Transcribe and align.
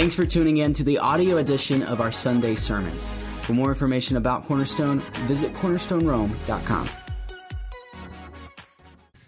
Thanks 0.00 0.14
for 0.14 0.24
tuning 0.24 0.56
in 0.56 0.72
to 0.72 0.82
the 0.82 0.96
audio 0.96 1.36
edition 1.36 1.82
of 1.82 2.00
our 2.00 2.10
Sunday 2.10 2.54
sermons. 2.54 3.12
For 3.42 3.52
more 3.52 3.68
information 3.68 4.16
about 4.16 4.46
Cornerstone, 4.46 5.00
visit 5.28 5.52
cornerstonerome.com. 5.52 6.86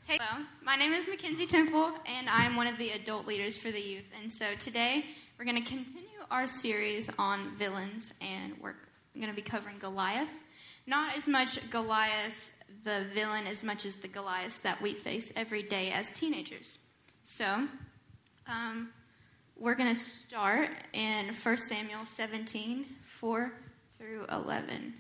Hey, 0.07 0.17
hello. 0.19 0.47
My 0.63 0.77
name 0.77 0.95
is 0.95 1.07
Mackenzie 1.07 1.47
Temple, 1.47 1.93
and 2.07 2.27
I'm 2.27 2.57
one 2.57 2.67
of 2.69 2.79
the 2.79 2.89
adult 2.93 3.27
leaders 3.27 3.59
for 3.59 3.71
the 3.71 3.83
youth. 3.83 4.09
And 4.23 4.33
so 4.33 4.47
today 4.59 5.05
we're 5.39 5.45
going 5.45 5.63
to 5.63 5.69
continue 5.69 6.09
our 6.31 6.47
series 6.47 7.11
on 7.19 7.51
villains, 7.57 8.15
and 8.23 8.55
we're 8.59 8.77
going 9.15 9.29
to 9.29 9.35
be 9.35 9.43
covering 9.43 9.77
Goliath. 9.79 10.33
Not 10.87 11.19
as 11.19 11.29
much 11.29 11.69
Goliath, 11.69 12.51
the 12.83 13.05
villain, 13.13 13.47
as 13.47 13.63
much 13.63 13.85
as 13.85 13.97
the 13.97 14.09
Goliath 14.09 14.63
that 14.63 14.81
we 14.81 14.95
face 14.95 15.35
every 15.37 15.65
day 15.65 15.91
as 15.91 16.11
teenagers. 16.13 16.79
So, 17.27 17.69
um, 18.47 18.89
we're 19.63 19.77
going 19.77 19.95
to 19.95 20.01
start 20.01 20.71
in 20.93 21.27
1 21.27 21.57
Samuel 21.57 22.05
17 22.05 22.85
4 23.05 23.53
through 23.97 24.27
11. 24.33 24.93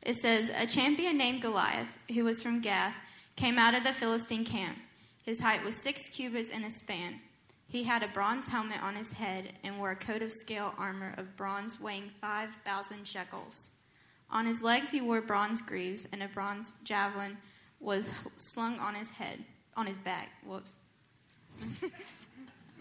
It 0.00 0.16
says, 0.16 0.50
A 0.56 0.66
champion 0.66 1.18
named 1.18 1.42
Goliath, 1.42 1.98
who 2.14 2.24
was 2.24 2.42
from 2.42 2.62
Gath, 2.62 2.96
came 3.36 3.58
out 3.58 3.76
of 3.76 3.84
the 3.84 3.92
Philistine 3.92 4.46
camp. 4.46 4.78
His 5.26 5.42
height 5.42 5.62
was 5.62 5.76
six 5.76 6.08
cubits 6.08 6.50
and 6.50 6.64
a 6.64 6.70
span. 6.70 7.20
He 7.66 7.84
had 7.84 8.02
a 8.02 8.08
bronze 8.08 8.48
helmet 8.48 8.82
on 8.82 8.96
his 8.96 9.12
head 9.12 9.52
and 9.62 9.78
wore 9.78 9.90
a 9.90 9.96
coat 9.96 10.22
of 10.22 10.32
scale 10.32 10.72
armor 10.78 11.12
of 11.18 11.36
bronze 11.36 11.78
weighing 11.78 12.10
5,000 12.22 13.06
shekels. 13.06 13.72
On 14.30 14.46
his 14.46 14.62
legs 14.62 14.90
he 14.90 15.02
wore 15.02 15.20
bronze 15.20 15.60
greaves, 15.60 16.08
and 16.14 16.22
a 16.22 16.28
bronze 16.28 16.72
javelin 16.82 17.36
was 17.78 18.10
slung 18.38 18.78
on 18.78 18.94
his 18.94 19.10
head, 19.10 19.44
on 19.76 19.84
his 19.84 19.98
back. 19.98 20.30
Whoops. 20.46 20.78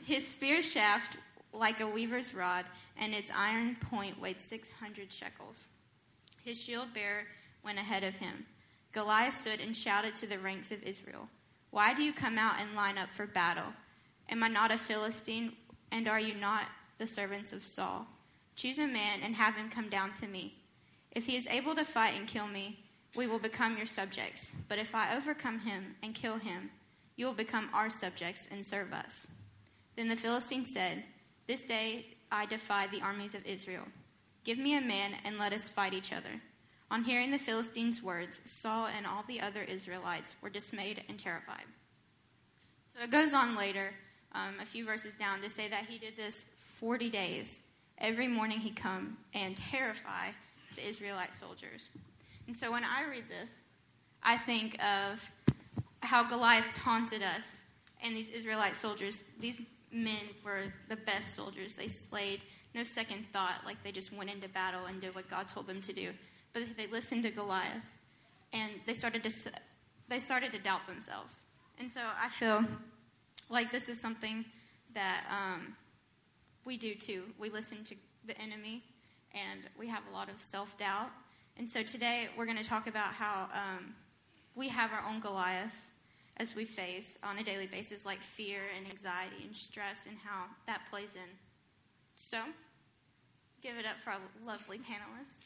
his 0.08 0.26
spear 0.26 0.64
shaft 0.64 1.18
like 1.52 1.82
a 1.82 1.88
weaver's 1.88 2.34
rod, 2.34 2.64
and 2.98 3.14
its 3.14 3.30
iron 3.36 3.76
point 3.76 4.22
weighed 4.22 4.40
600 4.40 5.12
shekels. 5.12 5.68
His 6.46 6.64
shield 6.64 6.94
bearer 6.94 7.24
went 7.62 7.78
ahead 7.78 8.06
of 8.06 8.16
him. 8.16 8.46
Goliath 8.94 9.34
stood 9.34 9.60
and 9.60 9.76
shouted 9.76 10.16
to 10.16 10.26
the 10.26 10.40
ranks 10.40 10.72
of 10.72 10.82
Israel, 10.84 11.28
Why 11.72 11.94
do 11.94 12.04
you 12.04 12.14
come 12.14 12.38
out 12.38 12.56
and 12.62 12.74
line 12.74 12.98
up 12.98 13.10
for 13.10 13.28
battle? 13.28 13.74
Am 14.30 14.44
I 14.44 14.48
not 14.48 14.72
a 14.72 14.78
Philistine, 14.78 15.52
and 15.92 16.08
are 16.08 16.22
you 16.22 16.36
not 16.36 16.64
the 17.00 17.08
servants 17.08 17.52
of 17.52 17.62
Saul? 17.62 18.08
Choose 18.56 18.80
a 18.80 18.88
man 18.88 19.20
and 19.22 19.36
have 19.36 19.56
him 19.56 19.70
come 19.70 19.90
down 19.90 20.14
to 20.14 20.28
me. 20.28 20.56
If 21.12 21.26
he 21.26 21.36
is 21.36 21.48
able 21.48 21.76
to 21.76 21.84
fight 21.84 22.14
and 22.18 22.26
kill 22.26 22.48
me, 22.48 22.80
we 23.14 23.28
will 23.28 23.40
become 23.40 23.76
your 23.76 23.86
subjects. 23.86 24.54
But 24.70 24.80
if 24.80 24.96
I 24.96 25.18
overcome 25.18 25.60
him 25.60 25.98
and 26.02 26.16
kill 26.16 26.38
him, 26.38 26.70
you 27.18 27.26
will 27.26 27.34
become 27.34 27.70
our 27.74 27.90
subjects 27.90 28.48
and 28.50 28.66
serve 28.66 28.94
us. 28.94 29.28
Then 29.98 30.08
the 30.08 30.16
Philistine 30.16 30.66
said, 30.66 31.04
This 31.48 31.64
day 31.64 32.06
I 32.32 32.46
defy 32.46 32.88
the 32.88 33.02
armies 33.02 33.34
of 33.34 33.46
Israel. 33.46 33.84
Give 34.44 34.60
me 34.60 34.78
a 34.78 34.82
man 34.82 35.14
and 35.26 35.40
let 35.40 35.52
us 35.52 35.70
fight 35.70 35.94
each 35.94 36.14
other. 36.14 36.30
On 36.90 37.04
hearing 37.04 37.32
the 37.32 37.40
Philistines' 37.40 38.02
words, 38.02 38.40
Saul 38.46 38.88
and 38.96 39.06
all 39.06 39.26
the 39.28 39.42
other 39.42 39.64
Israelites 39.64 40.36
were 40.42 40.50
dismayed 40.50 41.04
and 41.10 41.20
terrified. 41.20 41.66
So 42.94 43.04
it 43.04 43.12
goes 43.12 43.34
on 43.34 43.58
later, 43.58 43.92
um, 44.34 44.56
a 44.62 44.66
few 44.66 44.86
verses 44.86 45.16
down, 45.16 45.42
to 45.42 45.50
say 45.50 45.68
that 45.68 45.86
he 45.88 45.98
did 45.98 46.16
this 46.16 46.46
40 46.60 47.10
days. 47.10 47.66
Every 47.98 48.28
morning 48.28 48.60
he'd 48.60 48.76
come 48.76 49.18
and 49.34 49.58
terrify 49.58 50.30
the 50.76 50.88
Israelite 50.88 51.34
soldiers. 51.34 51.90
And 52.48 52.56
so 52.56 52.72
when 52.72 52.84
I 52.84 53.10
read 53.10 53.26
this, 53.28 53.50
I 54.22 54.38
think 54.38 54.82
of 54.82 55.30
how 56.02 56.24
Goliath 56.24 56.72
taunted 56.74 57.24
us 57.24 57.64
and 58.02 58.16
these 58.16 58.30
Israelite 58.30 58.76
soldiers. 58.76 59.24
These 59.40 59.60
men 59.92 60.22
were 60.44 60.74
the 60.90 60.96
best 60.96 61.36
soldiers. 61.36 61.76
They 61.76 61.88
slayed 61.88 62.42
no 62.76 62.84
second 62.84 63.26
thought, 63.32 63.62
like 63.66 63.82
they 63.84 63.92
just 63.92 64.14
went 64.14 64.30
into 64.30 64.48
battle 64.48 64.86
and 64.86 65.02
did 65.02 65.16
what 65.16 65.30
God 65.30 65.48
told 65.48 65.68
them 65.68 65.82
to 65.82 65.94
do. 65.94 66.12
But 66.54 66.64
they 66.78 66.88
listened 66.88 67.24
to 67.24 67.32
Goliath, 67.32 67.98
and 68.54 68.72
they 68.86 68.94
started 68.94 69.24
to 69.24 69.32
they 70.10 70.20
started 70.20 70.52
to 70.54 70.60
doubt 70.60 70.88
themselves. 70.88 71.44
And 71.80 71.92
so 71.92 72.02
I 72.20 72.30
feel 72.30 72.64
like 73.50 73.72
this 73.72 73.90
is 73.90 74.00
something 74.00 74.46
that 74.94 75.26
um, 75.30 75.76
we 76.66 76.78
do 76.78 76.96
too. 76.96 77.24
We 77.38 77.50
listen 77.50 77.84
to 77.86 77.96
the 78.26 78.40
enemy, 78.40 78.84
and 79.34 79.62
we 79.78 79.88
have 79.88 80.04
a 80.12 80.14
lot 80.14 80.30
of 80.30 80.40
self 80.40 80.78
doubt. 80.78 81.10
And 81.58 81.70
so 81.70 81.82
today 81.82 82.30
we're 82.38 82.46
going 82.46 82.58
to 82.58 82.64
talk 82.64 82.88
about 82.88 83.14
how 83.14 83.48
um, 83.54 83.96
we 84.56 84.68
have 84.70 84.92
our 84.92 85.04
own 85.10 85.20
Goliaths 85.20 85.90
as 86.38 86.56
we 86.56 86.66
face 86.66 87.18
on 87.24 87.38
a 87.40 87.44
daily 87.44 87.68
basis, 87.68 88.06
like 88.06 88.22
fear 88.22 88.60
and 88.78 88.90
anxiety 88.90 89.44
and 89.44 89.56
stress, 89.56 90.06
and 90.06 90.16
how 90.24 90.46
that 90.68 90.82
plays 90.90 91.16
in. 91.16 91.30
So, 92.16 92.38
give 93.62 93.78
it 93.78 93.86
up 93.86 93.98
for 93.98 94.12
our 94.12 94.20
lovely 94.46 94.78
panelists. 94.78 95.44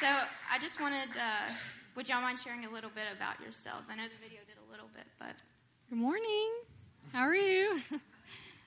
So, 0.00 0.08
I 0.50 0.58
just 0.60 0.80
wanted, 0.80 1.10
uh, 1.16 1.52
would 1.96 2.08
y'all 2.08 2.22
mind 2.22 2.38
sharing 2.38 2.64
a 2.64 2.70
little 2.70 2.90
bit 2.94 3.04
about 3.16 3.40
yourselves? 3.40 3.88
I 3.90 3.96
know 3.96 4.04
the 4.04 4.20
video 4.22 4.40
did 4.46 4.56
a 4.68 4.70
little 4.70 4.88
bit, 4.94 5.04
but. 5.18 5.34
Good 5.90 5.98
morning. 5.98 6.50
How 7.12 7.22
are 7.22 7.34
you? 7.34 7.80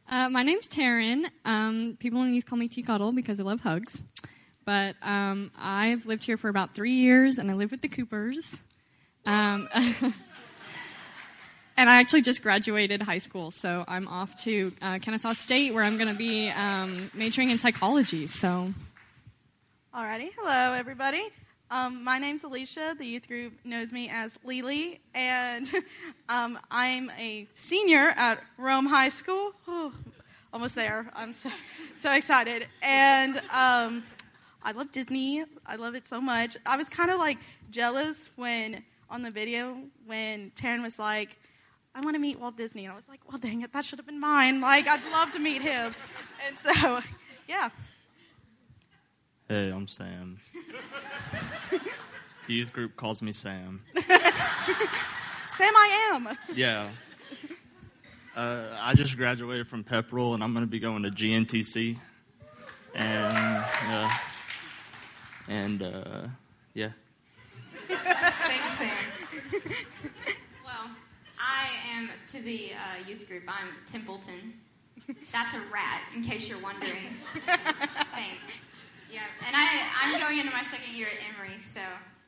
Uh, 0.07 0.29
my 0.29 0.44
name's 0.44 0.67
Taryn. 0.67 1.25
Um, 1.46 1.97
people 2.00 2.22
in 2.22 2.31
youth 2.31 2.46
call 2.46 2.59
me 2.59 2.67
T 2.67 2.84
Cuddle 2.84 3.12
because 3.12 3.40
I 3.40 3.44
love 3.44 3.62
hugs. 3.62 4.03
But 4.65 4.95
um, 5.03 5.51
I've 5.57 6.07
lived 6.07 6.25
here 6.25 6.37
for 6.37 6.49
about 6.49 6.73
three 6.73 6.93
years, 6.93 7.37
and 7.37 7.51
I 7.51 7.53
live 7.53 7.69
with 7.69 7.81
the 7.81 7.87
Coopers. 7.87 8.57
Um, 9.27 9.69
and 11.77 11.89
I 11.89 11.99
actually 11.99 12.23
just 12.23 12.41
graduated 12.41 13.03
high 13.03 13.19
school, 13.19 13.51
so 13.51 13.85
I'm 13.87 14.07
off 14.07 14.43
to 14.43 14.71
uh, 14.81 14.97
Kennesaw 14.99 15.33
State, 15.33 15.73
where 15.73 15.83
I'm 15.83 15.97
going 15.97 16.09
to 16.09 16.17
be 16.17 16.49
um, 16.49 17.11
majoring 17.13 17.51
in 17.51 17.59
psychology. 17.59 18.25
So, 18.25 18.73
alrighty, 19.93 20.31
hello 20.35 20.73
everybody. 20.73 21.27
Um, 21.69 22.03
my 22.03 22.19
name's 22.19 22.43
Alicia. 22.43 22.95
The 22.97 23.05
youth 23.05 23.27
group 23.27 23.53
knows 23.63 23.91
me 23.93 24.09
as 24.09 24.37
Lily, 24.43 24.99
and 25.13 25.69
um, 26.29 26.57
I'm 26.71 27.11
a 27.19 27.47
senior 27.53 28.13
at 28.15 28.43
Rome 28.57 28.87
High 28.87 29.09
School. 29.09 29.53
Oh, 29.67 29.93
almost 30.53 30.73
there. 30.73 31.07
I'm 31.13 31.33
so, 31.33 31.49
so 31.99 32.13
excited. 32.13 32.67
And 32.81 33.41
um, 33.53 34.03
I 34.65 34.71
love 34.71 34.91
Disney. 34.91 35.43
I 35.63 35.75
love 35.75 35.93
it 35.93 36.07
so 36.07 36.19
much. 36.19 36.57
I 36.65 36.75
was 36.75 36.89
kind 36.89 37.11
of 37.11 37.19
like 37.19 37.37
jealous 37.69 38.31
when 38.35 38.83
on 39.11 39.21
the 39.21 39.29
video 39.29 39.77
when 40.07 40.49
Taryn 40.55 40.81
was 40.81 40.97
like, 40.97 41.37
I 41.93 42.01
want 42.01 42.15
to 42.15 42.19
meet 42.19 42.39
Walt 42.39 42.57
Disney. 42.57 42.85
And 42.85 42.91
I 42.91 42.95
was 42.95 43.07
like, 43.07 43.21
well, 43.29 43.37
dang 43.37 43.61
it, 43.61 43.71
that 43.73 43.85
should 43.85 43.99
have 43.99 44.07
been 44.07 44.19
mine. 44.19 44.61
Like, 44.61 44.87
I'd 44.87 44.99
love 45.11 45.31
to 45.33 45.39
meet 45.39 45.61
him. 45.61 45.93
And 46.47 46.57
so, 46.57 46.71
yeah. 47.47 47.69
Hey, 49.47 49.69
I'm 49.69 49.87
Sam. 49.87 50.37
the 52.47 52.53
youth 52.53 52.73
group 52.73 52.95
calls 52.95 53.21
me 53.21 53.33
Sam. 53.33 53.83
Sam, 53.95 55.73
I 55.77 56.11
am. 56.11 56.37
Yeah. 56.55 56.89
Uh, 58.35 58.63
I 58.81 58.95
just 58.95 59.15
graduated 59.15 59.67
from 59.67 59.83
Pepperell, 59.83 60.33
and 60.33 60.43
I'm 60.43 60.53
going 60.53 60.65
to 60.65 60.69
be 60.69 60.79
going 60.79 61.03
to 61.03 61.11
GNTC. 61.11 61.97
And, 62.95 63.63
uh, 63.87 64.09
and 65.47 65.81
uh, 65.81 66.28
yeah. 66.73 66.89
Thanks, 67.88 68.78
Sam. 68.78 68.89
well, 70.66 70.89
I 71.39 71.67
am 71.95 72.09
to 72.28 72.41
the 72.41 72.72
uh, 72.73 73.07
youth 73.07 73.28
group. 73.28 73.44
I'm 73.47 73.67
Templeton. 73.91 74.53
That's 75.31 75.53
a 75.53 75.59
rat, 75.72 76.01
in 76.16 76.23
case 76.23 76.47
you're 76.47 76.61
wondering. 76.61 76.95
Thanks. 77.45 78.66
Yeah, 79.11 79.22
and 79.45 79.55
I, 79.55 79.84
I'm 80.03 80.19
going 80.19 80.39
into 80.39 80.51
my 80.51 80.63
second 80.63 80.95
year 80.95 81.07
at 81.07 81.35
Emory, 81.35 81.61
so 81.61 81.79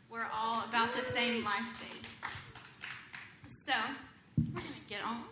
we're 0.09 0.27
all 0.33 0.63
about 0.69 0.93
the 0.95 1.01
same 1.01 1.43
life 1.43 1.75
stage. 1.75 2.09
So, 3.47 3.73
we're 4.37 4.61
going 4.61 4.63
to 4.63 4.79
get 4.87 5.03
on. 5.03 5.23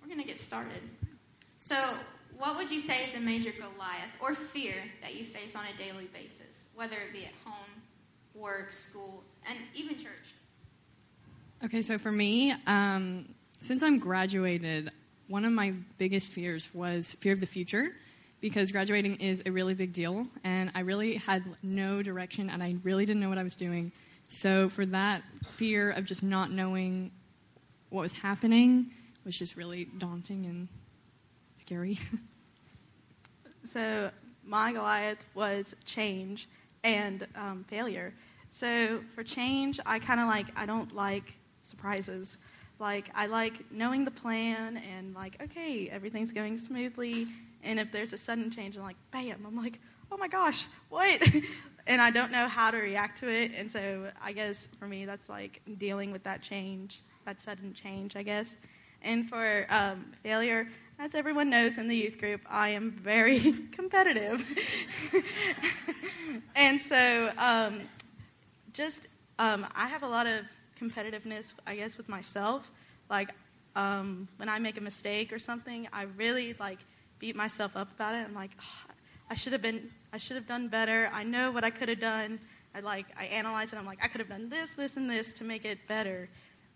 We're 0.00 0.08
going 0.08 0.20
to 0.20 0.26
get 0.26 0.38
started. 0.38 0.80
So, 1.58 1.76
what 2.38 2.56
would 2.56 2.70
you 2.70 2.80
say 2.80 3.04
is 3.04 3.14
a 3.16 3.20
major 3.20 3.50
Goliath 3.50 4.10
or 4.20 4.34
fear 4.34 4.74
that 5.02 5.14
you 5.14 5.24
face 5.24 5.56
on 5.56 5.64
a 5.64 5.82
daily 5.82 6.06
basis, 6.12 6.64
whether 6.74 6.96
it 6.96 7.12
be 7.12 7.24
at 7.24 7.32
home, 7.44 7.82
work, 8.34 8.72
school, 8.72 9.22
and 9.48 9.58
even 9.74 9.96
church? 9.96 10.34
Okay, 11.64 11.82
so 11.82 11.98
for 11.98 12.12
me, 12.12 12.54
um, 12.66 13.26
since 13.60 13.82
I'm 13.82 13.98
graduated, 13.98 14.90
one 15.28 15.44
of 15.44 15.52
my 15.52 15.72
biggest 15.98 16.30
fears 16.30 16.68
was 16.74 17.14
fear 17.14 17.32
of 17.32 17.40
the 17.40 17.46
future 17.46 17.92
because 18.40 18.70
graduating 18.70 19.16
is 19.16 19.42
a 19.46 19.50
really 19.50 19.74
big 19.74 19.94
deal, 19.94 20.26
and 20.44 20.70
I 20.74 20.80
really 20.80 21.14
had 21.14 21.42
no 21.62 22.02
direction, 22.02 22.50
and 22.50 22.62
I 22.62 22.76
really 22.84 23.06
didn't 23.06 23.20
know 23.20 23.30
what 23.30 23.38
I 23.38 23.42
was 23.42 23.56
doing. 23.56 23.92
So 24.28 24.68
for 24.68 24.84
that 24.86 25.22
fear 25.52 25.90
of 25.90 26.04
just 26.04 26.22
not 26.22 26.50
knowing 26.50 27.10
what 27.88 28.02
was 28.02 28.12
happening 28.12 28.90
was 29.24 29.38
just 29.38 29.56
really 29.56 29.86
daunting 29.98 30.44
and 30.44 30.68
scary. 31.66 31.98
so 33.64 34.10
my 34.44 34.72
Goliath 34.72 35.24
was 35.34 35.74
change 35.84 36.48
and 36.84 37.26
um, 37.34 37.64
failure. 37.68 38.14
So 38.52 39.00
for 39.14 39.24
change, 39.24 39.80
I 39.84 39.98
kind 39.98 40.20
of 40.20 40.28
like 40.28 40.46
I 40.56 40.64
don't 40.64 40.94
like 40.94 41.34
surprises. 41.62 42.38
Like, 42.78 43.10
I 43.14 43.26
like 43.26 43.72
knowing 43.72 44.04
the 44.04 44.10
plan 44.10 44.76
and, 44.76 45.14
like, 45.14 45.42
okay, 45.42 45.88
everything's 45.88 46.30
going 46.30 46.58
smoothly. 46.58 47.26
And 47.64 47.80
if 47.80 47.90
there's 47.90 48.12
a 48.12 48.18
sudden 48.18 48.50
change, 48.50 48.76
I'm 48.76 48.82
like, 48.82 48.96
bam, 49.10 49.44
I'm 49.46 49.56
like, 49.56 49.80
oh 50.12 50.18
my 50.18 50.28
gosh, 50.28 50.66
what? 50.90 51.20
and 51.86 52.02
I 52.02 52.10
don't 52.10 52.30
know 52.30 52.46
how 52.46 52.70
to 52.70 52.76
react 52.76 53.18
to 53.20 53.28
it. 53.28 53.52
And 53.56 53.70
so 53.70 54.10
I 54.22 54.32
guess 54.32 54.68
for 54.78 54.86
me, 54.86 55.06
that's 55.06 55.28
like 55.28 55.62
dealing 55.78 56.12
with 56.12 56.22
that 56.24 56.42
change, 56.42 57.00
that 57.24 57.40
sudden 57.40 57.72
change, 57.72 58.14
I 58.14 58.22
guess. 58.22 58.54
And 59.02 59.28
for 59.28 59.66
um, 59.70 60.12
failure, 60.22 60.68
as 60.98 61.14
everyone 61.14 61.50
knows 61.50 61.78
in 61.78 61.88
the 61.88 61.96
youth 61.96 62.18
group, 62.18 62.40
I 62.48 62.70
am 62.70 62.90
very 62.90 63.40
competitive. 63.72 64.46
and 66.56 66.80
so 66.80 67.30
um, 67.38 67.82
just, 68.72 69.06
um, 69.38 69.66
I 69.74 69.88
have 69.88 70.02
a 70.02 70.08
lot 70.08 70.26
of 70.26 70.44
competitiveness, 70.80 71.52
I 71.66 71.76
guess, 71.76 71.96
with 71.96 72.08
myself. 72.08 72.70
Like, 73.10 73.30
um, 73.74 74.28
when 74.38 74.48
I 74.48 74.58
make 74.58 74.78
a 74.78 74.80
mistake 74.80 75.32
or 75.32 75.38
something, 75.38 75.86
I 75.92 76.04
really, 76.16 76.54
like, 76.58 76.78
beat 77.18 77.36
myself 77.36 77.76
up 77.76 77.92
about 77.94 78.14
it. 78.14 78.24
I'm 78.26 78.34
like, 78.34 78.50
oh, 78.60 78.94
I 79.30 79.34
should 79.34 79.52
have 79.52 79.62
been, 79.62 79.90
I 80.12 80.18
should 80.18 80.36
have 80.36 80.48
done 80.48 80.68
better. 80.68 81.10
I 81.12 81.24
know 81.24 81.50
what 81.50 81.64
I 81.64 81.70
could 81.70 81.88
have 81.88 82.00
done. 82.00 82.38
I 82.74 82.80
like, 82.80 83.06
I 83.18 83.24
analyze 83.26 83.72
it. 83.72 83.76
I'm 83.76 83.86
like, 83.86 84.02
I 84.02 84.08
could 84.08 84.20
have 84.20 84.28
done 84.28 84.48
this, 84.48 84.74
this, 84.74 84.96
and 84.96 85.08
this 85.08 85.32
to 85.34 85.44
make 85.44 85.64
it 85.64 85.78
better, 85.88 86.28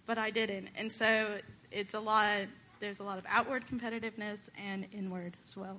but 0.06 0.18
I 0.18 0.30
didn't. 0.30 0.68
And 0.76 0.90
so 0.90 1.38
it's 1.70 1.94
a 1.94 2.00
lot. 2.00 2.42
There's 2.80 2.98
a 2.98 3.02
lot 3.02 3.18
of 3.18 3.26
outward 3.28 3.64
competitiveness 3.70 4.38
and 4.56 4.86
inward 4.90 5.34
as 5.46 5.54
well. 5.54 5.78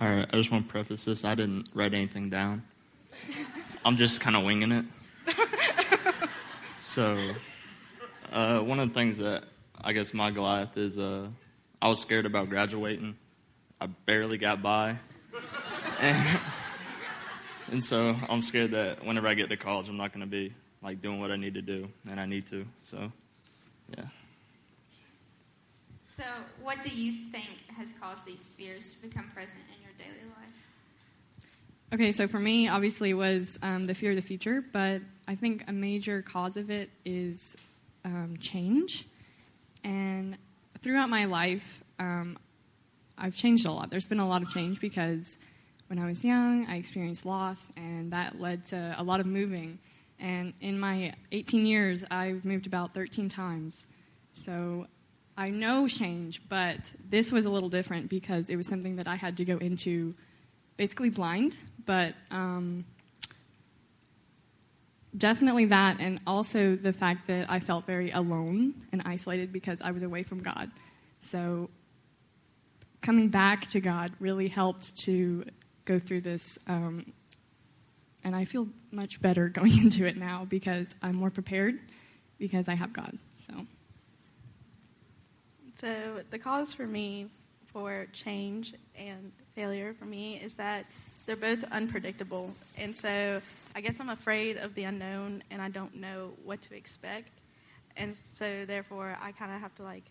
All 0.00 0.08
right, 0.08 0.26
I 0.32 0.36
just 0.38 0.50
want 0.50 0.66
to 0.66 0.72
preface 0.72 1.04
this. 1.04 1.26
I 1.26 1.34
didn't 1.34 1.68
write 1.74 1.92
anything 1.92 2.30
down. 2.30 2.62
I'm 3.84 3.98
just 3.98 4.22
kind 4.22 4.34
of 4.34 4.44
winging 4.44 4.72
it. 4.72 4.84
so, 6.78 7.18
uh, 8.32 8.60
one 8.60 8.80
of 8.80 8.88
the 8.88 8.94
things 8.94 9.18
that 9.18 9.44
I 9.84 9.92
guess 9.92 10.14
my 10.14 10.30
Goliath 10.30 10.78
is 10.78 10.96
uh, 10.96 11.26
I 11.82 11.88
was 11.88 12.00
scared 12.00 12.24
about 12.24 12.48
graduating. 12.48 13.14
I 13.78 13.86
barely 13.86 14.38
got 14.38 14.62
by. 14.62 14.96
And, 16.00 16.40
and 17.72 17.84
so 17.84 18.16
I'm 18.30 18.40
scared 18.40 18.70
that 18.70 19.04
whenever 19.04 19.28
I 19.28 19.34
get 19.34 19.50
to 19.50 19.58
college, 19.58 19.90
I'm 19.90 19.98
not 19.98 20.12
going 20.12 20.22
to 20.22 20.26
be 20.26 20.54
like 20.82 21.02
doing 21.02 21.20
what 21.20 21.30
I 21.30 21.36
need 21.36 21.54
to 21.54 21.62
do, 21.62 21.90
and 22.08 22.18
I 22.18 22.24
need 22.24 22.46
to. 22.46 22.64
So, 22.84 23.12
yeah. 23.96 24.04
So, 26.14 26.24
what 26.60 26.82
do 26.82 26.90
you 26.90 27.30
think 27.30 27.48
has 27.74 27.94
caused 27.98 28.26
these 28.26 28.46
fears 28.50 28.94
to 28.94 29.00
become 29.00 29.30
present 29.30 29.60
in 29.74 29.82
your 29.82 29.92
daily 29.96 30.28
life? 30.28 31.46
Okay, 31.94 32.12
so 32.12 32.28
for 32.28 32.38
me, 32.38 32.68
obviously, 32.68 33.10
it 33.10 33.14
was 33.14 33.58
um, 33.62 33.84
the 33.84 33.94
fear 33.94 34.10
of 34.10 34.16
the 34.16 34.22
future, 34.22 34.62
but 34.74 35.00
I 35.26 35.36
think 35.36 35.64
a 35.68 35.72
major 35.72 36.20
cause 36.20 36.58
of 36.58 36.70
it 36.70 36.90
is 37.06 37.56
um, 38.04 38.36
change. 38.38 39.06
And 39.84 40.36
throughout 40.82 41.08
my 41.08 41.24
life, 41.24 41.82
um, 41.98 42.38
I've 43.16 43.34
changed 43.34 43.64
a 43.64 43.72
lot. 43.72 43.88
There's 43.88 44.06
been 44.06 44.20
a 44.20 44.28
lot 44.28 44.42
of 44.42 44.50
change 44.50 44.82
because 44.82 45.38
when 45.86 45.98
I 45.98 46.04
was 46.04 46.22
young, 46.22 46.66
I 46.66 46.76
experienced 46.76 47.24
loss, 47.24 47.66
and 47.74 48.12
that 48.12 48.38
led 48.38 48.66
to 48.66 48.94
a 48.98 49.02
lot 49.02 49.20
of 49.20 49.24
moving. 49.26 49.78
And 50.20 50.52
in 50.60 50.78
my 50.78 51.14
18 51.30 51.64
years, 51.64 52.04
I've 52.10 52.44
moved 52.44 52.66
about 52.66 52.92
13 52.92 53.30
times. 53.30 53.82
So 54.34 54.88
I 55.36 55.50
know 55.50 55.88
change, 55.88 56.42
but 56.48 56.92
this 57.08 57.32
was 57.32 57.44
a 57.44 57.50
little 57.50 57.68
different 57.68 58.08
because 58.10 58.50
it 58.50 58.56
was 58.56 58.66
something 58.66 58.96
that 58.96 59.08
I 59.08 59.16
had 59.16 59.38
to 59.38 59.44
go 59.44 59.56
into 59.56 60.14
basically 60.76 61.10
blind, 61.10 61.56
but 61.86 62.14
um, 62.30 62.84
definitely 65.16 65.66
that, 65.66 66.00
and 66.00 66.20
also 66.26 66.76
the 66.76 66.92
fact 66.92 67.28
that 67.28 67.50
I 67.50 67.60
felt 67.60 67.86
very 67.86 68.10
alone 68.10 68.74
and 68.92 69.02
isolated 69.04 69.52
because 69.52 69.80
I 69.80 69.90
was 69.90 70.02
away 70.02 70.22
from 70.22 70.42
God. 70.42 70.70
So 71.20 71.70
coming 73.00 73.28
back 73.28 73.68
to 73.68 73.80
God 73.80 74.12
really 74.20 74.48
helped 74.48 74.96
to 75.00 75.44
go 75.84 75.98
through 75.98 76.20
this. 76.20 76.58
Um, 76.66 77.12
and 78.24 78.36
I 78.36 78.44
feel 78.44 78.68
much 78.90 79.20
better 79.20 79.48
going 79.60 79.76
into 79.78 80.06
it 80.06 80.16
now 80.16 80.46
because 80.48 80.88
I'm 81.02 81.16
more 81.16 81.30
prepared 81.30 81.78
because 82.38 82.68
I 82.68 82.74
have 82.74 82.92
God. 82.92 83.18
So. 85.82 86.22
The 86.30 86.38
cause 86.38 86.72
for 86.72 86.86
me 86.86 87.26
for 87.72 88.06
change 88.14 88.72
and 88.96 89.32
failure 89.54 89.94
for 89.98 90.06
me 90.06 90.40
is 90.42 90.54
that 90.54 90.86
they're 91.26 91.36
both 91.36 91.64
unpredictable. 91.72 92.54
And 92.78 92.96
so 92.96 93.42
I 93.74 93.80
guess 93.80 94.00
I'm 94.00 94.08
afraid 94.08 94.56
of 94.56 94.74
the 94.74 94.84
unknown 94.84 95.42
and 95.50 95.60
I 95.60 95.68
don't 95.68 95.96
know 95.96 96.32
what 96.44 96.62
to 96.62 96.74
expect. 96.74 97.30
And 97.96 98.16
so 98.34 98.64
therefore 98.64 99.16
I 99.20 99.32
kind 99.32 99.52
of 99.52 99.60
have 99.60 99.74
to 99.74 99.82
like 99.82 100.04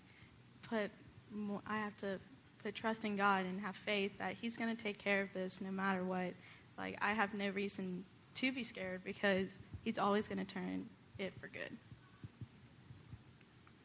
put 0.69 0.91
more, 1.31 1.61
I 1.65 1.77
have 1.77 1.95
to 1.97 2.19
put 2.63 2.75
trust 2.75 3.03
in 3.03 3.15
God 3.15 3.45
and 3.45 3.59
have 3.61 3.75
faith 3.75 4.17
that 4.19 4.35
he's 4.39 4.57
going 4.57 4.75
to 4.75 4.83
take 4.83 4.97
care 4.97 5.21
of 5.21 5.33
this 5.33 5.61
no 5.61 5.71
matter 5.71 6.03
what. 6.03 6.33
Like 6.77 6.97
I 7.01 7.13
have 7.13 7.33
no 7.33 7.49
reason 7.49 8.03
to 8.35 8.51
be 8.51 8.63
scared 8.63 9.03
because 9.03 9.59
he's 9.83 9.97
always 9.97 10.27
going 10.27 10.45
to 10.45 10.53
turn 10.53 10.85
it 11.17 11.33
for 11.39 11.47
good. 11.47 11.77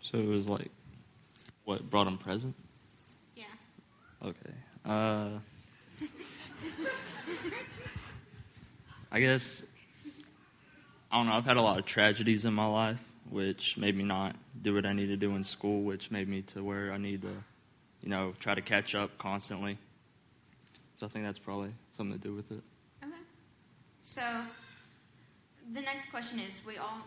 So 0.01 0.19
it 0.19 0.27
was 0.27 0.49
like 0.49 0.71
what 1.67 1.91
brought 1.91 2.07
him 2.07 2.17
present? 2.17 2.55
Yeah. 3.35 3.45
Okay. 4.25 4.55
Uh, 4.85 5.29
I 9.13 9.21
guess 9.21 9.67
I 11.11 11.19
don't 11.19 11.27
know. 11.27 11.33
I've 11.33 11.45
had 11.45 11.57
a 11.57 11.63
lot 11.63 11.79
of 11.79 11.85
tragedies 11.85 12.45
in 12.45 12.55
my 12.55 12.67
life, 12.67 13.01
which 13.31 13.77
made 13.77 13.97
me 13.97 14.05
not 14.05 14.37
do 14.63 14.75
what 14.75 14.87
I 14.87 14.93
need 14.93 15.09
to 15.09 15.17
do 15.17 15.35
in 15.35 15.43
school, 15.43 15.83
which 15.83 16.11
made 16.11 16.29
me 16.29 16.43
to 16.43 16.63
where 16.63 16.93
I 16.93 16.99
need 16.99 17.23
to, 17.23 17.37
you 18.01 18.09
know, 18.09 18.35
try 18.39 18.55
to 18.55 18.63
catch 18.63 18.95
up 18.95 19.19
constantly. 19.19 19.77
So 20.95 21.07
I 21.07 21.09
think 21.09 21.25
that's 21.25 21.39
probably 21.39 21.71
something 21.93 22.17
to 22.17 22.23
do 22.23 22.33
with 22.33 22.51
it. 22.53 22.63
Okay. 23.03 23.13
So 24.05 24.23
the 25.75 25.81
next 25.81 26.11
question 26.11 26.39
is: 26.39 26.61
We 26.65 26.79
all 26.79 27.03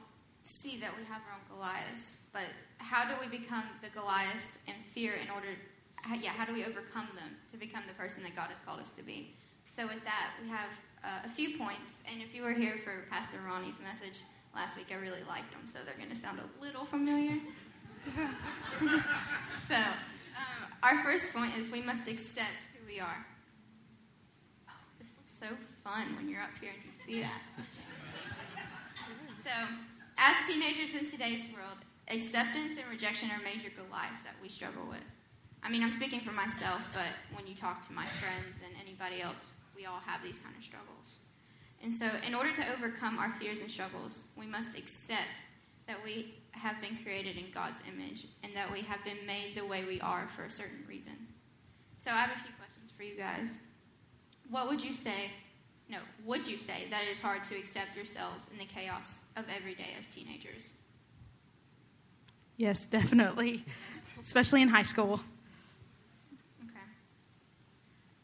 see 0.50 0.78
that 0.78 0.92
we 0.98 1.04
have 1.06 1.22
our 1.28 1.38
own 1.38 1.46
Goliaths, 1.50 2.18
but 2.34 2.50
how 2.80 3.08
do 3.08 3.14
we 3.22 3.28
become 3.28 3.64
the 3.82 3.90
Goliaths 3.90 4.58
in 4.68 4.74
fear 4.92 5.14
in 5.14 5.30
order? 5.30 5.48
Yeah, 6.22 6.32
how 6.32 6.46
do 6.46 6.54
we 6.54 6.66
overcome 6.66 7.08
them 7.16 7.38
to 7.52 7.58
become 7.58 7.84
the 7.88 7.94
person 7.94 8.24
that 8.24 8.36
God 8.36 8.50
has 8.50 8.60
called 8.62 8.80
us 8.80 8.92
to 8.94 9.04
be? 9.04 9.36
So 9.70 9.86
with 9.86 10.04
that, 10.06 10.32
we 10.42 10.50
have 10.50 10.70
uh, 11.04 11.26
a 11.26 11.30
few 11.30 11.58
points. 11.58 12.02
And 12.12 12.22
if 12.22 12.34
you 12.34 12.42
were 12.44 12.54
here 12.54 12.78
for 12.78 13.06
Pastor 13.12 13.38
Ronnie's 13.46 13.80
message 13.80 14.24
last 14.56 14.76
week, 14.76 14.88
I 14.92 14.96
really 14.96 15.24
liked 15.28 15.52
them, 15.52 15.68
so 15.68 15.80
they're 15.86 15.98
going 15.98 16.10
to 16.10 16.16
sound 16.16 16.40
a 16.40 16.64
little 16.64 16.86
familiar. 16.86 17.38
so 19.68 19.76
um, 19.76 20.72
our 20.82 21.04
first 21.04 21.34
point 21.34 21.52
is 21.58 21.70
we 21.70 21.82
must 21.82 22.08
accept 22.08 22.50
who 22.74 22.88
we 22.88 23.00
are. 23.00 23.26
Oh, 24.70 24.74
this 25.00 25.14
looks 25.18 25.32
so 25.32 25.48
fun 25.84 26.16
when 26.16 26.28
you're 26.28 26.42
up 26.42 26.58
here 26.60 26.72
and 26.74 26.84
you 26.84 26.92
see 27.06 27.22
that. 27.22 27.42
So, 29.50 29.52
as 30.20 30.36
teenagers 30.46 30.96
in 30.96 31.06
today's 31.08 31.48
world, 31.54 31.80
acceptance 32.10 32.78
and 32.78 32.86
rejection 32.92 33.30
are 33.32 33.42
major 33.42 33.70
Goliaths 33.70 34.24
that 34.24 34.36
we 34.42 34.50
struggle 34.50 34.84
with. 34.90 35.04
I 35.64 35.70
mean, 35.70 35.82
I'm 35.82 35.92
speaking 35.92 36.20
for 36.20 36.34
myself, 36.34 36.86
but 36.94 37.08
when 37.34 37.48
you 37.48 37.56
talk 37.56 37.82
to 37.88 37.94
my 37.94 38.06
friends 38.06 38.60
and 38.64 38.76
anybody 38.86 39.22
else, 39.22 39.48
we 39.76 39.86
all 39.86 40.02
have 40.06 40.22
these 40.22 40.40
kind 40.40 40.54
of 40.58 40.64
struggles. 40.64 41.20
And 41.82 41.94
so, 41.94 42.10
in 42.28 42.36
order 42.36 42.52
to 42.54 42.72
overcome 42.74 43.18
our 43.18 43.30
fears 43.30 43.62
and 43.62 43.72
struggles, 43.72 44.26
we 44.36 44.46
must 44.46 44.78
accept 44.78 45.32
that 45.88 46.04
we 46.04 46.34
have 46.52 46.82
been 46.82 46.98
created 46.98 47.38
in 47.38 47.46
God's 47.54 47.82
image 47.88 48.28
and 48.44 48.54
that 48.54 48.70
we 48.72 48.82
have 48.82 49.02
been 49.06 49.26
made 49.26 49.56
the 49.56 49.66
way 49.66 49.86
we 49.86 50.02
are 50.02 50.28
for 50.28 50.44
a 50.44 50.52
certain 50.52 50.84
reason. 50.88 51.14
So, 51.96 52.12
I 52.12 52.16
have 52.16 52.32
a 52.36 52.40
few 52.40 52.54
questions 52.58 52.92
for 52.96 53.04
you 53.04 53.16
guys. 53.16 53.58
What 54.50 54.68
would 54.68 54.84
you 54.84 54.94
say? 54.94 55.32
No, 55.90 55.98
would 56.24 56.46
you 56.46 56.56
say 56.56 56.86
that 56.92 57.02
it 57.04 57.10
is 57.10 57.20
hard 57.20 57.44
to 57.46 57.58
accept 57.58 57.96
yourselves 57.96 58.48
in 58.52 58.60
the 58.60 58.66
chaos 58.66 59.24
of 59.36 59.46
every 59.56 59.74
day 59.74 59.96
as 60.00 60.08
teenagers? 60.08 60.74
Yes, 62.58 62.86
definitely, 62.86 63.66
especially 64.22 64.62
in 64.62 64.68
high 64.68 64.84
school. 64.84 65.22
Okay. 66.64 66.86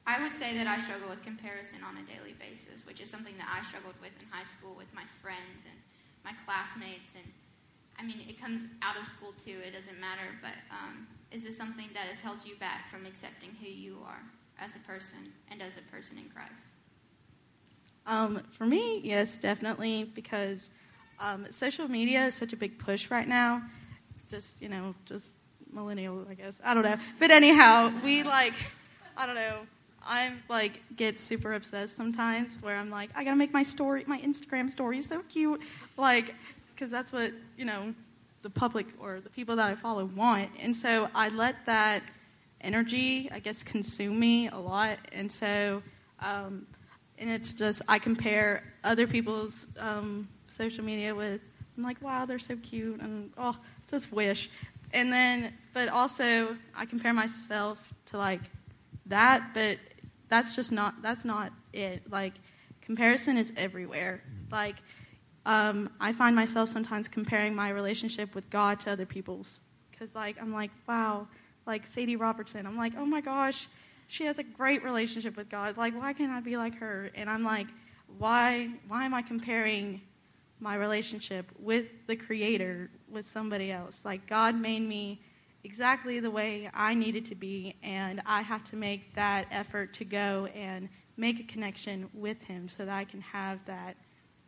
I 0.06 0.22
would 0.22 0.36
say 0.36 0.56
that 0.58 0.68
I 0.68 0.78
struggle 0.78 1.10
with 1.10 1.24
comparison 1.24 1.80
on 1.88 1.98
a 1.98 2.06
daily 2.06 2.36
basis, 2.38 2.86
which 2.86 3.02
is 3.02 3.10
something 3.10 3.34
that 3.38 3.50
I 3.50 3.64
struggled 3.64 3.96
with 4.00 4.12
in 4.22 4.28
high 4.30 4.46
school 4.46 4.76
with 4.78 4.94
my 4.94 5.06
friends 5.10 5.66
and 5.66 5.80
my 6.24 6.34
classmates. 6.46 7.16
And 7.16 7.26
I 7.98 8.04
mean, 8.06 8.28
it 8.30 8.40
comes 8.40 8.68
out 8.84 8.96
of 8.96 9.08
school 9.08 9.34
too, 9.40 9.58
it 9.66 9.74
doesn't 9.74 10.00
matter. 10.00 10.30
But 10.40 10.54
um, 10.70 11.08
is 11.32 11.46
this 11.46 11.58
something 11.58 11.90
that 11.96 12.06
has 12.06 12.22
held 12.22 12.38
you 12.46 12.58
back 12.58 12.90
from 12.90 13.08
accepting 13.08 13.58
who 13.60 13.70
you 13.70 13.98
are 14.06 14.22
as 14.60 14.76
a 14.76 14.80
person 14.80 15.34
and 15.50 15.64
as 15.64 15.78
a 15.78 15.82
person 15.90 16.20
in 16.20 16.30
Christ? 16.30 16.75
Um, 18.08 18.42
for 18.58 18.66
me, 18.66 19.02
yes, 19.04 19.36
definitely, 19.38 20.04
because 20.04 20.70
um, 21.20 21.48
social 21.52 21.88
media 21.88 22.26
is 22.28 22.36
such 22.36 22.54
a 22.54 22.58
big 22.58 22.78
push 22.78 23.10
right 23.10 23.28
now. 23.28 23.64
Just, 24.30 24.62
you 24.62 24.70
know, 24.70 24.94
just 25.06 25.34
millennial, 25.74 26.26
I 26.30 26.34
guess. 26.36 26.60
I 26.64 26.74
don't 26.74 26.84
know. 26.84 26.98
But 27.20 27.32
anyhow, 27.32 27.92
we 28.04 28.24
like, 28.24 28.54
I 29.18 29.26
don't 29.26 29.36
know. 29.36 29.60
I'm 30.08 30.44
like, 30.50 30.82
get 30.96 31.20
super 31.20 31.54
obsessed 31.54 31.96
sometimes 31.96 32.58
where 32.62 32.76
I'm 32.76 32.92
like, 32.92 33.10
I 33.16 33.24
gotta 33.24 33.38
make 33.38 33.54
my 33.54 33.64
story, 33.64 34.04
my 34.06 34.20
Instagram 34.20 34.70
story 34.70 35.02
so 35.02 35.22
cute. 35.30 35.62
Like, 35.98 36.36
because 36.74 36.92
that's 36.92 37.12
what, 37.12 37.32
you 37.58 37.66
know, 37.66 37.94
the 38.44 38.50
public 38.52 38.86
or 39.00 39.20
the 39.20 39.30
people 39.32 39.56
that 39.56 39.70
I 39.70 39.76
follow 39.76 40.06
want. 40.06 40.50
And 40.62 40.76
so 40.76 41.10
I 41.16 41.30
let 41.30 41.66
that 41.66 42.04
energy, 42.62 43.30
I 43.32 43.40
guess, 43.40 43.64
consume 43.64 44.20
me 44.20 44.48
a 44.48 44.58
lot. 44.58 45.00
And 45.12 45.32
so, 45.32 45.82
um, 46.20 46.68
and 47.18 47.30
it's 47.30 47.54
just, 47.54 47.82
I 47.88 48.00
compare 48.00 48.64
other 48.84 49.08
people's 49.08 49.66
um, 49.80 50.28
social 50.50 50.84
media 50.84 51.14
with, 51.16 51.42
I'm 51.78 51.84
like, 51.84 52.02
wow, 52.02 52.26
they're 52.26 52.40
so 52.40 52.56
cute. 52.58 53.00
And 53.02 53.32
oh, 53.38 53.56
just 53.90 54.12
wish. 54.12 54.50
And 54.94 55.12
then, 55.12 55.54
but 55.74 55.90
also, 55.90 56.56
I 56.76 56.86
compare 56.86 57.14
myself 57.14 57.78
to 58.08 58.18
like 58.18 58.42
that, 59.08 59.54
but 59.54 59.78
that's 60.30 60.56
just 60.56 60.72
not, 60.72 61.02
that's 61.02 61.26
not 61.26 61.52
it. 61.74 62.10
Like, 62.10 62.34
comparison 62.82 63.38
is 63.38 63.52
everywhere. 63.58 64.22
Like, 64.52 64.76
um, 65.46 65.90
I 66.00 66.14
find 66.14 66.36
myself 66.36 66.70
sometimes 66.70 67.08
comparing 67.08 67.56
my 67.56 67.70
relationship 67.70 68.34
with 68.34 68.50
God 68.50 68.80
to 68.82 68.92
other 68.92 69.06
people's. 69.06 69.60
Because, 69.92 70.16
like, 70.16 70.42
I'm 70.42 70.54
like, 70.54 70.72
wow, 70.88 71.28
like 71.66 71.86
Sadie 71.86 72.16
Robertson. 72.16 72.66
I'm 72.66 72.78
like, 72.78 72.94
oh 72.98 73.06
my 73.06 73.22
gosh, 73.22 73.68
she 74.08 74.26
has 74.26 74.38
a 74.40 74.44
great 74.44 74.84
relationship 74.84 75.36
with 75.38 75.50
God. 75.50 75.78
Like, 75.78 76.00
why 76.00 76.14
can't 76.14 76.32
I 76.32 76.40
be 76.40 76.58
like 76.58 76.76
her? 76.80 77.10
And 77.16 77.30
I'm 77.30 77.44
like, 77.44 77.68
why, 78.18 78.70
why 78.88 79.06
am 79.06 79.14
I 79.14 79.22
comparing 79.22 80.02
my 80.60 80.76
relationship 80.76 81.46
with 81.60 81.88
the 82.08 82.16
Creator 82.16 82.90
with 83.10 83.28
somebody 83.28 83.72
else? 83.72 84.06
Like, 84.06 84.28
God 84.28 84.56
made 84.56 84.82
me 84.82 85.22
exactly 85.64 86.20
the 86.20 86.30
way 86.30 86.70
I 86.74 86.94
needed 86.94 87.26
to 87.26 87.36
be, 87.36 87.76
and 87.82 88.22
I 88.26 88.42
have 88.42 88.64
to 88.66 88.76
make 88.76 89.16
that 89.16 89.48
effort 89.52 89.94
to 89.96 90.06
go 90.06 90.48
and 90.56 90.88
make 91.18 91.40
a 91.40 91.44
connection 91.44 92.08
with 92.14 92.44
Him 92.44 92.70
so 92.70 92.86
that 92.86 92.94
I 92.94 93.04
can 93.06 93.22
have 93.22 93.60
that. 93.66 93.96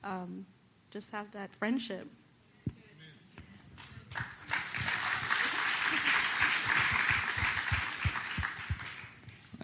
Um, 0.03 0.45
just 0.91 1.11
have 1.11 1.31
that 1.31 1.51
friendship. 1.55 2.07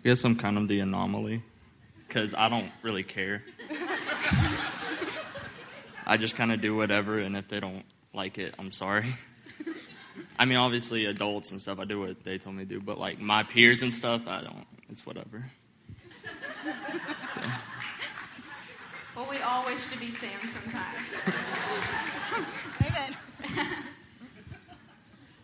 I 0.03 0.10
guess 0.10 0.25
I'm 0.25 0.36
kind 0.36 0.57
of 0.57 0.67
the 0.67 0.81
anomaly 0.81 1.41
because 2.05 2.33
I 2.33 2.50
don't 2.50 2.69
really 2.81 3.03
care. 3.03 3.41
I 6.05 6.17
just 6.17 6.36
kind 6.36 6.51
of 6.51 6.60
do 6.60 6.75
whatever, 6.75 7.19
and 7.19 7.38
if 7.38 7.48
they 7.48 7.62
don't 7.62 7.86
like 8.13 8.38
it, 8.38 8.53
I'm 8.60 8.74
sorry. 8.74 9.13
I 10.39 10.43
mean, 10.43 10.57
obviously, 10.57 11.05
adults 11.05 11.51
and 11.51 11.62
stuff, 11.62 11.79
I 11.79 11.86
do 11.86 12.01
what 12.01 12.22
they 12.25 12.38
told 12.38 12.57
me 12.57 12.65
to 12.65 12.69
do, 12.69 12.81
but 12.81 13.00
like 13.00 13.22
my 13.22 13.43
peers 13.43 13.81
and 13.81 13.93
stuff, 13.93 14.27
I 14.27 14.41
don't. 14.41 14.67
It's 14.89 15.05
whatever. 15.05 15.45
So. 17.33 17.41
Well, 19.15 19.27
we 19.29 19.38
all 19.38 19.63
wish 19.63 19.88
to 19.88 19.98
be 19.98 20.10
Sam 20.10 20.31
sometimes. 20.45 21.15
Amen. 22.86 23.15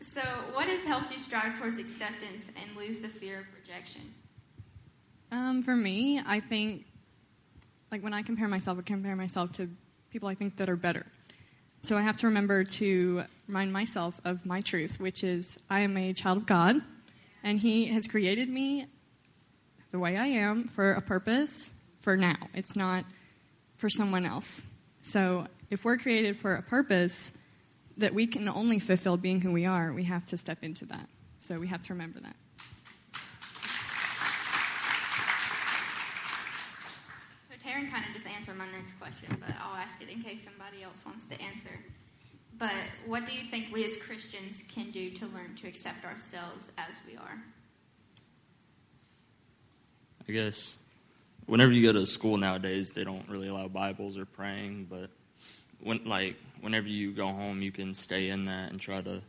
so, 0.02 0.20
what 0.52 0.68
has 0.68 0.84
helped 0.84 1.14
you 1.14 1.18
strive 1.18 1.58
towards 1.58 1.78
acceptance 1.78 2.52
and 2.62 2.76
lose 2.76 3.00
the 3.00 3.08
fear 3.08 3.40
of 3.40 3.46
rejection? 3.58 4.02
Um, 5.32 5.62
for 5.62 5.76
me, 5.76 6.22
I 6.26 6.40
think, 6.40 6.86
like 7.92 8.04
when 8.04 8.14
I 8.14 8.24
compare 8.24 8.48
myself, 8.48 8.80
I 8.80 8.82
compare 8.82 9.16
myself 9.16 9.52
to 9.54 9.70
people 10.12 10.28
I 10.28 10.36
think 10.36 10.58
that 10.58 10.70
are 10.70 10.76
better. 10.76 11.06
So 11.82 11.98
I 11.98 12.02
have 12.02 12.18
to 12.18 12.28
remember 12.28 12.64
to 12.64 13.24
remind 13.48 13.72
myself 13.72 14.20
of 14.26 14.46
my 14.46 14.62
truth, 14.62 15.00
which 15.00 15.24
is 15.24 15.58
I 15.70 15.82
am 15.82 15.96
a 15.98 16.14
child 16.14 16.38
of 16.38 16.46
God, 16.46 16.82
and 17.44 17.60
He 17.60 17.86
has 17.88 18.08
created 18.08 18.50
me 18.50 18.88
the 19.92 20.00
way 20.00 20.18
I 20.18 20.26
am 20.26 20.66
for 20.66 20.94
a 20.94 21.02
purpose 21.02 21.72
for 22.02 22.18
now. 22.18 22.38
It's 22.54 22.76
not 22.76 23.06
for 23.78 23.90
someone 23.90 24.26
else. 24.26 24.62
So 25.04 25.46
if 25.70 25.86
we're 25.86 25.98
created 25.98 26.36
for 26.36 26.56
a 26.56 26.62
purpose 26.62 27.32
that 27.98 28.14
we 28.14 28.28
can 28.28 28.50
only 28.50 28.80
fulfill 28.80 29.18
being 29.18 29.42
who 29.42 29.52
we 29.52 29.66
are, 29.66 29.94
we 29.94 30.04
have 30.04 30.26
to 30.28 30.38
step 30.38 30.64
into 30.64 30.86
that. 30.88 31.08
So 31.40 31.60
we 31.60 31.68
have 31.68 31.82
to 31.84 31.94
remember 31.94 32.20
that. 32.20 32.36
Taryn 37.80 37.92
kind 37.92 38.06
of 38.06 38.14
just 38.14 38.28
answered 38.28 38.58
my 38.58 38.68
next 38.72 38.94
question, 38.94 39.36
but 39.40 39.56
I'll 39.62 39.76
ask 39.76 40.02
it 40.02 40.10
in 40.10 40.22
case 40.22 40.44
somebody 40.44 40.84
else 40.84 41.06
wants 41.06 41.28
to 41.28 41.42
answer. 41.42 41.70
But 42.58 42.74
what 43.06 43.26
do 43.26 43.34
you 43.34 43.44
think 43.44 43.68
we 43.72 43.86
as 43.86 43.96
Christians 43.98 44.64
can 44.74 44.92
do 44.92 45.10
to 45.12 45.26
learn 45.28 45.56
to 45.56 45.68
accept 45.68 46.04
ourselves 46.04 46.72
as 46.78 46.96
we 47.08 47.16
are? 47.16 47.42
I 50.28 50.32
guess 50.32 50.78
whenever 51.46 51.72
you 51.72 51.82
go 51.82 51.98
to 51.98 52.06
school 52.06 52.38
nowadays, 52.38 52.92
they 52.92 53.04
don't 53.04 53.28
really 53.30 53.48
allow 53.48 53.68
Bibles 53.68 54.18
or 54.18 54.26
praying, 54.26 54.88
but 54.90 55.10
when 55.82 56.04
like 56.04 56.36
whenever 56.60 56.88
you 56.88 57.14
go 57.14 57.28
home, 57.28 57.62
you 57.62 57.72
can 57.72 57.94
stay 57.94 58.30
in 58.30 58.46
that 58.46 58.72
and 58.72 58.80
try 58.80 59.02
to 59.02 59.22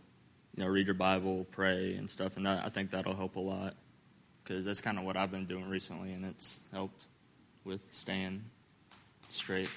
you 0.57 0.65
know 0.65 0.67
read 0.67 0.87
your 0.87 0.95
Bible, 0.95 1.47
pray 1.53 1.95
and 1.95 2.11
stuff, 2.11 2.37
and 2.37 2.47
that 2.47 2.65
I 2.65 2.69
think 2.69 2.91
that'll 2.91 3.15
help 3.15 3.37
a 3.37 3.41
lot 3.41 3.75
because 4.43 4.65
that's 4.65 4.81
kind 4.81 4.99
of 4.99 5.05
what 5.05 5.17
I've 5.17 5.31
been 5.31 5.47
doing 5.47 5.69
recently, 5.69 6.13
and 6.13 6.25
it's 6.25 6.63
helped 6.73 7.05
with 7.65 7.81
staying 7.91 8.43
straight. 9.29 9.69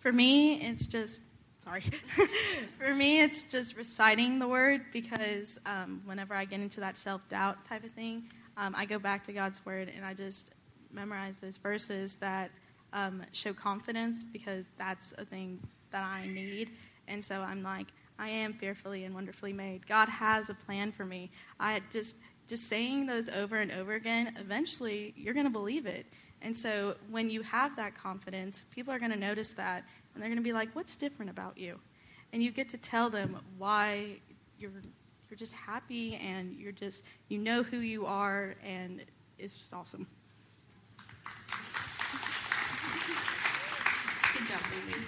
For 0.00 0.12
me, 0.12 0.60
it's 0.60 0.86
just 0.86 1.20
sorry. 1.66 1.82
For 2.78 2.94
me, 2.94 3.20
it's 3.20 3.44
just 3.44 3.76
reciting 3.76 4.38
the 4.38 4.46
word 4.46 4.82
because 4.92 5.58
um, 5.66 6.00
whenever 6.04 6.34
I 6.34 6.44
get 6.44 6.60
into 6.60 6.80
that 6.80 6.96
self 6.96 7.28
doubt 7.28 7.64
type 7.68 7.84
of 7.84 7.90
thing, 7.90 8.24
um, 8.56 8.74
I 8.76 8.84
go 8.86 8.98
back 8.98 9.26
to 9.26 9.32
God's 9.32 9.64
word 9.66 9.90
and 9.94 10.04
I 10.04 10.14
just 10.14 10.50
memorize 10.92 11.38
those 11.40 11.56
verses 11.56 12.16
that 12.16 12.50
um, 12.92 13.22
show 13.32 13.52
confidence 13.52 14.24
because 14.24 14.66
that's 14.78 15.12
a 15.18 15.24
thing 15.24 15.58
that 15.90 16.04
I 16.04 16.26
need. 16.26 16.70
And 17.08 17.24
so 17.24 17.40
I'm 17.40 17.62
like, 17.62 17.88
I 18.18 18.30
am 18.30 18.54
fearfully 18.54 19.04
and 19.04 19.14
wonderfully 19.14 19.52
made. 19.52 19.86
God 19.86 20.08
has 20.08 20.48
a 20.48 20.54
plan 20.54 20.92
for 20.92 21.04
me. 21.04 21.30
I 21.60 21.82
just 21.92 22.16
just 22.46 22.68
saying 22.68 23.06
those 23.06 23.28
over 23.28 23.56
and 23.56 23.72
over 23.72 23.94
again, 23.94 24.36
eventually 24.38 25.14
you're 25.16 25.34
going 25.34 25.46
to 25.46 25.50
believe 25.50 25.86
it. 25.86 26.06
And 26.42 26.56
so 26.56 26.94
when 27.10 27.30
you 27.30 27.42
have 27.42 27.76
that 27.76 27.94
confidence, 27.94 28.64
people 28.70 28.92
are 28.92 28.98
going 28.98 29.10
to 29.10 29.18
notice 29.18 29.52
that 29.52 29.84
and 30.14 30.22
they're 30.22 30.28
going 30.28 30.38
to 30.38 30.44
be 30.44 30.52
like, 30.52 30.74
"What's 30.74 30.96
different 30.96 31.30
about 31.30 31.58
you?" 31.58 31.78
And 32.32 32.42
you 32.42 32.50
get 32.50 32.68
to 32.70 32.78
tell 32.78 33.10
them 33.10 33.38
why 33.58 34.18
you're 34.58 34.70
you're 35.28 35.38
just 35.38 35.52
happy 35.52 36.14
and 36.16 36.56
you're 36.56 36.72
just 36.72 37.02
you 37.28 37.38
know 37.38 37.62
who 37.62 37.78
you 37.78 38.06
are 38.06 38.54
and 38.64 39.02
it's 39.38 39.56
just 39.56 39.72
awesome. 39.74 40.06
Good 44.38 44.48
job, 44.48 44.60
Lily. 44.70 45.02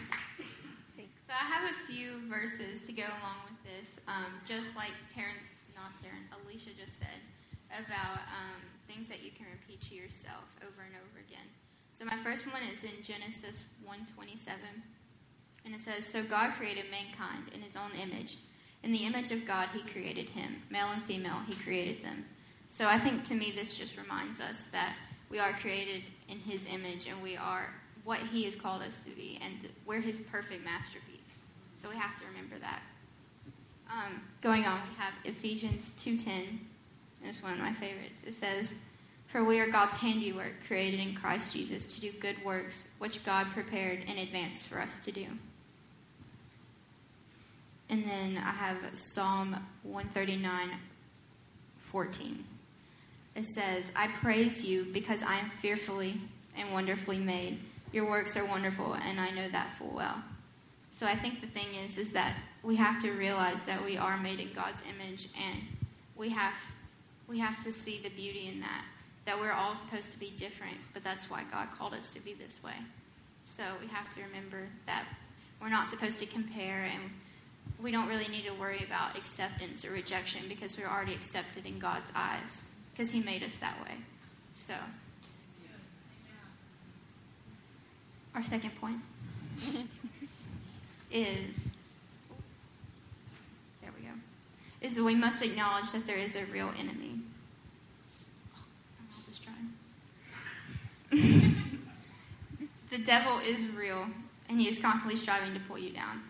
So 1.26 1.34
I 1.34 1.44
have 1.44 1.70
a 1.70 1.92
few 1.92 2.20
verses 2.30 2.86
to 2.86 2.92
go 2.92 3.02
along 3.02 3.36
with 3.44 3.62
this, 3.78 4.00
um, 4.08 4.32
just 4.48 4.74
like 4.74 4.92
Taryn, 5.14 5.36
not 5.78 5.94
Taryn, 6.02 6.26
Alicia 6.42 6.74
just 6.74 6.98
said 6.98 7.22
about 7.70 8.18
um, 8.34 8.58
things 8.90 9.08
that 9.08 9.22
you 9.22 9.30
can 9.30 9.46
repeat 9.46 9.80
to 9.88 9.94
yourself 9.94 10.58
over 10.66 10.82
and 10.82 10.94
over 10.98 11.22
again. 11.22 11.46
So 11.92 12.04
my 12.04 12.16
first 12.16 12.50
one 12.52 12.62
is 12.72 12.82
in 12.82 13.02
Genesis 13.02 13.64
1:27, 13.86 14.82
and 15.64 15.74
it 15.74 15.80
says, 15.80 16.06
"So 16.06 16.22
God 16.22 16.54
created 16.54 16.90
mankind 16.90 17.50
in 17.54 17.62
His 17.62 17.76
own 17.76 17.92
image. 17.94 18.36
In 18.82 18.92
the 18.92 19.06
image 19.06 19.30
of 19.30 19.46
God, 19.46 19.68
He 19.72 19.82
created 19.82 20.30
him, 20.30 20.62
male 20.70 20.90
and 20.90 21.02
female. 21.02 21.40
He 21.46 21.54
created 21.54 22.04
them." 22.04 22.24
So 22.70 22.86
I 22.86 22.98
think 22.98 23.24
to 23.24 23.34
me 23.34 23.50
this 23.50 23.78
just 23.78 23.96
reminds 23.96 24.40
us 24.40 24.64
that 24.70 24.94
we 25.30 25.38
are 25.38 25.52
created 25.52 26.02
in 26.28 26.38
His 26.38 26.66
image, 26.66 27.06
and 27.06 27.22
we 27.22 27.36
are 27.36 27.74
what 28.04 28.18
He 28.18 28.44
has 28.44 28.56
called 28.56 28.82
us 28.82 29.00
to 29.00 29.10
be, 29.10 29.38
and 29.42 29.68
we're 29.86 30.00
His 30.00 30.18
perfect 30.18 30.64
masterpiece. 30.64 31.40
So 31.76 31.88
we 31.88 31.96
have 31.96 32.18
to 32.18 32.26
remember 32.26 32.58
that. 32.58 32.82
Um, 33.90 34.20
going 34.42 34.64
on, 34.64 34.80
we 34.90 34.96
have 34.96 35.14
Ephesians 35.24 35.92
2.10. 35.98 36.58
It's 37.24 37.42
one 37.42 37.54
of 37.54 37.58
my 37.58 37.72
favorites. 37.72 38.22
It 38.26 38.34
says, 38.34 38.82
For 39.26 39.42
we 39.42 39.60
are 39.60 39.68
God's 39.68 39.94
handiwork, 39.94 40.52
created 40.66 41.00
in 41.00 41.14
Christ 41.14 41.54
Jesus 41.54 41.94
to 41.94 42.00
do 42.00 42.12
good 42.12 42.36
works, 42.44 42.88
which 42.98 43.24
God 43.24 43.46
prepared 43.50 44.00
in 44.06 44.18
advance 44.18 44.62
for 44.62 44.78
us 44.78 44.98
to 45.04 45.12
do. 45.12 45.26
And 47.90 48.04
then 48.04 48.36
I 48.36 48.50
have 48.50 48.76
Psalm 48.92 49.56
139, 49.82 50.70
14. 51.78 52.44
It 53.34 53.46
says, 53.46 53.90
I 53.96 54.08
praise 54.08 54.64
you 54.64 54.86
because 54.92 55.22
I 55.22 55.36
am 55.36 55.48
fearfully 55.48 56.20
and 56.56 56.72
wonderfully 56.72 57.18
made. 57.18 57.58
Your 57.92 58.04
works 58.10 58.36
are 58.36 58.44
wonderful, 58.44 58.94
and 58.94 59.18
I 59.18 59.30
know 59.30 59.48
that 59.48 59.70
full 59.78 59.94
well. 59.94 60.22
So 60.90 61.06
I 61.06 61.14
think 61.14 61.40
the 61.40 61.46
thing 61.46 61.68
is, 61.86 61.96
is 61.96 62.12
that 62.12 62.34
we 62.68 62.76
have 62.76 63.00
to 63.00 63.10
realize 63.12 63.64
that 63.64 63.82
we 63.82 63.96
are 63.96 64.18
made 64.18 64.40
in 64.40 64.52
God's 64.52 64.82
image, 64.82 65.28
and 65.38 65.62
we 66.16 66.28
have 66.28 66.54
we 67.26 67.38
have 67.38 67.64
to 67.64 67.72
see 67.72 67.98
the 68.02 68.10
beauty 68.10 68.50
in 68.52 68.60
that. 68.60 68.84
That 69.24 69.40
we're 69.40 69.52
all 69.52 69.74
supposed 69.74 70.12
to 70.12 70.20
be 70.20 70.34
different, 70.36 70.76
but 70.92 71.02
that's 71.02 71.30
why 71.30 71.44
God 71.50 71.68
called 71.78 71.94
us 71.94 72.12
to 72.12 72.20
be 72.20 72.34
this 72.34 72.62
way. 72.62 72.74
So 73.46 73.62
we 73.80 73.86
have 73.88 74.14
to 74.14 74.22
remember 74.22 74.68
that 74.84 75.04
we're 75.62 75.70
not 75.70 75.88
supposed 75.88 76.18
to 76.20 76.26
compare, 76.26 76.86
and 76.92 77.10
we 77.82 77.90
don't 77.90 78.06
really 78.06 78.28
need 78.28 78.44
to 78.44 78.52
worry 78.52 78.84
about 78.86 79.16
acceptance 79.16 79.86
or 79.86 79.90
rejection 79.92 80.42
because 80.46 80.78
we're 80.78 80.88
already 80.88 81.14
accepted 81.14 81.64
in 81.64 81.78
God's 81.78 82.12
eyes 82.14 82.68
because 82.92 83.10
He 83.10 83.22
made 83.22 83.42
us 83.42 83.56
that 83.58 83.78
way. 83.82 83.94
So, 84.52 84.74
our 88.34 88.42
second 88.42 88.78
point. 88.78 89.00
is 91.10 91.70
there 93.88 93.90
we 93.98 94.06
go. 94.06 94.12
Is 94.80 94.96
that 94.96 95.04
we 95.04 95.14
must 95.14 95.44
acknowledge 95.44 95.92
that 95.92 96.06
there 96.06 96.16
is 96.16 96.36
a 96.36 96.44
real 96.46 96.72
enemy. 96.78 97.20
The 102.90 102.98
devil 102.98 103.38
is 103.40 103.66
real, 103.76 104.06
and 104.48 104.58
he 104.58 104.66
is 104.66 104.80
constantly 104.80 105.16
striving 105.16 105.52
to 105.52 105.60
pull 105.60 105.78
you 105.78 105.90
down. 105.90 106.22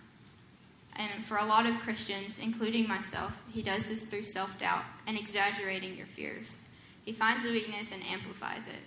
And 0.97 1.25
for 1.25 1.37
a 1.37 1.45
lot 1.45 1.67
of 1.67 1.79
Christians, 1.79 2.41
including 2.41 2.89
myself, 2.89 3.45
he 3.53 3.63
does 3.63 3.89
this 3.89 4.03
through 4.03 4.25
self 4.25 4.59
doubt 4.59 4.83
and 5.07 5.17
exaggerating 5.17 5.97
your 5.97 6.07
fears. 6.07 6.67
He 7.05 7.13
finds 7.13 7.45
a 7.45 7.53
weakness 7.53 7.93
and 7.93 8.03
amplifies 8.11 8.67
it. 8.67 8.83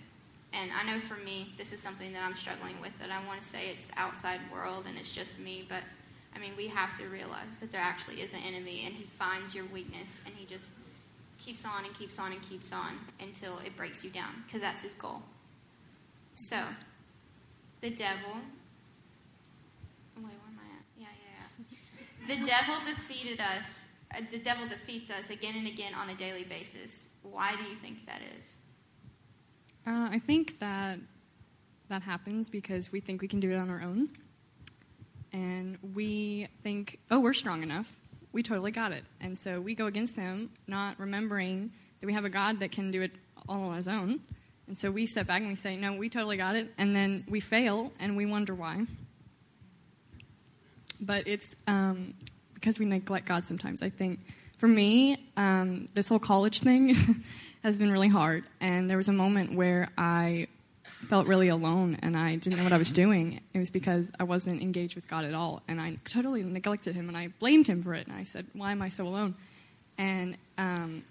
And 0.52 0.70
I 0.78 0.84
know 0.84 0.98
for 0.98 1.16
me, 1.24 1.54
this 1.56 1.72
is 1.72 1.80
something 1.80 2.12
that 2.12 2.22
I'm 2.22 2.34
struggling 2.34 2.78
with, 2.82 2.96
that 2.98 3.10
I 3.10 3.26
want 3.26 3.40
to 3.40 3.48
say 3.48 3.70
it's 3.70 3.90
outside 3.96 4.40
world 4.52 4.84
and 4.86 4.98
it's 4.98 5.12
just 5.12 5.38
me, 5.38 5.64
but 5.66 5.82
I 6.34 6.38
mean, 6.38 6.52
we 6.56 6.68
have 6.68 6.98
to 6.98 7.06
realize 7.08 7.58
that 7.60 7.72
there 7.72 7.80
actually 7.80 8.20
is 8.20 8.32
an 8.32 8.40
enemy 8.46 8.82
and 8.86 8.94
he 8.94 9.04
finds 9.04 9.54
your 9.54 9.64
weakness 9.66 10.22
and 10.26 10.34
he 10.34 10.46
just 10.46 10.70
keeps 11.38 11.64
on 11.64 11.84
and 11.84 11.94
keeps 11.98 12.18
on 12.18 12.32
and 12.32 12.42
keeps 12.42 12.72
on 12.72 12.98
until 13.20 13.58
it 13.58 13.76
breaks 13.76 14.04
you 14.04 14.10
down 14.10 14.42
because 14.46 14.60
that's 14.60 14.82
his 14.82 14.94
goal. 14.94 15.22
So, 16.36 16.58
the 17.80 17.90
devil. 17.90 18.36
Wait, 20.16 20.24
where 20.24 20.30
am 20.30 20.58
I 20.58 20.76
at? 20.76 20.84
Yeah, 20.98 21.06
yeah, 21.26 21.64
yeah. 22.28 22.36
The 22.36 22.46
devil 22.46 22.74
defeated 22.86 23.40
us. 23.40 23.92
Uh, 24.14 24.20
the 24.30 24.38
devil 24.38 24.66
defeats 24.68 25.10
us 25.10 25.30
again 25.30 25.54
and 25.56 25.66
again 25.66 25.92
on 25.94 26.10
a 26.10 26.14
daily 26.14 26.44
basis. 26.44 27.08
Why 27.22 27.54
do 27.56 27.62
you 27.64 27.76
think 27.76 28.06
that 28.06 28.20
is? 28.38 28.56
Uh, 29.86 30.08
I 30.10 30.18
think 30.18 30.58
that 30.60 30.98
that 31.88 32.02
happens 32.02 32.48
because 32.48 32.92
we 32.92 33.00
think 33.00 33.20
we 33.20 33.28
can 33.28 33.40
do 33.40 33.50
it 33.50 33.56
on 33.56 33.68
our 33.68 33.82
own. 33.82 34.08
And 35.32 35.78
we 35.94 36.48
think, 36.62 36.98
oh, 37.10 37.20
we're 37.20 37.32
strong 37.32 37.62
enough. 37.62 37.98
We 38.32 38.42
totally 38.42 38.70
got 38.70 38.92
it. 38.92 39.04
And 39.20 39.36
so 39.38 39.60
we 39.60 39.74
go 39.74 39.86
against 39.86 40.16
them, 40.16 40.50
not 40.66 40.98
remembering 40.98 41.70
that 42.00 42.06
we 42.06 42.12
have 42.12 42.24
a 42.24 42.30
God 42.30 42.60
that 42.60 42.72
can 42.72 42.90
do 42.90 43.02
it 43.02 43.12
all 43.48 43.62
on 43.64 43.76
his 43.76 43.88
own. 43.88 44.20
And 44.66 44.76
so 44.76 44.90
we 44.90 45.06
step 45.06 45.26
back 45.26 45.40
and 45.40 45.48
we 45.48 45.54
say, 45.54 45.76
no, 45.76 45.94
we 45.94 46.08
totally 46.08 46.36
got 46.36 46.56
it. 46.56 46.72
And 46.78 46.94
then 46.94 47.24
we 47.28 47.40
fail 47.40 47.92
and 47.98 48.16
we 48.16 48.26
wonder 48.26 48.54
why. 48.54 48.86
But 51.00 51.26
it's 51.26 51.54
um, 51.66 52.14
because 52.54 52.78
we 52.78 52.86
neglect 52.86 53.26
God 53.26 53.44
sometimes. 53.44 53.82
I 53.82 53.90
think 53.90 54.20
for 54.56 54.68
me, 54.68 55.28
um, 55.36 55.88
this 55.94 56.08
whole 56.08 56.20
college 56.20 56.60
thing 56.60 56.94
has 57.64 57.76
been 57.76 57.90
really 57.90 58.08
hard. 58.08 58.44
And 58.60 58.88
there 58.88 58.96
was 58.96 59.08
a 59.08 59.12
moment 59.12 59.54
where 59.56 59.88
I 59.98 60.46
felt 61.08 61.26
really 61.26 61.48
alone 61.48 61.98
and 62.02 62.16
I 62.16 62.36
didn't 62.36 62.58
know 62.58 62.64
what 62.64 62.72
I 62.72 62.78
was 62.78 62.90
doing. 62.90 63.40
It 63.52 63.58
was 63.58 63.70
because 63.70 64.10
I 64.18 64.24
wasn't 64.24 64.62
engaged 64.62 64.94
with 64.94 65.08
God 65.08 65.24
at 65.24 65.34
all. 65.34 65.62
And 65.68 65.80
I 65.80 65.98
totally 66.08 66.42
neglected 66.42 66.94
Him 66.94 67.08
and 67.08 67.16
I 67.16 67.28
blamed 67.38 67.66
Him 67.66 67.82
for 67.82 67.94
it. 67.94 68.06
And 68.06 68.16
I 68.16 68.24
said, 68.24 68.46
Why 68.52 68.72
am 68.72 68.82
I 68.82 68.88
so 68.88 69.06
alone? 69.06 69.34
And 69.98 70.36
um, 70.58 71.02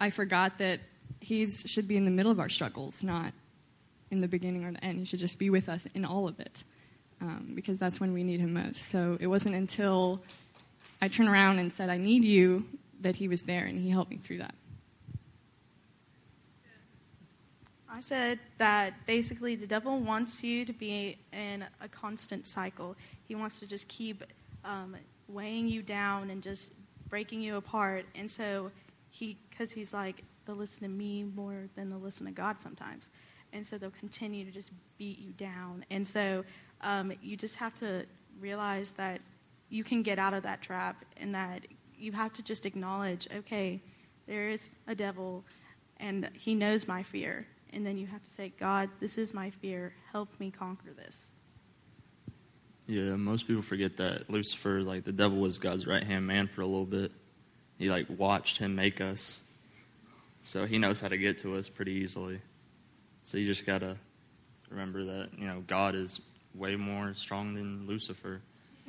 I 0.00 0.10
forgot 0.10 0.58
that 0.58 0.80
He 1.20 1.46
should 1.46 1.88
be 1.88 1.96
in 1.96 2.04
the 2.04 2.10
middle 2.10 2.32
of 2.32 2.40
our 2.40 2.48
struggles, 2.48 3.02
not 3.02 3.32
in 4.10 4.20
the 4.20 4.28
beginning 4.28 4.64
or 4.64 4.72
the 4.72 4.84
end. 4.84 4.98
He 4.98 5.04
should 5.04 5.20
just 5.20 5.38
be 5.38 5.50
with 5.50 5.68
us 5.68 5.86
in 5.94 6.04
all 6.04 6.28
of 6.28 6.38
it 6.38 6.64
um, 7.20 7.52
because 7.54 7.78
that's 7.78 8.00
when 8.00 8.12
we 8.12 8.22
need 8.22 8.40
Him 8.40 8.54
most. 8.54 8.76
So 8.90 9.16
it 9.20 9.26
wasn't 9.26 9.54
until 9.54 10.22
I 11.00 11.08
turned 11.08 11.28
around 11.28 11.58
and 11.58 11.72
said, 11.72 11.90
I 11.90 11.98
need 11.98 12.24
you, 12.24 12.66
that 13.00 13.16
He 13.16 13.28
was 13.28 13.42
there 13.42 13.64
and 13.64 13.78
He 13.78 13.90
helped 13.90 14.10
me 14.10 14.18
through 14.18 14.38
that. 14.38 14.54
I 17.96 18.00
said 18.00 18.40
that 18.58 19.06
basically 19.06 19.56
the 19.56 19.66
devil 19.66 19.98
wants 19.98 20.44
you 20.44 20.66
to 20.66 20.72
be 20.74 21.16
in 21.32 21.64
a 21.80 21.88
constant 21.88 22.46
cycle. 22.46 22.94
He 23.26 23.34
wants 23.34 23.58
to 23.60 23.66
just 23.66 23.88
keep 23.88 24.22
um, 24.66 24.94
weighing 25.28 25.66
you 25.66 25.80
down 25.80 26.28
and 26.28 26.42
just 26.42 26.72
breaking 27.08 27.40
you 27.40 27.56
apart. 27.56 28.04
And 28.14 28.30
so 28.30 28.70
he, 29.08 29.38
because 29.48 29.72
he's 29.72 29.94
like, 29.94 30.24
they'll 30.44 30.56
listen 30.56 30.82
to 30.82 30.90
me 30.90 31.22
more 31.22 31.70
than 31.74 31.88
they'll 31.88 31.98
listen 31.98 32.26
to 32.26 32.32
God 32.32 32.60
sometimes. 32.60 33.08
And 33.54 33.66
so 33.66 33.78
they'll 33.78 33.90
continue 33.92 34.44
to 34.44 34.50
just 34.50 34.72
beat 34.98 35.18
you 35.18 35.30
down. 35.30 35.82
And 35.88 36.06
so 36.06 36.44
um, 36.82 37.14
you 37.22 37.34
just 37.34 37.56
have 37.56 37.74
to 37.76 38.04
realize 38.38 38.92
that 38.92 39.22
you 39.70 39.84
can 39.84 40.02
get 40.02 40.18
out 40.18 40.34
of 40.34 40.42
that 40.42 40.60
trap 40.60 41.02
and 41.16 41.34
that 41.34 41.66
you 41.96 42.12
have 42.12 42.34
to 42.34 42.42
just 42.42 42.66
acknowledge, 42.66 43.26
okay, 43.34 43.80
there 44.26 44.50
is 44.50 44.68
a 44.86 44.94
devil 44.94 45.44
and 45.96 46.28
he 46.34 46.54
knows 46.54 46.86
my 46.86 47.02
fear 47.02 47.46
and 47.72 47.84
then 47.84 47.98
you 47.98 48.06
have 48.06 48.24
to 48.24 48.30
say, 48.30 48.52
God, 48.58 48.90
this 49.00 49.18
is 49.18 49.34
my 49.34 49.50
fear. 49.50 49.94
Help 50.12 50.28
me 50.38 50.50
conquer 50.50 50.92
this. 50.92 51.30
Yeah, 52.86 53.16
most 53.16 53.48
people 53.48 53.62
forget 53.62 53.96
that 53.96 54.30
Lucifer, 54.30 54.80
like 54.80 55.04
the 55.04 55.12
devil, 55.12 55.38
was 55.38 55.58
God's 55.58 55.86
right 55.86 56.04
hand 56.04 56.26
man 56.26 56.46
for 56.46 56.60
a 56.60 56.66
little 56.66 56.84
bit. 56.84 57.10
He 57.78 57.90
like 57.90 58.06
watched 58.08 58.58
him 58.58 58.76
make 58.76 59.00
us, 59.00 59.42
so 60.44 60.66
he 60.66 60.78
knows 60.78 61.00
how 61.00 61.08
to 61.08 61.18
get 61.18 61.38
to 61.38 61.56
us 61.56 61.68
pretty 61.68 61.92
easily. 61.92 62.38
So 63.24 63.38
you 63.38 63.46
just 63.46 63.66
gotta 63.66 63.96
remember 64.70 65.04
that 65.04 65.30
you 65.36 65.46
know 65.48 65.64
God 65.66 65.94
is 65.96 66.20
way 66.54 66.76
more 66.76 67.12
strong 67.14 67.54
than 67.54 67.86
Lucifer. 67.86 68.40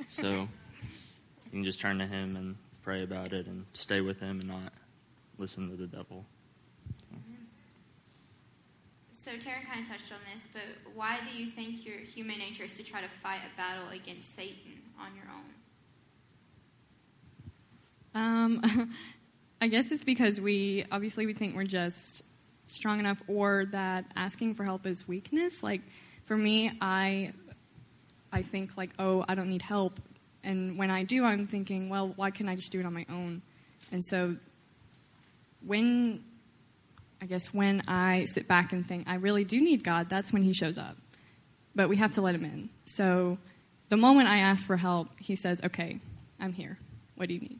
So 0.06 0.30
you 1.44 1.50
can 1.50 1.64
just 1.64 1.80
turn 1.80 1.98
to 1.98 2.06
Him 2.06 2.36
and 2.36 2.56
pray 2.82 3.02
about 3.02 3.32
it 3.32 3.46
and 3.46 3.66
stay 3.72 4.00
with 4.00 4.20
Him 4.20 4.40
and 4.40 4.48
not 4.48 4.72
listen 5.38 5.68
to 5.70 5.76
the 5.76 5.88
devil. 5.88 6.24
So 9.28 9.34
Taryn 9.34 9.66
kind 9.68 9.82
of 9.82 9.88
touched 9.90 10.10
on 10.10 10.18
this, 10.32 10.48
but 10.54 10.62
why 10.94 11.18
do 11.30 11.38
you 11.38 11.50
think 11.50 11.84
your 11.84 11.98
human 11.98 12.38
nature 12.38 12.64
is 12.64 12.72
to 12.78 12.82
try 12.82 13.02
to 13.02 13.08
fight 13.08 13.40
a 13.44 13.56
battle 13.58 13.86
against 13.92 14.34
Satan 14.34 14.80
on 14.98 15.08
your 15.14 15.26
own? 18.14 18.64
Um, 18.64 18.94
I 19.60 19.68
guess 19.68 19.92
it's 19.92 20.02
because 20.02 20.40
we 20.40 20.86
obviously 20.90 21.26
we 21.26 21.34
think 21.34 21.54
we're 21.56 21.64
just 21.64 22.22
strong 22.68 23.00
enough, 23.00 23.22
or 23.28 23.66
that 23.66 24.06
asking 24.16 24.54
for 24.54 24.64
help 24.64 24.86
is 24.86 25.06
weakness. 25.06 25.62
Like 25.62 25.82
for 26.24 26.34
me, 26.34 26.72
I 26.80 27.34
I 28.32 28.40
think 28.40 28.78
like, 28.78 28.92
oh, 28.98 29.26
I 29.28 29.34
don't 29.34 29.50
need 29.50 29.60
help, 29.60 30.00
and 30.42 30.78
when 30.78 30.90
I 30.90 31.02
do, 31.02 31.22
I'm 31.26 31.44
thinking, 31.44 31.90
well, 31.90 32.14
why 32.16 32.30
can't 32.30 32.48
I 32.48 32.56
just 32.56 32.72
do 32.72 32.80
it 32.80 32.86
on 32.86 32.94
my 32.94 33.04
own? 33.10 33.42
And 33.92 34.02
so 34.02 34.36
when 35.66 36.24
I 37.20 37.26
guess 37.26 37.52
when 37.52 37.82
I 37.88 38.26
sit 38.26 38.46
back 38.46 38.72
and 38.72 38.86
think, 38.86 39.08
I 39.08 39.16
really 39.16 39.44
do 39.44 39.60
need 39.60 39.82
God, 39.82 40.08
that's 40.08 40.32
when 40.32 40.42
He 40.42 40.52
shows 40.52 40.78
up. 40.78 40.96
But 41.74 41.88
we 41.88 41.96
have 41.96 42.12
to 42.12 42.22
let 42.22 42.34
Him 42.34 42.44
in. 42.44 42.68
So 42.86 43.38
the 43.88 43.96
moment 43.96 44.28
I 44.28 44.38
ask 44.38 44.64
for 44.66 44.76
help, 44.76 45.08
He 45.18 45.36
says, 45.36 45.62
Okay, 45.64 46.00
I'm 46.40 46.52
here. 46.52 46.78
What 47.16 47.28
do 47.28 47.34
you 47.34 47.40
need? 47.40 47.58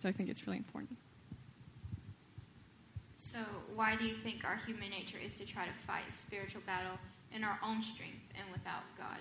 So 0.00 0.08
I 0.08 0.12
think 0.12 0.28
it's 0.28 0.46
really 0.46 0.58
important. 0.58 0.96
So, 3.18 3.38
why 3.76 3.94
do 3.94 4.06
you 4.06 4.14
think 4.14 4.44
our 4.44 4.56
human 4.66 4.90
nature 4.90 5.18
is 5.24 5.38
to 5.38 5.46
try 5.46 5.64
to 5.64 5.72
fight 5.72 6.02
spiritual 6.10 6.62
battle 6.66 6.98
in 7.32 7.44
our 7.44 7.58
own 7.62 7.80
strength 7.80 8.18
and 8.36 8.50
without 8.50 8.82
God? 8.98 9.18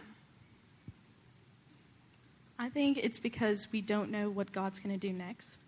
I 2.57 2.69
think 2.69 2.97
it's 2.97 3.19
because 3.19 3.71
we 3.71 3.81
don't 3.81 4.09
know 4.09 4.29
what 4.29 4.51
God's 4.51 4.79
going 4.79 4.97
to 4.97 5.07
do 5.07 5.13
next. 5.13 5.59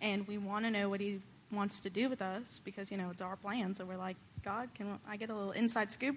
And 0.00 0.26
we 0.26 0.38
want 0.38 0.64
to 0.64 0.70
know 0.70 0.88
what 0.88 1.00
He 1.00 1.20
wants 1.52 1.80
to 1.80 1.90
do 1.90 2.08
with 2.08 2.22
us 2.22 2.60
because, 2.64 2.90
you 2.90 2.96
know, 2.96 3.10
it's 3.10 3.22
our 3.22 3.36
plan. 3.36 3.74
So 3.74 3.84
we're 3.84 3.96
like, 3.96 4.16
God, 4.44 4.68
can 4.74 4.98
I 5.08 5.16
get 5.16 5.30
a 5.30 5.34
little 5.34 5.52
inside 5.52 5.92
scoop? 5.92 6.16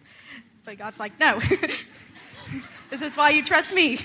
But 0.63 0.77
God's 0.77 0.99
like, 0.99 1.19
no. 1.19 1.39
this 2.89 3.01
is 3.01 3.15
why 3.15 3.31
you 3.31 3.43
trust 3.43 3.73
me. 3.73 3.99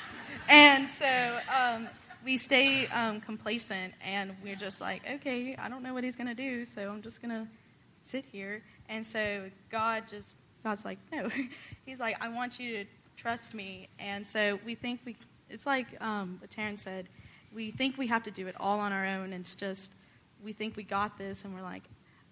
and 0.48 0.90
so 0.90 1.38
um, 1.56 1.88
we 2.24 2.36
stay 2.36 2.86
um, 2.88 3.20
complacent 3.20 3.94
and 4.04 4.34
we're 4.42 4.56
just 4.56 4.80
like, 4.80 5.02
okay, 5.08 5.56
I 5.56 5.68
don't 5.68 5.82
know 5.82 5.94
what 5.94 6.04
he's 6.04 6.16
going 6.16 6.28
to 6.28 6.34
do, 6.34 6.64
so 6.64 6.90
I'm 6.90 7.02
just 7.02 7.22
going 7.22 7.30
to 7.30 7.46
sit 8.02 8.24
here. 8.32 8.62
And 8.88 9.06
so 9.06 9.50
God 9.70 10.04
just, 10.08 10.36
God's 10.64 10.84
like, 10.84 10.98
no. 11.10 11.28
he's 11.86 12.00
like, 12.00 12.22
I 12.22 12.28
want 12.28 12.58
you 12.58 12.84
to 12.84 12.90
trust 13.16 13.54
me. 13.54 13.88
And 13.98 14.26
so 14.26 14.58
we 14.66 14.74
think 14.74 15.00
we, 15.04 15.16
it's 15.48 15.66
like 15.66 15.86
um, 16.02 16.38
what 16.40 16.50
Taryn 16.50 16.78
said, 16.78 17.06
we 17.54 17.70
think 17.70 17.98
we 17.98 18.06
have 18.08 18.24
to 18.24 18.30
do 18.30 18.46
it 18.46 18.54
all 18.58 18.80
on 18.80 18.92
our 18.92 19.06
own. 19.06 19.32
And 19.32 19.42
it's 19.42 19.54
just, 19.54 19.92
we 20.42 20.52
think 20.52 20.76
we 20.76 20.82
got 20.82 21.18
this 21.18 21.44
and 21.44 21.54
we're 21.54 21.62
like, 21.62 21.82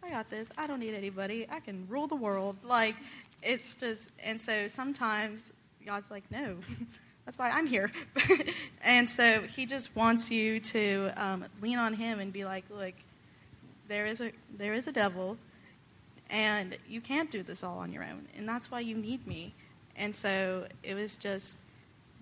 I 0.02 0.10
got 0.10 0.30
this. 0.30 0.50
I 0.56 0.66
don't 0.66 0.80
need 0.80 0.94
anybody. 0.94 1.46
I 1.50 1.60
can 1.60 1.86
rule 1.88 2.06
the 2.06 2.16
world. 2.16 2.56
Like, 2.64 2.96
it's 3.42 3.74
just, 3.74 4.10
and 4.22 4.40
so 4.40 4.68
sometimes 4.68 5.50
God's 5.84 6.10
like, 6.10 6.24
no, 6.30 6.56
that's 7.24 7.38
why 7.38 7.50
I'm 7.50 7.66
here. 7.66 7.90
and 8.82 9.08
so 9.08 9.42
he 9.42 9.66
just 9.66 9.94
wants 9.94 10.30
you 10.30 10.60
to 10.60 11.10
um, 11.16 11.44
lean 11.60 11.78
on 11.78 11.94
him 11.94 12.20
and 12.20 12.32
be 12.32 12.44
like, 12.44 12.64
look, 12.70 12.94
there 13.90 14.06
is 14.06 14.20
a 14.20 14.30
there 14.56 14.72
is 14.72 14.86
a 14.86 14.92
devil, 14.92 15.36
and 16.30 16.76
you 16.88 17.00
can't 17.00 17.30
do 17.30 17.42
this 17.42 17.64
all 17.64 17.78
on 17.78 17.92
your 17.92 18.04
own, 18.04 18.26
and 18.36 18.48
that's 18.48 18.70
why 18.70 18.80
you 18.80 18.96
need 18.96 19.26
me. 19.26 19.52
And 19.96 20.14
so 20.14 20.66
it 20.82 20.94
was 20.94 21.16
just 21.16 21.58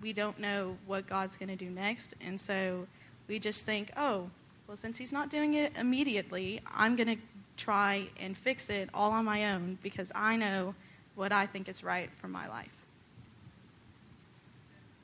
we 0.01 0.12
don't 0.12 0.40
know 0.40 0.79
what 0.87 1.07
God's 1.07 1.37
going 1.37 1.51
to 1.51 1.57
do 1.57 1.70
next, 1.70 2.14
and 2.20 2.40
so 2.40 2.87
we 3.29 3.38
just 3.38 3.66
think, 3.66 3.90
oh, 3.96 4.31
well, 4.68 4.76
since 4.76 4.98
he's 4.98 5.12
not 5.12 5.31
doing 5.31 5.54
it 5.54 5.72
immediately, 5.76 6.61
I'm 6.72 6.94
going 6.94 7.09
to 7.09 7.16
try 7.57 8.07
and 8.20 8.37
fix 8.37 8.68
it 8.68 8.90
all 8.92 9.11
on 9.11 9.24
my 9.24 9.54
own 9.54 9.78
because 9.83 10.12
I 10.14 10.37
know 10.37 10.74
what 11.16 11.33
I 11.33 11.46
think 11.46 11.68
is 11.68 11.83
right 11.83 12.11
for 12.20 12.28
my 12.28 12.46
life. 12.48 12.68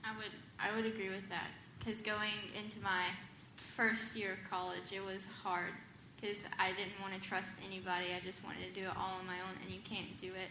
I 0.04 0.14
would 0.18 0.30
I 0.60 0.76
would 0.76 0.84
agree 0.84 1.08
with 1.08 1.28
that 1.30 1.48
because 1.78 2.02
going 2.02 2.30
into 2.62 2.78
my 2.80 3.04
first 3.56 4.14
year 4.14 4.32
of 4.32 4.50
college, 4.50 4.92
it 4.92 5.04
was 5.04 5.26
hard 5.42 5.72
because 6.20 6.46
I 6.60 6.68
didn't 6.68 7.00
want 7.00 7.14
to 7.14 7.20
trust 7.20 7.56
anybody. 7.66 8.06
I 8.14 8.20
just 8.24 8.44
wanted 8.44 8.62
to 8.62 8.80
do 8.80 8.86
it 8.86 8.96
all 8.96 9.18
on 9.18 9.26
my 9.26 9.34
own, 9.34 9.56
and 9.62 9.70
you 9.70 9.80
can't 9.82 10.16
do 10.18 10.28
it. 10.28 10.50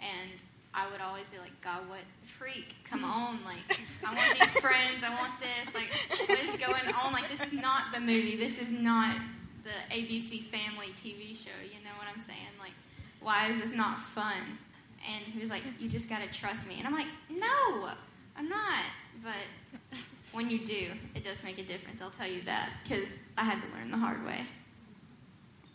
And 0.00 0.42
I 0.74 0.90
would 0.90 1.00
always 1.00 1.28
be 1.28 1.38
like, 1.38 1.58
God, 1.60 1.88
what 1.88 2.00
freak? 2.24 2.74
Come 2.84 3.04
on! 3.04 3.38
Like, 3.44 3.78
I 4.04 4.12
want 4.12 4.38
these 4.38 4.50
friends. 4.60 5.04
I 5.04 5.10
want 5.10 5.32
this. 5.40 5.72
Like, 5.74 5.92
what 6.28 6.38
is 6.38 6.60
going 6.60 6.94
on? 7.02 7.12
Like, 7.12 7.28
this 7.28 7.40
is 7.40 7.52
not 7.52 7.92
the 7.92 8.00
movie. 8.00 8.36
This 8.36 8.60
is 8.60 8.72
not 8.72 9.14
the 9.62 9.94
ABC 9.94 10.42
Family 10.42 10.88
TV 10.96 11.36
show. 11.36 11.56
You 11.62 11.78
know 11.84 11.94
what 11.96 12.08
I'm 12.12 12.20
saying? 12.20 12.58
Like, 12.58 12.72
why 13.20 13.48
is 13.48 13.60
this 13.60 13.72
not 13.74 14.00
fun? 14.00 14.58
And 15.06 15.24
he 15.32 15.38
was 15.38 15.50
like, 15.50 15.62
you 15.78 15.88
just 15.88 16.08
got 16.08 16.22
to 16.22 16.28
trust 16.38 16.66
me. 16.66 16.76
And 16.78 16.86
I'm 16.86 16.94
like, 16.94 17.06
no, 17.30 17.90
I'm 18.36 18.48
not. 18.48 18.84
But 19.22 19.98
when 20.32 20.50
you 20.50 20.58
do, 20.58 20.86
it 21.14 21.24
does 21.24 21.42
make 21.44 21.58
a 21.58 21.62
difference. 21.62 22.02
I'll 22.02 22.10
tell 22.10 22.28
you 22.28 22.42
that 22.42 22.70
because 22.82 23.06
I 23.38 23.44
had 23.44 23.60
to 23.62 23.68
learn 23.78 23.90
the 23.90 23.96
hard 23.96 24.24
way. 24.26 24.40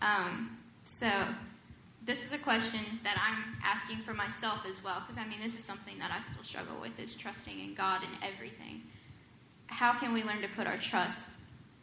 Um, 0.01 0.57
so 0.83 1.09
this 2.05 2.23
is 2.23 2.31
a 2.31 2.37
question 2.37 2.79
that 3.03 3.17
I'm 3.17 3.57
asking 3.63 3.97
for 3.97 4.13
myself 4.13 4.65
as 4.67 4.83
well 4.83 5.01
because 5.01 5.17
I 5.17 5.27
mean 5.27 5.39
this 5.41 5.57
is 5.57 5.63
something 5.63 5.97
that 5.99 6.11
I 6.15 6.21
still 6.21 6.43
struggle 6.43 6.77
with 6.81 6.99
is 6.99 7.15
trusting 7.15 7.59
in 7.59 7.73
God 7.73 8.01
in 8.03 8.09
everything. 8.27 8.81
How 9.67 9.93
can 9.93 10.13
we 10.13 10.23
learn 10.23 10.41
to 10.41 10.47
put 10.47 10.65
our 10.65 10.77
trust 10.77 11.37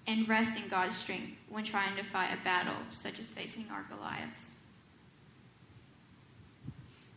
and 0.07 0.29
rest 0.29 0.61
in 0.61 0.69
God's 0.69 0.97
strength 0.97 1.37
when 1.49 1.65
trying 1.65 1.97
to 1.97 2.03
fight 2.03 2.31
a 2.33 2.45
battle 2.45 2.75
such 2.91 3.19
as 3.19 3.31
facing 3.31 3.67
our 3.71 3.85
Goliaths? 3.91 4.61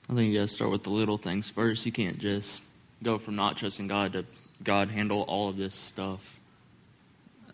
I 0.10 0.16
think 0.16 0.32
you 0.32 0.40
got 0.40 0.48
to 0.48 0.54
start 0.54 0.72
with 0.72 0.84
the 0.84 0.90
little 0.90 1.18
things 1.18 1.50
first. 1.50 1.86
You 1.86 1.92
can't 1.92 2.18
just 2.18 2.64
go 3.04 3.18
from 3.18 3.36
not 3.36 3.58
trusting 3.58 3.88
God 3.88 4.14
to 4.14 4.26
God 4.64 4.90
handle 4.90 5.22
all 5.24 5.50
of 5.50 5.58
this 5.58 5.76
stuff. 5.76 6.40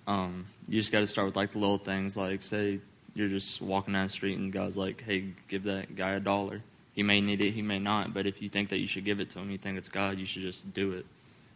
Um, 0.07 0.47
you 0.67 0.79
just 0.79 0.91
got 0.91 1.01
to 1.01 1.07
start 1.07 1.27
with 1.27 1.35
like 1.35 1.51
the 1.51 1.59
little 1.59 1.77
things, 1.77 2.15
like 2.15 2.41
say 2.41 2.79
you're 3.15 3.29
just 3.29 3.61
walking 3.61 3.93
down 3.93 4.03
the 4.03 4.09
street 4.09 4.37
and 4.37 4.51
God's 4.51 4.77
like, 4.77 5.01
"Hey, 5.01 5.33
give 5.47 5.63
that 5.63 5.95
guy 5.95 6.11
a 6.11 6.19
dollar." 6.19 6.61
He 6.93 7.03
may 7.03 7.19
need 7.19 7.41
it, 7.41 7.51
he 7.51 7.61
may 7.61 7.79
not, 7.79 8.13
but 8.13 8.25
if 8.25 8.41
you 8.41 8.47
think 8.49 8.69
that 8.69 8.77
you 8.77 8.87
should 8.87 9.03
give 9.03 9.19
it 9.19 9.29
to 9.31 9.39
him, 9.39 9.51
you 9.51 9.57
think 9.57 9.77
it's 9.77 9.89
God, 9.89 10.17
you 10.17 10.25
should 10.25 10.43
just 10.43 10.73
do 10.73 10.93
it. 10.93 11.05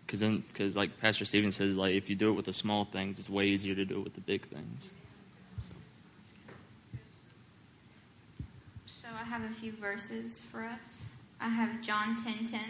Because 0.06 0.22
then, 0.22 0.43
because 0.48 0.76
like 0.76 1.00
Pastor 1.00 1.24
Steven 1.24 1.52
says, 1.52 1.78
like 1.78 1.93
if 1.93 2.10
you 2.10 2.15
do 2.15 2.30
it 2.30 2.34
with 2.34 2.45
the 2.45 2.54
small 2.54 2.84
things, 2.84 3.19
it's 3.19 3.30
way 3.30 3.48
easier 3.48 3.76
to 3.76 3.86
do 3.86 4.00
it 4.00 4.04
with 4.04 4.15
the 4.15 4.22
big 4.22 4.48
things. 4.48 4.91
So 8.86 9.08
I 9.13 9.24
have 9.24 9.43
a 9.43 9.54
few 9.54 9.72
verses 9.72 10.43
for 10.43 10.63
us. 10.63 11.10
I 11.39 11.50
have 11.50 11.82
John 11.82 12.15
10:10. 12.17 12.24
10, 12.24 12.45
10. 12.48 12.62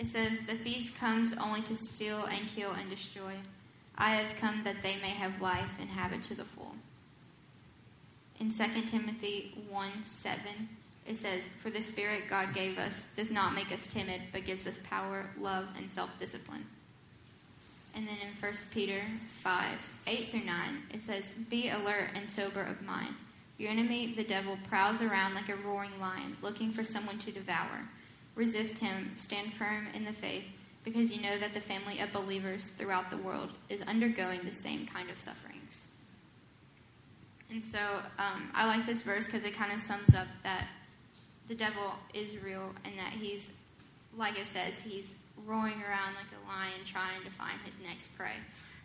It 0.00 0.06
says, 0.06 0.40
"The 0.46 0.54
thief 0.54 0.98
comes 0.98 1.32
only 1.34 1.62
to 1.62 1.76
steal 1.76 2.24
and 2.24 2.48
kill 2.48 2.72
and 2.72 2.88
destroy. 2.90 3.34
I 3.96 4.10
have 4.16 4.36
come 4.36 4.62
that 4.64 4.82
they 4.82 4.96
may 4.96 5.10
have 5.10 5.40
life 5.40 5.78
and 5.80 5.90
have 5.90 6.12
it 6.12 6.22
to 6.24 6.34
the 6.34 6.44
full." 6.44 6.76
In 8.40 8.50
2 8.50 8.64
Timothy 8.82 9.52
1 9.68 9.90
7, 10.02 10.40
it 11.06 11.16
says, 11.16 11.48
For 11.48 11.70
the 11.70 11.80
Spirit 11.80 12.28
God 12.28 12.54
gave 12.54 12.78
us 12.78 13.12
does 13.16 13.30
not 13.30 13.54
make 13.54 13.72
us 13.72 13.86
timid, 13.86 14.20
but 14.32 14.44
gives 14.44 14.66
us 14.66 14.78
power, 14.88 15.28
love, 15.38 15.66
and 15.76 15.90
self 15.90 16.18
discipline. 16.18 16.64
And 17.96 18.06
then 18.06 18.16
in 18.22 18.28
1 18.28 18.52
Peter 18.72 19.00
5 19.00 20.02
8 20.06 20.28
through 20.28 20.44
9, 20.44 20.54
it 20.94 21.02
says, 21.02 21.32
Be 21.32 21.70
alert 21.70 22.10
and 22.14 22.28
sober 22.28 22.62
of 22.62 22.80
mind. 22.82 23.14
Your 23.58 23.72
enemy, 23.72 24.14
the 24.14 24.22
devil, 24.22 24.56
prowls 24.68 25.02
around 25.02 25.34
like 25.34 25.48
a 25.48 25.56
roaring 25.56 25.98
lion, 26.00 26.36
looking 26.42 26.70
for 26.70 26.84
someone 26.84 27.18
to 27.18 27.32
devour. 27.32 27.88
Resist 28.36 28.78
him, 28.78 29.10
stand 29.16 29.52
firm 29.52 29.88
in 29.94 30.04
the 30.04 30.12
faith, 30.12 30.44
because 30.84 31.10
you 31.10 31.20
know 31.20 31.36
that 31.38 31.54
the 31.54 31.60
family 31.60 31.98
of 31.98 32.12
believers 32.12 32.68
throughout 32.68 33.10
the 33.10 33.16
world 33.16 33.50
is 33.68 33.82
undergoing 33.82 34.42
the 34.44 34.52
same 34.52 34.86
kind 34.86 35.10
of 35.10 35.18
sufferings. 35.18 35.57
And 37.50 37.64
so 37.64 37.78
um, 38.18 38.50
I 38.54 38.66
like 38.66 38.86
this 38.86 39.02
verse 39.02 39.26
because 39.26 39.44
it 39.44 39.54
kind 39.54 39.72
of 39.72 39.80
sums 39.80 40.14
up 40.14 40.26
that 40.42 40.68
the 41.48 41.54
devil 41.54 41.94
is 42.12 42.36
real 42.42 42.74
and 42.84 42.98
that 42.98 43.12
he's, 43.18 43.56
like 44.16 44.38
it 44.38 44.46
says, 44.46 44.80
he's 44.80 45.16
roaring 45.46 45.80
around 45.80 46.14
like 46.14 46.28
a 46.32 46.42
lion 46.48 46.84
trying 46.84 47.22
to 47.24 47.30
find 47.30 47.58
his 47.64 47.78
next 47.80 48.08
prey. 48.18 48.36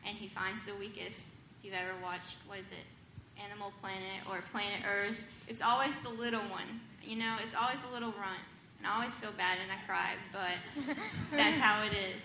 And 0.07 0.17
he 0.17 0.27
finds 0.27 0.65
the 0.65 0.75
weakest. 0.75 1.35
If 1.59 1.65
you've 1.65 1.73
ever 1.73 1.93
watched, 2.01 2.37
what 2.47 2.59
is 2.59 2.71
it, 2.71 2.85
Animal 3.43 3.73
Planet 3.81 4.23
or 4.29 4.41
Planet 4.51 4.79
Earth, 4.87 5.27
it's 5.47 5.61
always 5.61 5.95
the 6.01 6.09
little 6.09 6.41
one. 6.41 6.79
You 7.03 7.17
know, 7.17 7.35
it's 7.43 7.55
always 7.55 7.81
the 7.81 7.91
little 7.91 8.11
runt. 8.11 8.43
And 8.79 8.87
I 8.87 8.95
always 8.95 9.17
feel 9.17 9.31
bad 9.31 9.57
and 9.61 9.71
I 9.71 9.79
cry, 9.85 10.11
but 10.31 10.95
that's 11.31 11.57
how 11.57 11.83
it 11.85 11.93
is. 11.93 12.21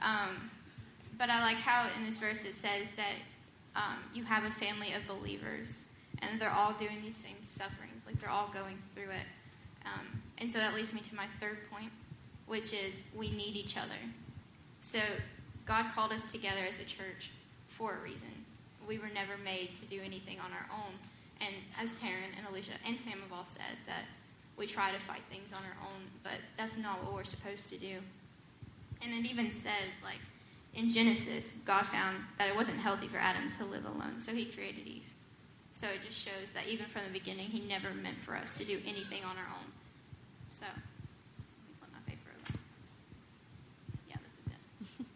Um, 0.00 0.50
but 1.18 1.30
I 1.30 1.40
like 1.42 1.56
how 1.56 1.86
in 1.98 2.06
this 2.06 2.18
verse 2.18 2.44
it 2.44 2.54
says 2.54 2.88
that 2.96 3.14
um, 3.76 3.98
you 4.14 4.24
have 4.24 4.44
a 4.44 4.50
family 4.50 4.92
of 4.92 5.06
believers, 5.06 5.86
and 6.20 6.40
they're 6.40 6.50
all 6.50 6.72
doing 6.72 6.98
these 7.02 7.16
same 7.16 7.36
sufferings. 7.42 8.04
Like 8.06 8.20
they're 8.20 8.30
all 8.30 8.50
going 8.52 8.78
through 8.94 9.10
it. 9.10 9.26
Um, 9.86 10.22
and 10.38 10.50
so 10.50 10.58
that 10.58 10.74
leads 10.74 10.92
me 10.92 11.00
to 11.00 11.14
my 11.14 11.26
third 11.40 11.58
point, 11.70 11.90
which 12.46 12.72
is 12.72 13.04
we 13.16 13.30
need 13.30 13.56
each 13.56 13.76
other. 13.76 14.00
So 14.80 14.98
God 15.66 15.86
called 15.94 16.12
us 16.12 16.30
together 16.30 16.60
as 16.68 16.80
a 16.80 16.84
church 16.84 17.30
for 17.66 17.94
a 17.94 18.02
reason. 18.02 18.28
We 18.86 18.98
were 18.98 19.10
never 19.14 19.32
made 19.44 19.74
to 19.76 19.84
do 19.86 20.00
anything 20.04 20.38
on 20.40 20.52
our 20.52 20.66
own. 20.72 20.92
And 21.40 21.54
as 21.80 21.94
Taryn 21.94 22.36
and 22.36 22.46
Alicia 22.48 22.72
and 22.86 23.00
Sam 23.00 23.18
have 23.20 23.32
all 23.32 23.44
said, 23.44 23.76
that 23.86 24.04
we 24.56 24.66
try 24.66 24.90
to 24.90 24.98
fight 24.98 25.22
things 25.30 25.52
on 25.52 25.60
our 25.64 25.88
own, 25.88 26.02
but 26.22 26.38
that's 26.56 26.76
not 26.76 27.02
what 27.04 27.14
we're 27.14 27.24
supposed 27.24 27.68
to 27.70 27.78
do. 27.78 27.96
And 29.02 29.12
it 29.12 29.28
even 29.28 29.50
says, 29.50 29.90
like, 30.04 30.20
in 30.74 30.88
Genesis, 30.88 31.52
God 31.66 31.84
found 31.84 32.16
that 32.38 32.48
it 32.48 32.56
wasn't 32.56 32.78
healthy 32.78 33.06
for 33.06 33.18
Adam 33.18 33.50
to 33.58 33.64
live 33.64 33.84
alone, 33.84 34.18
so 34.18 34.32
he 34.32 34.46
created 34.46 34.86
Eve. 34.86 35.02
So 35.70 35.86
it 35.86 36.00
just 36.06 36.18
shows 36.18 36.50
that 36.54 36.66
even 36.68 36.86
from 36.86 37.02
the 37.06 37.18
beginning, 37.18 37.48
he 37.48 37.60
never 37.60 37.92
meant 37.94 38.18
for 38.18 38.34
us 38.34 38.56
to 38.58 38.64
do 38.64 38.78
anything 38.86 39.22
on 39.24 39.36
our 39.36 39.48
own. 39.56 39.70
So, 40.48 40.66
let 40.66 40.76
me 40.76 41.74
flip 41.78 41.90
my 41.92 41.98
paper 42.06 42.30
over. 42.48 42.58
Yeah, 44.08 44.16
this 44.22 44.32
is 44.32 45.00
it. 45.00 45.06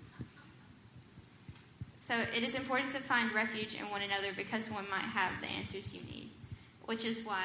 so 2.01 2.15
it 2.35 2.43
is 2.43 2.55
important 2.55 2.91
to 2.93 3.01
find 3.01 3.33
refuge 3.33 3.75
in 3.75 3.89
one 3.91 4.03
another 4.03 4.33
because 4.37 4.71
one 4.71 4.89
might 4.91 5.01
have 5.01 5.33
the 5.41 5.49
answers 5.49 5.95
you 5.95 6.01
need, 6.11 6.31
which 6.87 7.05
is 7.05 7.23
why, 7.23 7.45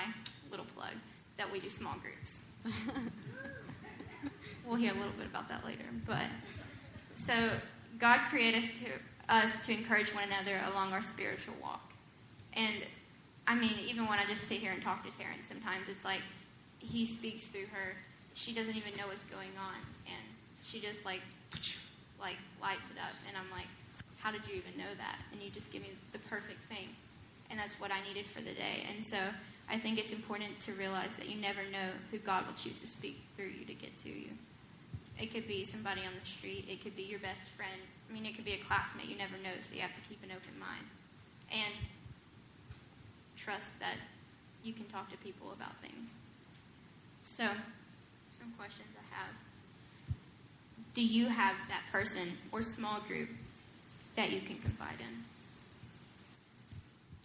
little 0.50 0.66
plug, 0.76 0.94
that 1.38 1.52
we 1.52 1.60
do 1.60 1.70
small 1.70 1.96
groups. 2.02 2.46
we'll 4.66 4.76
hear 4.76 4.92
a 4.92 4.98
little 4.98 5.14
bit 5.18 5.28
about 5.28 5.48
that 5.50 5.66
later, 5.66 5.86
but 6.06 6.26
so 7.16 7.34
God 8.02 8.20
created 8.30 8.64
us 8.64 8.80
to 8.80 8.90
us 9.30 9.66
to 9.68 9.72
encourage 9.72 10.10
one 10.10 10.24
another 10.26 10.60
along 10.74 10.92
our 10.92 11.04
spiritual 11.04 11.54
walk. 11.62 11.94
And 12.54 12.76
I 13.48 13.56
mean, 13.56 13.76
even 13.88 14.08
when 14.08 14.18
I 14.18 14.26
just 14.26 14.48
sit 14.48 14.58
here 14.58 14.72
and 14.74 14.82
talk 14.82 15.04
to 15.04 15.10
Taryn, 15.10 15.44
sometimes 15.44 15.88
it's 15.88 16.04
like 16.04 16.22
he 16.80 17.06
speaks 17.06 17.46
through 17.46 17.68
her. 17.72 17.94
She 18.34 18.54
doesn't 18.54 18.76
even 18.76 18.92
know 18.98 19.06
what's 19.08 19.24
going 19.24 19.54
on, 19.56 19.78
and 20.08 20.24
she 20.64 20.82
just 20.82 21.06
like 21.06 21.22
like 22.20 22.38
lights 22.62 22.90
it 22.90 22.98
up, 22.98 23.14
and 23.28 23.38
I'm 23.38 23.50
like, 23.52 23.70
how 24.20 24.32
did 24.32 24.42
you 24.50 24.56
even 24.56 24.78
know 24.78 24.92
that? 24.98 25.18
And 25.32 25.42
you 25.42 25.50
just 25.52 25.72
give 25.72 25.82
me 25.82 25.90
the 26.12 26.20
perfect 26.26 26.60
thing, 26.62 26.90
and 27.50 27.60
that's 27.60 27.80
what 27.80 27.92
I 27.92 28.02
needed 28.08 28.26
for 28.26 28.42
the 28.42 28.54
day. 28.54 28.86
And 28.94 29.06
so 29.06 29.18
I 29.70 29.78
think 29.78 30.00
it's 30.00 30.12
important 30.12 30.60
to 30.62 30.74
realize 30.74 31.18
that 31.18 31.30
you 31.30 31.40
never 31.40 31.62
know 31.72 31.94
who 32.10 32.18
God 32.18 32.46
will 32.48 32.56
choose 32.56 32.82
to 32.82 32.88
speak 32.88 33.22
through 33.38 33.54
you 33.58 33.66
to 33.66 33.74
get 33.74 33.96
to 34.00 34.10
you. 34.10 34.30
It 35.22 35.32
could 35.32 35.48
be 35.48 35.64
somebody 35.66 36.02
on 36.02 36.14
the 36.20 36.26
street. 36.26 36.66
It 36.68 36.84
could 36.84 36.96
be 36.96 37.04
your 37.04 37.20
best 37.20 37.52
friend. 37.52 37.82
I 38.10 38.14
mean, 38.14 38.26
it 38.26 38.36
could 38.36 38.46
be 38.46 38.54
a 38.54 38.58
classmate. 38.58 39.08
You 39.08 39.18
never 39.18 39.38
know, 39.44 39.54
so 39.62 39.76
you 39.76 39.82
have 39.82 39.94
to 39.94 40.02
keep 40.10 40.24
an 40.24 40.32
open 40.32 40.60
mind. 40.60 40.86
And 41.52 41.74
trust 43.38 43.80
that 43.80 43.96
you 44.64 44.74
can 44.74 44.86
talk 44.86 45.12
to 45.12 45.18
people 45.18 45.52
about 45.54 45.76
things. 45.78 46.16
So, 47.24 47.44
some 48.40 48.52
questions 48.58 48.90
I 48.98 49.16
have. 49.16 49.34
Do 50.96 51.06
you 51.06 51.28
have 51.28 51.56
that 51.70 51.84
person 51.92 52.34
or 52.52 52.64
small 52.64 53.00
group 53.02 53.30
that 54.16 54.32
you 54.32 54.40
can 54.40 54.58
confide 54.58 54.98
in? 55.00 55.24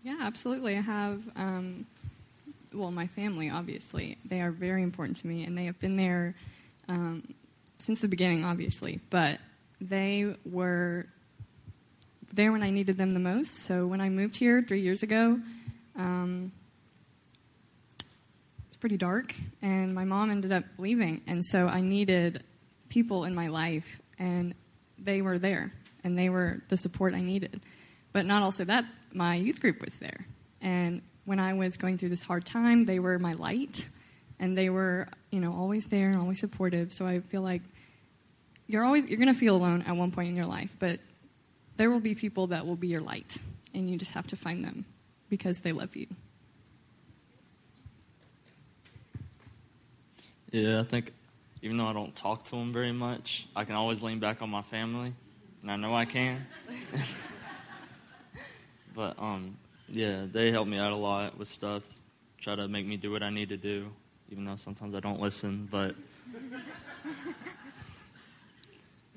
Yeah, 0.03 0.19
absolutely. 0.21 0.77
I 0.77 0.83
have, 0.83 1.23
um, 1.35 1.87
well, 2.73 2.91
my 2.91 3.07
family, 3.07 3.51
obviously. 3.51 4.19
They 4.25 4.41
are 4.41 4.51
very 4.51 4.83
important 4.83 5.17
to 5.19 5.27
me, 5.27 5.45
and 5.45 5.57
they 5.57 5.65
have 5.65 5.81
been 5.81 5.97
there 5.97 6.35
um, 6.89 7.35
since 7.79 8.01
the 8.01 8.09
beginning, 8.09 8.45
obviously, 8.45 9.01
but 9.11 9.39
they 9.81 10.35
were 10.45 11.07
there 12.33 12.53
when 12.53 12.63
I 12.63 12.71
needed 12.71 12.97
them 12.99 13.11
the 13.11 13.19
most. 13.19 13.55
So 13.55 13.87
when 13.87 14.01
I 14.01 14.09
moved 14.09 14.37
here 14.37 14.63
three 14.63 14.81
years 14.81 15.03
ago, 15.03 15.41
um, 15.97 16.53
it's 18.69 18.77
pretty 18.79 18.97
dark, 18.97 19.35
and 19.63 19.95
my 19.95 20.05
mom 20.05 20.31
ended 20.31 20.53
up 20.53 20.65
leaving, 20.79 21.23
and 21.27 21.45
so 21.45 21.67
I 21.67 21.81
needed 21.81 22.43
people 22.89 23.25
in 23.25 23.35
my 23.35 23.49
life, 23.49 24.01
and 24.19 24.55
they 24.99 25.23
were 25.23 25.39
there, 25.39 25.73
and 26.05 26.19
they 26.19 26.29
were 26.29 26.63
the 26.69 26.77
support 26.77 27.15
I 27.15 27.21
needed. 27.21 27.61
But 28.13 28.27
not 28.27 28.43
also 28.43 28.65
that, 28.65 28.85
my 29.13 29.37
youth 29.37 29.61
group 29.61 29.81
was 29.81 29.97
there, 29.97 30.27
and 30.61 31.03
when 31.25 31.39
I 31.41 31.55
was 31.55 31.77
going 31.77 31.99
through 31.99 32.11
this 32.11 32.23
hard 32.23 32.45
time, 32.45 32.85
they 32.85 32.99
were 32.99 33.19
my 33.19 33.33
light 33.33 33.89
and 34.39 34.57
they 34.57 34.71
were, 34.71 35.09
you 35.31 35.41
know, 35.41 35.55
always 35.55 35.87
there 35.87 36.09
and 36.09 36.17
always 36.17 36.41
supportive. 36.41 36.93
So 36.93 37.07
I 37.07 37.21
feel 37.21 37.43
like 37.43 37.63
you're 38.67 38.85
always 38.85 39.07
you're 39.07 39.19
going 39.19 39.33
to 39.33 39.39
feel 39.39 39.57
alone 39.57 39.83
at 39.83 39.97
one 39.97 40.11
point 40.11 40.29
in 40.29 40.37
your 40.37 40.47
life, 40.47 40.77
but 40.79 41.01
there 41.77 41.91
will 41.91 42.01
be 42.01 42.15
people 42.15 42.49
that 42.49 42.67
will 42.67 42.77
be 42.77 42.89
your 42.89 43.01
light, 43.01 43.37
and 43.75 43.91
you 43.91 43.97
just 43.97 44.13
have 44.13 44.27
to 44.29 44.37
find 44.37 44.65
them 44.65 44.85
because 45.29 45.61
they 45.61 45.73
love 45.73 45.97
you. 45.97 46.07
Yeah, 50.51 50.81
I 50.81 50.85
think 50.85 51.13
even 51.63 51.77
though 51.77 51.87
I 51.87 51.93
don't 51.93 52.15
talk 52.15 52.45
to 52.45 52.53
them 52.53 52.73
very 52.73 52.93
much, 52.93 53.47
I 53.55 53.65
can 53.65 53.75
always 53.75 54.03
lean 54.03 54.21
back 54.21 54.43
on 54.43 54.51
my 54.51 54.63
family, 54.63 55.13
and 55.63 55.71
I 55.71 55.77
know 55.77 55.95
I 55.95 56.05
can. 56.05 56.47
but 58.95 59.19
um, 59.19 59.57
yeah, 59.89 60.25
they 60.31 60.51
help 60.51 60.67
me 60.67 60.79
out 60.79 60.93
a 60.93 60.97
lot 60.97 61.39
with 61.39 61.49
stuff, 61.49 61.87
try 62.41 62.55
to 62.55 62.69
make 62.69 62.87
me 62.87 62.97
do 62.97 63.11
what 63.11 63.23
I 63.23 63.31
need 63.31 63.51
to 63.51 63.57
do, 63.57 63.91
even 64.31 64.45
though 64.45 64.57
sometimes 64.57 64.95
I 64.95 65.01
don't 65.01 65.21
listen. 65.21 65.69
But 65.71 65.95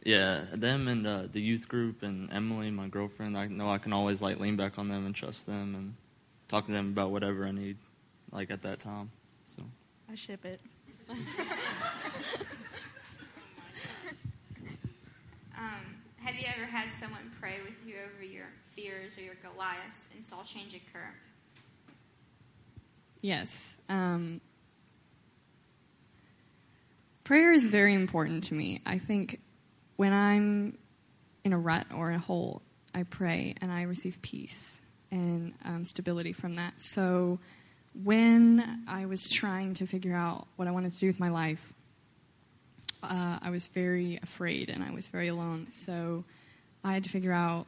yeah, 0.03 0.45
them 0.53 0.87
and 0.87 1.05
uh, 1.05 1.23
the 1.31 1.41
youth 1.41 1.67
group 1.67 2.03
and 2.03 2.31
Emily, 2.31 2.71
my 2.71 2.87
girlfriend, 2.87 3.37
I 3.37 3.47
know 3.47 3.69
I 3.69 3.77
can 3.77 3.93
always 3.93 4.21
like 4.21 4.39
lean 4.39 4.55
back 4.55 4.77
on 4.77 4.87
them 4.87 5.05
and 5.05 5.15
trust 5.15 5.45
them 5.45 5.75
and 5.75 5.95
talk 6.47 6.65
to 6.65 6.71
them 6.71 6.89
about 6.89 7.11
whatever 7.11 7.45
I 7.45 7.51
need, 7.51 7.77
like 8.31 8.51
at 8.51 8.61
that 8.63 8.79
time. 8.79 9.11
So 9.47 9.63
I 10.11 10.15
ship 10.15 10.45
it. 10.45 10.61
Um, 15.59 15.97
have 16.21 16.35
you 16.35 16.45
ever 16.55 16.65
had 16.65 16.89
someone 16.93 17.31
pray 17.41 17.55
with 17.65 17.75
you 17.85 17.95
over 18.05 18.23
your 18.23 18.45
fears 18.71 19.17
or 19.17 19.21
your 19.21 19.35
Goliaths 19.41 20.07
and 20.15 20.25
saw 20.25 20.41
change 20.41 20.73
occur? 20.73 21.13
Yes. 23.21 23.75
Um, 23.89 24.39
prayer 27.29 27.53
is 27.53 27.67
very 27.67 27.93
important 27.93 28.45
to 28.45 28.55
me. 28.55 28.81
I 28.87 28.97
think 28.97 29.39
when 29.97 30.13
I'm 30.13 30.79
in 31.43 31.53
a 31.53 31.59
rut 31.59 31.85
or 31.95 32.09
a 32.09 32.17
hole, 32.17 32.63
I 32.95 33.03
pray 33.03 33.53
and 33.61 33.71
I 33.71 33.83
receive 33.83 34.19
peace 34.23 34.81
and 35.11 35.53
um, 35.63 35.85
stability 35.85 36.33
from 36.33 36.55
that. 36.55 36.81
So 36.81 37.37
when 38.03 38.83
I 38.87 39.05
was 39.05 39.29
trying 39.29 39.75
to 39.75 39.85
figure 39.85 40.15
out 40.15 40.47
what 40.55 40.67
I 40.67 40.71
wanted 40.71 40.93
to 40.93 40.99
do 40.99 41.05
with 41.05 41.19
my 41.19 41.29
life, 41.29 41.71
uh, 43.03 43.37
I 43.39 43.51
was 43.51 43.67
very 43.67 44.19
afraid 44.23 44.71
and 44.71 44.83
I 44.83 44.89
was 44.89 45.05
very 45.07 45.27
alone. 45.27 45.67
So 45.69 46.23
I 46.83 46.93
had 46.93 47.03
to 47.03 47.11
figure 47.11 47.31
out 47.31 47.67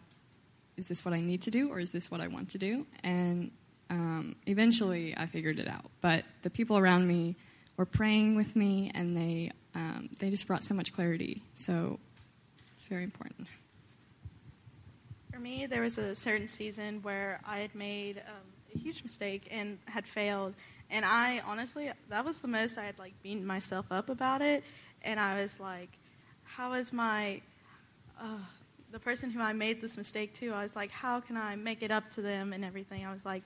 is 0.76 0.88
this 0.88 1.06
what 1.06 1.14
I 1.14 1.22
need 1.22 1.44
to 1.44 1.52
do 1.52 1.70
or 1.70 1.80
is 1.80 1.92
this 1.92 2.10
what 2.10 2.20
I 2.20 2.30
want 2.30 2.50
to 2.50 2.58
do? 2.58 2.88
And 3.04 3.52
um, 3.92 4.38
eventually 4.48 5.14
I 5.16 5.28
figured 5.28 5.60
it 5.60 5.68
out. 5.68 5.92
But 6.02 6.26
the 6.42 6.50
people 6.50 6.80
around 6.80 7.08
me 7.08 7.36
were 7.82 7.86
praying 7.88 8.36
with 8.36 8.56
me 8.56 8.92
and 8.94 9.18
they, 9.18 9.50
um, 9.74 10.08
they 10.20 10.30
just 10.30 10.46
brought 10.46 10.64
so 10.64 10.76
much 10.76 10.94
clarity. 10.94 11.42
So 11.56 12.00
it's 12.76 12.86
very 12.86 13.04
important. 13.04 13.48
For 15.34 15.40
me, 15.40 15.66
there 15.66 15.82
was 15.82 15.98
a 15.98 16.14
certain 16.14 16.48
season 16.48 17.02
where 17.02 17.42
I 17.44 17.58
had 17.58 17.74
made 17.74 18.20
um, 18.20 18.76
a 18.76 18.78
huge 18.78 19.02
mistake 19.02 19.48
and 19.50 19.80
had 19.86 20.06
failed. 20.06 20.54
And 20.92 21.04
I 21.04 21.42
honestly, 21.44 21.92
that 22.10 22.24
was 22.24 22.40
the 22.42 22.48
most 22.48 22.78
I 22.78 22.84
had 22.84 23.00
like 23.00 23.14
beaten 23.24 23.48
myself 23.48 23.88
up 23.90 24.10
about 24.10 24.44
it 24.44 24.64
and 25.02 25.20
I 25.20 25.42
was 25.42 25.60
like, 25.60 25.90
how 26.44 26.74
is 26.74 26.94
my 26.94 27.42
uh, 28.22 28.38
the 28.92 29.00
person 29.00 29.32
who 29.32 29.42
I 29.42 29.54
made 29.54 29.82
this 29.82 29.98
mistake 29.98 30.36
to? 30.36 30.54
I 30.54 30.62
was 30.62 30.76
like, 30.76 30.92
how 30.92 31.20
can 31.20 31.36
I 31.36 31.56
make 31.56 31.82
it 31.82 31.90
up 31.90 32.12
to 32.12 32.22
them 32.22 32.54
and 32.54 32.64
everything? 32.64 33.08
I 33.08 33.12
was 33.12 33.26
like, 33.26 33.42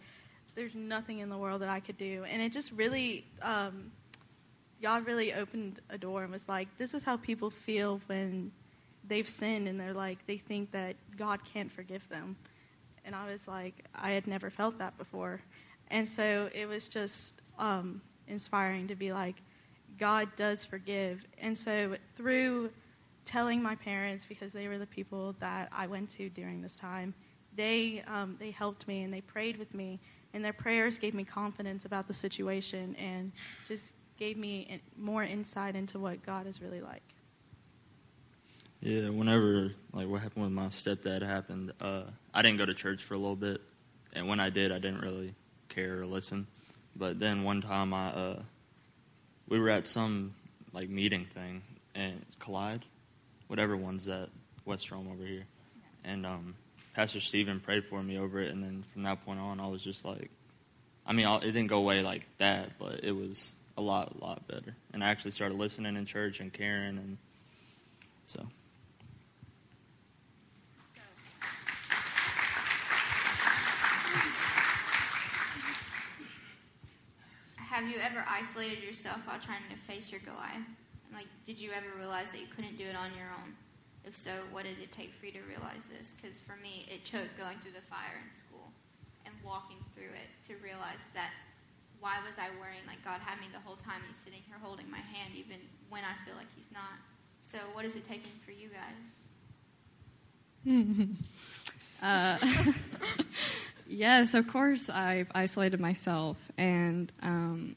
there's 0.56 0.76
nothing 0.76 1.19
in 1.19 1.30
the 1.30 1.38
world 1.38 1.62
that 1.62 1.69
I 1.69 1.80
could 1.80 1.98
do, 1.98 2.26
and 2.30 2.41
it 2.41 2.52
just 2.52 2.74
really. 2.74 3.24
Um, 3.41 3.91
God 4.82 5.06
really 5.06 5.34
opened 5.34 5.80
a 5.90 5.98
door 5.98 6.24
and 6.24 6.32
was 6.32 6.50
like, 6.50 6.68
"This 6.78 6.94
is 6.94 7.04
how 7.04 7.18
people 7.18 7.50
feel 7.50 8.02
when 8.08 8.52
they've 9.08 9.28
sinned 9.28 9.68
and 9.68 9.80
they're 9.80 9.94
like 9.94 10.26
they 10.26 10.38
think 10.38 10.72
that 10.72 10.96
God 11.18 11.40
can't 11.46 11.72
forgive 11.72 12.08
them." 12.10 12.36
And 13.04 13.16
I 13.16 13.28
was 13.32 13.48
like, 13.48 13.86
I 13.94 14.12
had 14.12 14.26
never 14.26 14.50
felt 14.50 14.80
that 14.80 14.98
before, 14.98 15.42
and 15.90 16.08
so 16.08 16.50
it 16.54 16.68
was 16.68 16.90
just 16.90 17.36
um, 17.58 18.02
inspiring 18.28 18.88
to 18.88 18.96
be 18.96 19.14
like, 19.14 19.36
God 19.98 20.30
does 20.36 20.66
forgive. 20.66 21.26
And 21.40 21.58
so 21.58 21.96
through 22.16 22.72
telling 23.26 23.62
my 23.62 23.76
parents, 23.76 24.26
because 24.26 24.54
they 24.54 24.68
were 24.68 24.78
the 24.78 24.86
people 24.86 25.36
that 25.40 25.70
I 25.72 25.88
went 25.88 26.10
to 26.12 26.30
during 26.30 26.62
this 26.62 26.76
time, 26.76 27.14
they, 27.56 28.04
um, 28.08 28.36
they 28.40 28.52
helped 28.52 28.88
me 28.88 29.04
and 29.04 29.14
they 29.14 29.22
prayed 29.22 29.58
with 29.58 29.74
me. 29.74 30.00
And 30.34 30.44
their 30.44 30.54
prayers 30.54 31.00
gave 31.00 31.14
me 31.14 31.24
confidence 31.24 31.86
about 31.86 32.08
the 32.08 32.14
situation 32.14 32.96
and 33.00 33.32
just 33.68 33.94
gave 34.17 34.38
me 34.38 34.82
more 34.97 35.23
insight 35.23 35.75
into 35.75 35.99
what 35.99 36.25
God 36.25 36.47
is 36.47 36.62
really 36.62 36.82
like. 36.82 37.04
Yeah, 38.82 39.10
whenever 39.10 39.73
like 39.93 40.08
what 40.08 40.21
happened 40.21 40.43
with 40.43 40.54
my 40.54 40.67
stepdad 40.67 41.21
happened, 41.21 41.73
uh, 41.82 42.04
I 42.34 42.41
didn't 42.41 42.58
go 42.58 42.65
to 42.65 42.73
church 42.73 43.04
for 43.04 43.15
a 43.15 43.17
little 43.17 43.36
bit, 43.36 43.62
and 44.13 44.28
when 44.28 44.39
I 44.39 44.49
did, 44.49 44.71
I 44.71 44.75
didn't 44.75 45.01
really 45.01 45.34
care 45.69 46.01
or 46.01 46.06
listen. 46.06 46.47
But 46.95 47.19
then 47.19 47.43
one 47.43 47.62
time 47.62 47.93
I 47.93 48.10
uh, 48.10 48.43
we 49.47 49.60
were 49.60 49.69
at 49.69 49.88
some 49.88 50.36
like 50.71 50.89
meeting 50.89 51.25
thing 51.34 51.62
and 51.95 52.25
Collide, 52.39 52.84
whatever 53.47 53.75
one's 53.75 54.08
at 54.08 54.30
West 54.65 54.91
Rome 54.91 55.10
over 55.12 55.25
here, 55.25 55.45
and 56.04 56.25
um, 56.25 56.56
Pastor 56.93 57.19
Stephen 57.19 57.60
prayed 57.60 57.86
for 57.86 58.04
me 58.04 58.17
over 58.17 58.39
it, 58.39 58.51
and 58.51 58.63
then 58.63 58.84
from 58.93 59.04
that 59.04 59.25
point 59.25 59.39
on, 59.39 59.60
I 59.60 59.67
was 59.67 59.84
just 59.84 60.06
like, 60.06 60.30
I 61.08 61.13
mean, 61.13 61.28
it 61.28 61.41
didn't 61.41 61.67
go 61.67 61.78
away 61.78 62.01
like 62.01 62.28
that, 62.38 62.78
but 62.78 63.04
it 63.04 63.13
was 63.13 63.56
a 63.78 63.82
lot, 63.82 64.14
a 64.20 64.24
lot 64.24 64.48
better, 64.48 64.76
and 64.94 65.04
I 65.04 65.08
actually 65.08 65.32
started 65.32 65.58
listening 65.58 65.96
in 65.96 66.06
church 66.06 66.40
and 66.40 66.52
caring, 66.52 66.98
and 66.98 67.18
so. 68.28 68.46
have 77.76 77.92
you 77.92 78.00
ever 78.00 78.24
isolated 78.32 78.82
yourself 78.82 79.28
while 79.28 79.36
trying 79.38 79.60
to 79.70 79.76
face 79.76 80.10
your 80.10 80.22
Goliath? 80.24 80.64
Like, 81.12 81.28
did 81.44 81.60
you 81.60 81.72
ever 81.76 81.92
realize 82.00 82.32
that 82.32 82.40
you 82.40 82.48
couldn't 82.48 82.78
do 82.78 82.86
it 82.88 82.96
on 82.96 83.12
your 83.20 83.28
own? 83.36 83.52
If 84.08 84.16
so, 84.16 84.32
what 84.56 84.64
did 84.64 84.80
it 84.80 84.96
take 84.96 85.12
for 85.12 85.26
you 85.26 85.34
to 85.34 85.44
realize 85.44 85.84
this? 85.92 86.16
Because 86.16 86.40
for 86.40 86.56
me, 86.64 86.88
it 86.88 87.04
took 87.04 87.28
going 87.36 87.60
through 87.60 87.76
the 87.76 87.84
fire 87.84 88.16
in 88.24 88.32
school 88.32 88.72
and 89.28 89.36
walking 89.44 89.84
through 89.92 90.16
it 90.16 90.32
to 90.48 90.56
realize 90.64 91.04
that 91.20 91.36
why 92.06 92.22
was 92.24 92.38
I 92.38 92.50
worrying? 92.62 92.86
Like, 92.86 93.04
God 93.04 93.20
had 93.26 93.41
me 93.41 93.48
the 93.52 93.60
whole 93.65 93.76
time. 93.76 94.02
He's 94.08 94.20
sitting 94.20 94.41
here 94.46 94.58
holding 94.62 94.89
my 94.91 95.00
hand, 95.00 95.34
even 95.36 95.58
when 95.89 96.04
I 96.04 96.13
feel 96.24 96.36
like 96.36 96.46
He's 96.56 96.70
not. 96.72 97.02
So, 97.41 97.58
what 97.74 97.84
is 97.84 97.96
it 97.96 98.08
taking 98.08 98.32
for 98.46 98.52
you 98.52 98.70
guys? 98.70 99.26
uh, 102.04 102.38
Yes, 103.88 104.34
of 104.34 104.48
course, 104.48 104.89
I've 104.89 105.32
isolated 105.36 105.80
myself, 105.80 106.38
and 106.58 107.12
um, 107.22 107.76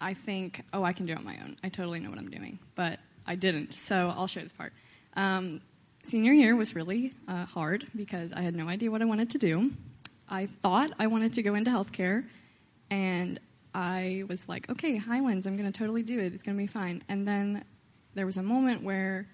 I 0.00 0.14
think, 0.14 0.62
oh, 0.72 0.82
I 0.82 0.94
can 0.94 1.04
do 1.04 1.12
it 1.12 1.18
on 1.18 1.24
my 1.24 1.36
own. 1.42 1.56
I 1.62 1.68
totally 1.68 2.00
know 2.00 2.08
what 2.08 2.18
I'm 2.18 2.30
doing, 2.30 2.58
but 2.74 2.98
I 3.26 3.34
didn't. 3.34 3.74
So 3.74 4.12
I'll 4.16 4.26
share 4.26 4.42
this 4.42 4.52
part. 4.52 4.72
Um, 5.14 5.60
senior 6.02 6.32
year 6.32 6.56
was 6.56 6.74
really 6.74 7.12
uh, 7.28 7.44
hard 7.44 7.86
because 7.94 8.32
I 8.32 8.40
had 8.40 8.54
no 8.54 8.66
idea 8.68 8.90
what 8.90 9.02
I 9.02 9.04
wanted 9.04 9.30
to 9.30 9.38
do. 9.38 9.72
I 10.28 10.46
thought 10.46 10.90
I 10.98 11.06
wanted 11.06 11.34
to 11.34 11.42
go 11.42 11.54
into 11.54 11.70
healthcare, 11.70 12.24
and 12.94 13.40
I 13.74 14.22
was 14.28 14.48
like, 14.48 14.70
okay, 14.70 14.96
Highlands, 14.96 15.48
I'm 15.48 15.56
going 15.56 15.70
to 15.70 15.76
totally 15.76 16.04
do 16.04 16.20
it. 16.20 16.32
It's 16.32 16.44
going 16.44 16.56
to 16.56 16.62
be 16.62 16.68
fine. 16.68 17.02
And 17.08 17.26
then 17.26 17.64
there 18.14 18.24
was 18.24 18.36
a 18.36 18.42
moment 18.42 18.84
where 18.84 19.26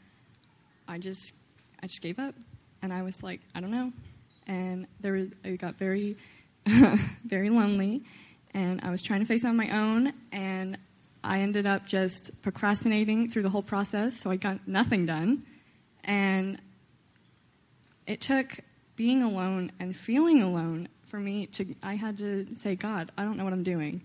I 0.88 0.96
just, 0.96 1.34
I 1.82 1.86
just 1.86 2.00
gave 2.00 2.18
up, 2.18 2.34
and 2.80 2.90
I 2.90 3.02
was 3.02 3.22
like, 3.22 3.40
I 3.54 3.60
don't 3.60 3.70
know. 3.70 3.92
And 4.46 4.86
there 5.00 5.12
was, 5.12 5.28
I 5.44 5.50
got 5.56 5.74
very, 5.74 6.16
very 7.26 7.50
lonely, 7.50 8.02
and 8.54 8.80
I 8.82 8.90
was 8.90 9.02
trying 9.02 9.20
to 9.20 9.26
face 9.26 9.44
on 9.44 9.56
my 9.56 9.68
own, 9.68 10.14
and 10.32 10.78
I 11.22 11.40
ended 11.40 11.66
up 11.66 11.86
just 11.86 12.40
procrastinating 12.40 13.28
through 13.28 13.42
the 13.42 13.50
whole 13.50 13.62
process, 13.62 14.18
so 14.18 14.30
I 14.30 14.36
got 14.36 14.66
nothing 14.66 15.04
done, 15.04 15.42
and 16.02 16.58
it 18.06 18.22
took 18.22 18.60
being 18.96 19.22
alone 19.22 19.70
and 19.78 19.94
feeling 19.94 20.42
alone 20.42 20.88
for 21.10 21.18
me 21.18 21.46
to. 21.46 21.74
I 21.82 21.94
had 21.94 22.18
to 22.18 22.46
say, 22.56 22.76
God, 22.76 23.12
I 23.18 23.24
don't 23.24 23.36
know 23.36 23.44
what 23.44 23.52
I'm 23.52 23.64
doing, 23.64 24.02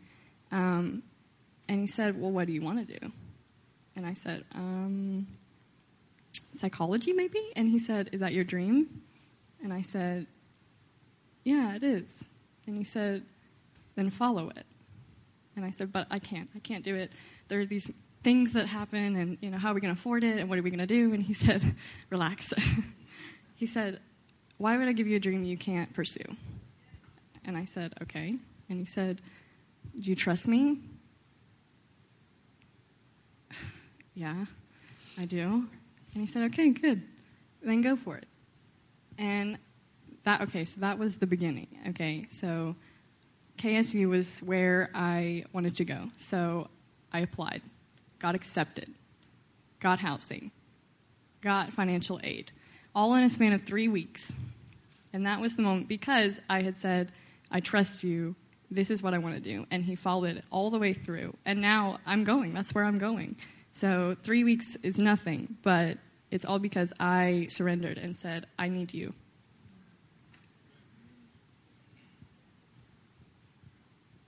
um, 0.51 1.03
and 1.69 1.79
He 1.79 1.87
said, 1.87 2.19
Well, 2.19 2.31
what 2.31 2.47
do 2.47 2.53
you 2.53 2.61
want 2.61 2.87
to 2.87 2.99
do? 2.99 3.11
And 3.95 4.05
I 4.05 4.13
said, 4.13 4.43
um, 4.53 5.27
psychology 6.31 7.13
maybe? 7.13 7.39
And 7.55 7.69
he 7.69 7.79
said, 7.79 8.09
Is 8.11 8.19
that 8.19 8.33
your 8.33 8.43
dream? 8.43 9.01
And 9.63 9.73
I 9.73 9.81
said, 9.81 10.27
Yeah, 11.43 11.75
it 11.75 11.83
is. 11.83 12.29
And 12.67 12.77
he 12.77 12.83
said, 12.83 13.23
Then 13.95 14.09
follow 14.09 14.49
it. 14.49 14.65
And 15.55 15.63
I 15.63 15.71
said, 15.71 15.91
But 15.91 16.07
I 16.11 16.19
can't. 16.19 16.49
I 16.55 16.59
can't 16.59 16.83
do 16.83 16.95
it. 16.95 17.11
There 17.47 17.59
are 17.59 17.65
these 17.65 17.91
things 18.23 18.53
that 18.53 18.67
happen, 18.67 19.15
and 19.15 19.37
you 19.41 19.51
know, 19.51 19.57
how 19.57 19.71
are 19.71 19.73
we 19.73 19.81
going 19.81 19.93
to 19.93 19.99
afford 19.99 20.23
it, 20.23 20.37
and 20.39 20.49
what 20.49 20.57
are 20.57 20.63
we 20.63 20.71
going 20.71 20.79
to 20.79 20.87
do? 20.87 21.13
And 21.13 21.23
he 21.23 21.33
said, 21.33 21.75
Relax. 22.09 22.53
he 23.55 23.65
said, 23.65 23.99
Why 24.57 24.77
would 24.77 24.87
I 24.87 24.93
give 24.93 25.07
you 25.07 25.17
a 25.17 25.19
dream 25.19 25.43
you 25.43 25.57
can't 25.57 25.93
pursue? 25.93 26.35
And 27.45 27.57
I 27.57 27.65
said, 27.65 27.93
Okay. 28.01 28.35
And 28.69 28.79
he 28.79 28.85
said, 28.85 29.21
Do 29.99 30.09
you 30.09 30.15
trust 30.15 30.47
me? 30.47 30.79
yeah, 34.15 34.45
I 35.19 35.25
do. 35.25 35.67
And 36.13 36.23
he 36.23 36.27
said, 36.27 36.43
okay, 36.43 36.69
good. 36.69 37.03
Then 37.61 37.81
go 37.81 37.95
for 37.95 38.15
it. 38.15 38.25
And 39.17 39.57
that, 40.23 40.41
okay, 40.41 40.63
so 40.65 40.81
that 40.81 40.97
was 40.97 41.17
the 41.17 41.27
beginning. 41.27 41.67
Okay, 41.89 42.25
so 42.29 42.75
KSU 43.57 44.09
was 44.09 44.39
where 44.39 44.89
I 44.95 45.45
wanted 45.53 45.75
to 45.77 45.85
go. 45.85 46.09
So 46.17 46.69
I 47.11 47.19
applied, 47.19 47.61
got 48.19 48.33
accepted, 48.33 48.93
got 49.79 49.99
housing, 49.99 50.51
got 51.41 51.71
financial 51.71 52.19
aid, 52.23 52.51
all 52.93 53.13
in 53.15 53.23
a 53.23 53.29
span 53.29 53.53
of 53.53 53.63
three 53.63 53.87
weeks. 53.87 54.33
And 55.13 55.25
that 55.25 55.39
was 55.39 55.55
the 55.55 55.61
moment 55.61 55.87
because 55.87 56.39
I 56.49 56.61
had 56.61 56.77
said, 56.77 57.11
I 57.55 57.61
trust 57.61 58.03
you. 58.03 58.35
This 58.69 58.91
is 58.91 59.01
what 59.01 59.13
I 59.13 59.17
want 59.17 59.35
to 59.35 59.39
do. 59.39 59.65
And 59.71 59.81
he 59.81 59.95
followed 59.95 60.35
it 60.35 60.45
all 60.51 60.69
the 60.71 60.77
way 60.77 60.91
through. 60.91 61.37
And 61.45 61.61
now 61.61 61.99
I'm 62.05 62.25
going. 62.25 62.53
That's 62.53 62.75
where 62.75 62.83
I'm 62.83 62.97
going. 62.97 63.37
So 63.71 64.17
three 64.23 64.43
weeks 64.43 64.75
is 64.83 64.97
nothing, 64.97 65.55
but 65.63 65.97
it's 66.31 66.43
all 66.43 66.59
because 66.59 66.91
I 66.99 67.47
surrendered 67.49 67.97
and 67.97 68.17
said, 68.17 68.45
I 68.59 68.67
need 68.67 68.93
you. 68.93 69.13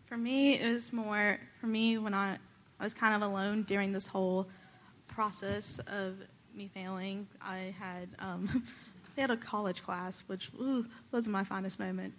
For 0.06 0.16
me, 0.16 0.54
it 0.54 0.72
was 0.72 0.94
more, 0.94 1.38
for 1.60 1.68
me, 1.68 1.98
when 1.98 2.14
I, 2.14 2.38
I 2.80 2.84
was 2.86 2.94
kind 2.94 3.14
of 3.14 3.30
alone 3.30 3.64
during 3.64 3.92
this 3.92 4.08
whole 4.08 4.48
process 5.10 5.82
of 5.88 6.16
me 6.56 6.70
failing, 6.74 7.28
I 7.42 7.76
had, 7.78 8.08
um, 8.20 8.64
we 9.18 9.22
had 9.22 9.32
a 9.32 9.38
college 9.38 9.84
class, 9.84 10.24
which 10.28 10.50
ooh, 10.62 10.86
wasn't 11.12 11.34
my 11.34 11.44
finest 11.44 11.78
moment. 11.78 12.14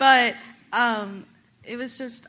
But 0.00 0.34
um, 0.72 1.26
it 1.62 1.76
was 1.76 1.98
just 1.98 2.26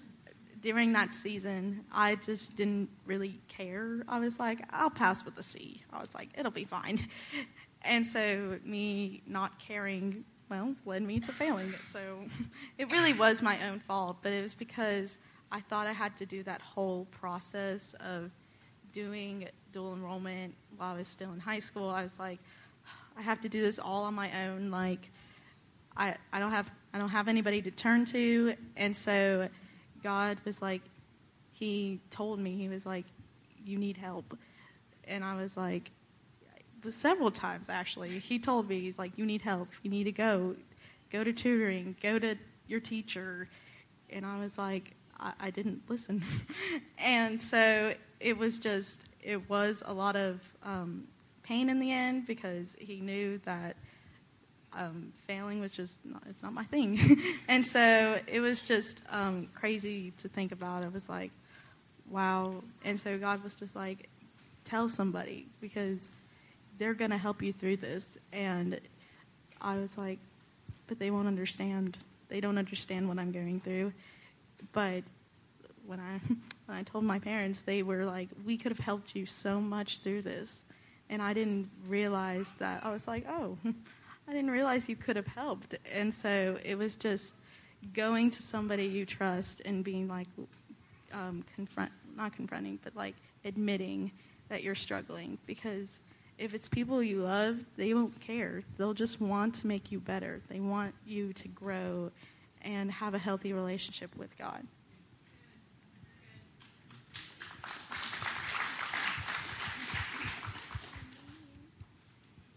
during 0.62 0.92
that 0.92 1.14
season, 1.14 1.86
I 1.90 2.16
just 2.16 2.58
didn't 2.58 2.90
really 3.06 3.40
care. 3.48 4.04
I 4.10 4.20
was 4.20 4.38
like, 4.38 4.60
I'll 4.72 4.90
pass 4.90 5.24
with 5.24 5.38
a 5.38 5.44
C. 5.44 5.82
I 5.94 6.02
was 6.02 6.14
like, 6.14 6.28
it'll 6.38 6.52
be 6.52 6.66
fine. 6.66 7.08
And 7.84 8.06
so, 8.06 8.60
me 8.64 9.24
not 9.26 9.58
caring, 9.58 10.24
well, 10.52 10.76
led 10.86 11.02
me 11.02 11.20
to 11.22 11.32
failing. 11.32 11.74
So, 11.84 12.00
it 12.78 12.92
really 12.92 13.14
was 13.14 13.42
my 13.42 13.58
own 13.68 13.80
fault, 13.80 14.18
but 14.22 14.32
it 14.32 14.44
was 14.44 14.54
because 14.54 15.18
I 15.52 15.62
thought 15.62 15.88
I 15.88 15.94
had 15.94 16.16
to 16.18 16.28
do 16.28 16.44
that 16.44 16.62
whole 16.62 17.08
process 17.10 17.96
of 18.00 18.30
doing 18.94 19.50
dual 19.74 19.96
enrollment 19.96 20.54
while 20.78 20.94
I 20.94 20.98
was 21.00 21.08
still 21.08 21.34
in 21.34 21.40
high 21.40 21.58
school. 21.58 21.90
I 21.90 22.04
was 22.04 22.20
like, 22.20 22.38
I 23.18 23.24
have 23.24 23.42
to 23.42 23.50
do 23.50 23.64
this 23.64 23.80
all 23.80 24.04
on 24.04 24.14
my 24.14 24.46
own. 24.46 24.70
Like, 24.70 25.10
I, 25.98 26.14
I 26.32 26.38
don't 26.38 26.52
have 26.52 26.70
I 26.94 26.98
don't 26.98 27.10
have 27.10 27.28
anybody 27.28 27.62
to 27.62 27.72
turn 27.72 28.06
to, 28.06 28.56
and 28.76 28.96
so 28.96 29.48
God 30.04 30.38
was 30.46 30.62
like, 30.62 30.82
He 31.52 32.00
told 32.10 32.40
me 32.40 32.58
He 32.58 32.68
was 32.68 32.86
like, 32.86 33.06
you 33.64 33.78
need 33.78 33.98
help, 33.98 34.38
and 35.06 35.24
I 35.24 35.36
was 35.36 35.56
like, 35.56 35.92
several 36.90 37.32
times 37.32 37.70
actually. 37.70 38.20
He 38.20 38.40
told 38.40 38.68
me 38.68 38.80
He's 38.80 38.98
like, 39.00 39.12
you 39.16 39.26
need 39.26 39.42
help. 39.42 39.70
You 39.84 39.92
need 39.92 40.06
to 40.06 40.12
go, 40.12 40.56
go 41.12 41.24
to 41.24 41.32
tutoring, 41.32 41.96
go 42.02 42.20
to 42.20 42.36
your 42.68 42.80
teacher, 42.80 43.48
and 44.10 44.26
I 44.26 44.40
was 44.40 44.58
like, 44.58 44.92
I, 45.20 45.34
I 45.40 45.50
didn't 45.50 45.84
listen, 45.88 46.24
and 46.98 47.42
so 47.42 47.94
it 48.20 48.38
was 48.38 48.60
just 48.60 49.06
it 49.24 49.50
was 49.50 49.82
a 49.86 49.94
lot 49.94 50.16
of 50.16 50.42
um, 50.64 51.06
pain 51.44 51.70
in 51.70 51.80
the 51.80 51.92
end 51.92 52.28
because 52.28 52.76
He 52.80 53.00
knew 53.00 53.40
that 53.46 53.78
um, 54.78 55.12
failing 55.28 55.60
was 55.60 55.72
just 55.72 55.98
not, 56.06 56.22
it's 56.30 56.42
not 56.42 56.54
my 56.54 56.64
thing, 56.64 57.00
and 57.48 57.66
so 57.66 58.20
it 58.28 58.40
was 58.40 58.62
just 58.62 59.02
um, 59.10 59.48
crazy 59.54 60.12
to 60.20 60.28
think 60.28 60.52
about. 60.52 60.84
It 60.84 60.94
was 60.94 61.10
like, 61.10 61.32
wow, 62.10 62.64
and 62.86 63.00
so 63.00 63.18
God 63.18 63.44
was 63.44 63.56
just 63.56 63.76
like, 63.76 64.10
tell 64.66 64.90
somebody 64.90 65.46
because 65.60 66.10
they're 66.80 66.94
gonna 66.94 67.18
help 67.18 67.42
you 67.42 67.54
through 67.54 67.78
this, 67.78 68.06
and 68.32 68.80
I 69.62 69.76
was 69.78 69.98
like, 69.98 70.20
but 70.88 71.00
they 71.00 71.12
won't 71.12 71.28
understand. 71.28 71.98
They 72.30 72.40
don't 72.40 72.58
understand 72.58 73.08
what 73.08 73.20
I'm 73.20 73.32
going 73.32 73.60
through, 73.60 73.94
but 74.72 75.04
when 75.86 76.00
I 76.00 76.20
when 76.66 76.78
I 76.78 76.84
told 76.84 77.04
my 77.04 77.20
parents, 77.20 77.62
they 77.62 77.84
were 77.84 78.06
like, 78.06 78.30
"We 78.46 78.58
could 78.58 78.72
have 78.72 78.80
helped 78.80 79.16
you 79.16 79.26
so 79.26 79.60
much 79.60 80.00
through 80.00 80.24
this," 80.24 80.64
and 81.10 81.22
I 81.22 81.34
didn't 81.34 81.70
realize 81.88 82.54
that. 82.56 82.86
I 82.86 82.92
was 82.92 83.08
like, 83.08 83.26
"Oh, 83.28 83.58
I 84.32 84.34
didn't 84.34 84.52
realize 84.52 84.88
you 84.88 84.96
could 84.96 85.18
have 85.18 85.28
helped. 85.28 85.76
And 85.94 86.14
so 86.14 86.58
it 86.64 86.76
was 86.76 86.96
just 86.96 87.36
going 87.94 88.32
to 88.32 88.42
somebody 88.42 88.86
you 88.86 89.06
trust 89.06 89.62
and 89.66 89.84
being 89.84 90.08
like, 90.08 90.28
um, 91.12 91.44
confront, 91.54 91.92
not 92.16 92.34
confronting, 92.34 92.80
but 92.82 92.96
like 92.96 93.16
admitting 93.44 94.10
that 94.48 94.64
you're 94.64 94.74
struggling. 94.74 95.38
Because 95.46 96.00
if 96.38 96.54
it's 96.54 96.70
people 96.70 97.04
you 97.04 97.22
love, 97.22 97.58
they 97.76 97.94
won't 97.94 98.18
care. 98.22 98.64
They'll 98.78 98.94
just 98.94 99.20
want 99.20 99.56
to 99.56 99.68
make 99.68 99.92
you 99.92 100.00
better. 100.00 100.40
They 100.48 100.62
want 100.62 100.96
you 101.06 101.34
to 101.34 101.50
grow 101.50 102.10
and 102.62 102.90
have 102.90 103.14
a 103.14 103.20
healthy 103.20 103.52
relationship 103.52 104.16
with 104.16 104.38
God. 104.38 104.66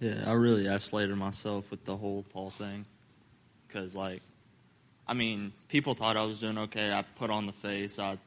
Yeah, 0.00 0.24
I 0.26 0.33
really 0.33 0.68
isolated 0.68 1.16
myself 1.16 1.70
with 1.70 1.85
the 1.85 1.96
whole 1.96 2.24
Paul 2.33 2.50
thing. 2.50 2.85
Because, 3.66 3.94
like, 3.94 4.22
I 5.07 5.14
mean, 5.14 5.52
people 5.68 5.94
thought 5.94 6.16
I 6.16 6.24
was 6.24 6.40
doing 6.40 6.59
okay. 6.59 6.92
I 6.92 7.02
put 7.16 7.30
on 7.30 7.46
the 7.46 7.52
face. 7.52 7.98
I, 7.98 8.18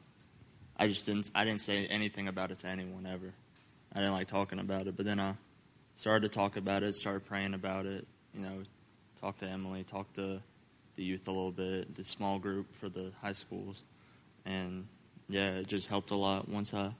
I 0.78 0.88
just 0.88 1.06
didn't. 1.06 1.30
I 1.34 1.44
didn't 1.44 1.60
say 1.60 1.86
anything 1.86 2.28
about 2.28 2.50
it 2.50 2.60
to 2.60 2.68
anyone 2.68 3.06
ever. 3.06 3.32
I 3.94 4.00
didn't 4.00 4.14
like 4.14 4.28
talking 4.28 4.58
about 4.58 4.86
it. 4.86 4.96
But 4.96 5.06
then 5.06 5.20
I 5.20 5.34
started 5.94 6.30
to 6.30 6.34
talk 6.34 6.56
about 6.56 6.82
it. 6.82 6.94
Started 6.94 7.26
praying 7.26 7.54
about 7.54 7.86
it. 7.86 8.06
You 8.34 8.40
know, 8.40 8.62
talk 9.20 9.38
to 9.38 9.46
Emily. 9.46 9.84
Talk 9.84 10.12
to 10.14 10.40
the 10.96 11.02
youth 11.02 11.28
a 11.28 11.30
little 11.30 11.52
bit. 11.52 11.94
The 11.94 12.04
small 12.04 12.38
group 12.38 12.74
for 12.76 12.88
the 12.88 13.12
high 13.22 13.32
schools, 13.32 13.84
and 14.44 14.86
yeah, 15.28 15.50
it 15.50 15.68
just 15.68 15.88
helped 15.88 16.10
a 16.10 16.16
lot 16.16 16.48
once 16.48 16.72
I 16.74 16.92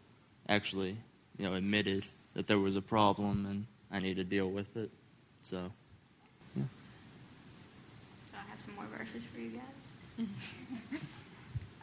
actually, 0.48 0.96
you 1.36 1.46
know, 1.46 1.54
admitted 1.54 2.04
that 2.34 2.46
there 2.46 2.58
was 2.58 2.76
a 2.76 2.82
problem 2.82 3.46
and 3.46 3.66
I 3.90 4.00
need 4.00 4.16
to 4.16 4.24
deal 4.24 4.50
with 4.50 4.76
it. 4.76 4.90
So, 5.42 5.70
yeah. 6.56 6.64
So 8.24 8.36
I 8.36 8.50
have 8.50 8.60
some 8.60 8.74
more 8.74 8.84
verses 8.96 9.24
for 9.24 9.40
you 9.40 9.50
guys. 9.50 10.28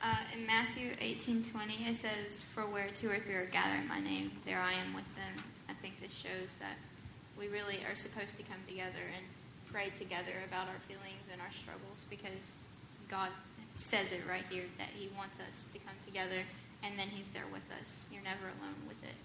uh, 0.04 0.38
in 0.38 0.46
Matthew 0.46 0.92
18:20, 1.02 1.90
it 1.90 1.98
says, 1.98 2.44
"For 2.44 2.62
where 2.62 2.88
two 2.94 3.10
or 3.10 3.18
three 3.18 3.36
are 3.36 3.46
gathered 3.46 3.82
in 3.82 3.88
my 3.88 4.00
name, 4.00 4.32
there 4.46 4.60
I 4.60 4.74
am 4.74 4.94
with 4.94 5.10
them." 5.16 5.44
I 5.70 5.74
think 5.74 6.00
this 6.00 6.14
shows 6.14 6.58
that 6.60 6.78
we 7.40 7.48
really 7.48 7.80
are 7.90 7.96
supposed 7.96 8.38
to 8.38 8.44
come 8.44 8.62
together 8.68 9.02
and 9.16 9.26
pray 9.72 9.90
together 9.98 10.36
about 10.48 10.68
our 10.68 10.80
feelings 10.88 11.26
and 11.32 11.42
our 11.42 11.52
struggles 11.52 12.06
because 12.10 12.58
God 13.10 13.30
says 13.74 14.12
it 14.12 14.22
right 14.30 14.46
here 14.50 14.64
that 14.78 14.90
He 14.94 15.10
wants 15.18 15.40
us 15.40 15.66
to 15.74 15.80
come 15.80 15.96
together 16.06 16.46
and 16.84 17.00
then 17.00 17.08
He's 17.10 17.32
there 17.32 17.50
with 17.52 17.66
us. 17.82 18.08
You're 18.12 18.24
never 18.24 18.46
alone 18.62 18.78
with 18.88 19.02
it 19.04 19.18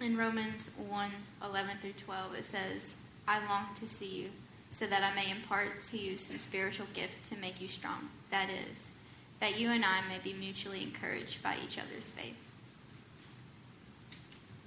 in 0.00 0.16
Romans 0.16 0.70
1 0.76 1.10
11 1.42 1.76
through 1.80 1.92
12, 2.04 2.38
it 2.38 2.44
says, 2.44 3.02
I 3.26 3.38
long 3.48 3.66
to 3.76 3.86
see 3.88 4.22
you 4.22 4.30
so 4.70 4.86
that 4.86 5.02
I 5.02 5.14
may 5.14 5.30
impart 5.30 5.82
to 5.90 5.96
you 5.96 6.16
some 6.16 6.38
spiritual 6.38 6.86
gift 6.94 7.30
to 7.30 7.38
make 7.38 7.60
you 7.60 7.68
strong. 7.68 8.08
That 8.30 8.48
is, 8.70 8.90
that 9.40 9.58
you 9.58 9.70
and 9.70 9.84
I 9.84 10.00
may 10.08 10.18
be 10.22 10.32
mutually 10.32 10.82
encouraged 10.82 11.42
by 11.42 11.56
each 11.64 11.78
other's 11.78 12.10
faith. 12.10 12.40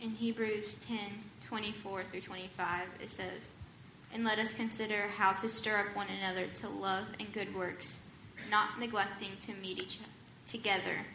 In 0.02 0.12
Hebrews 0.12 0.80
10 0.88 0.98
24 1.46 2.04
through 2.04 2.22
25, 2.22 2.88
it 3.02 3.10
says, 3.10 3.56
And 4.14 4.24
let 4.24 4.38
us 4.38 4.54
consider 4.54 5.08
how 5.18 5.32
to 5.34 5.48
stir 5.48 5.78
up 5.78 5.96
one 5.96 6.08
another 6.22 6.46
to 6.46 6.70
love 6.70 7.06
and 7.20 7.32
good 7.32 7.56
works, 7.56 8.10
not 8.52 8.80
neglecting 8.80 9.32
to 9.42 9.54
meet 9.62 9.80
each 9.80 9.98
together 10.46 11.06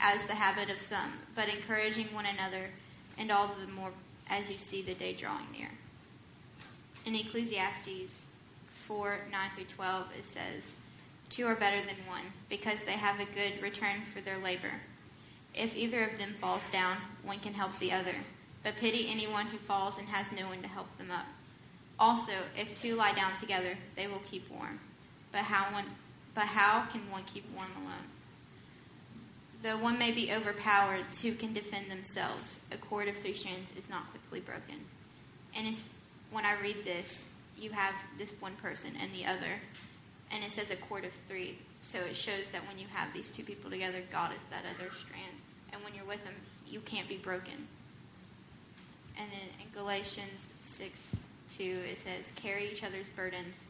as 0.00 0.22
the 0.24 0.34
habit 0.34 0.70
of 0.70 0.78
some, 0.78 1.12
but 1.34 1.48
encouraging 1.48 2.06
one 2.14 2.26
another 2.26 2.70
and 3.18 3.30
all 3.30 3.50
the 3.60 3.72
more 3.72 3.90
as 4.30 4.50
you 4.50 4.56
see 4.56 4.82
the 4.82 4.94
day 4.94 5.12
drawing 5.12 5.46
near. 5.56 5.68
In 7.06 7.14
Ecclesiastes 7.14 8.26
4 8.68 9.18
9 9.30 9.50
through 9.56 9.64
12, 9.64 10.12
it 10.18 10.24
says, 10.24 10.76
Two 11.30 11.46
are 11.46 11.54
better 11.54 11.84
than 11.84 11.96
one, 12.06 12.22
because 12.48 12.82
they 12.82 12.92
have 12.92 13.18
a 13.20 13.24
good 13.24 13.62
return 13.62 14.00
for 14.02 14.20
their 14.20 14.38
labor. 14.38 14.80
If 15.54 15.76
either 15.76 16.04
of 16.04 16.18
them 16.18 16.34
falls 16.34 16.70
down, 16.70 16.96
one 17.24 17.38
can 17.38 17.54
help 17.54 17.78
the 17.78 17.92
other. 17.92 18.14
But 18.62 18.76
pity 18.76 19.08
anyone 19.10 19.46
who 19.46 19.58
falls 19.58 19.98
and 19.98 20.08
has 20.08 20.32
no 20.32 20.46
one 20.48 20.62
to 20.62 20.68
help 20.68 20.96
them 20.98 21.10
up. 21.10 21.26
Also, 21.98 22.32
if 22.58 22.74
two 22.74 22.96
lie 22.96 23.12
down 23.12 23.36
together, 23.36 23.76
they 23.94 24.06
will 24.06 24.22
keep 24.26 24.50
warm. 24.50 24.80
But 25.30 25.42
how, 25.42 25.72
one, 25.72 25.84
but 26.34 26.44
how 26.44 26.86
can 26.86 27.00
one 27.10 27.22
keep 27.24 27.44
warm 27.54 27.70
alone? 27.76 28.06
Though 29.64 29.78
one 29.78 29.98
may 29.98 30.10
be 30.10 30.30
overpowered, 30.30 31.06
two 31.10 31.32
can 31.32 31.54
defend 31.54 31.90
themselves. 31.90 32.68
A 32.70 32.76
cord 32.76 33.08
of 33.08 33.16
three 33.16 33.32
strands 33.32 33.74
is 33.78 33.88
not 33.88 34.10
quickly 34.10 34.40
broken. 34.40 34.76
And 35.56 35.66
if, 35.66 35.88
when 36.30 36.44
I 36.44 36.60
read 36.60 36.84
this, 36.84 37.34
you 37.58 37.70
have 37.70 37.94
this 38.18 38.34
one 38.40 38.56
person 38.56 38.90
and 39.00 39.10
the 39.12 39.24
other, 39.24 39.62
and 40.30 40.44
it 40.44 40.50
says 40.50 40.70
a 40.70 40.76
cord 40.76 41.06
of 41.06 41.12
three, 41.30 41.56
so 41.80 41.98
it 42.00 42.14
shows 42.14 42.50
that 42.50 42.60
when 42.68 42.78
you 42.78 42.84
have 42.92 43.14
these 43.14 43.30
two 43.30 43.42
people 43.42 43.70
together, 43.70 44.00
God 44.12 44.32
is 44.36 44.44
that 44.46 44.64
other 44.68 44.92
strand. 44.92 45.32
And 45.72 45.82
when 45.82 45.94
you're 45.94 46.04
with 46.04 46.22
them, 46.26 46.34
you 46.68 46.80
can't 46.80 47.08
be 47.08 47.16
broken. 47.16 47.66
And 49.18 49.30
then 49.30 49.48
in 49.62 49.72
Galatians 49.72 50.46
6 50.60 51.16
2, 51.56 51.64
it 51.90 51.98
says, 51.98 52.32
Carry 52.36 52.68
each 52.70 52.84
other's 52.84 53.08
burdens, 53.08 53.64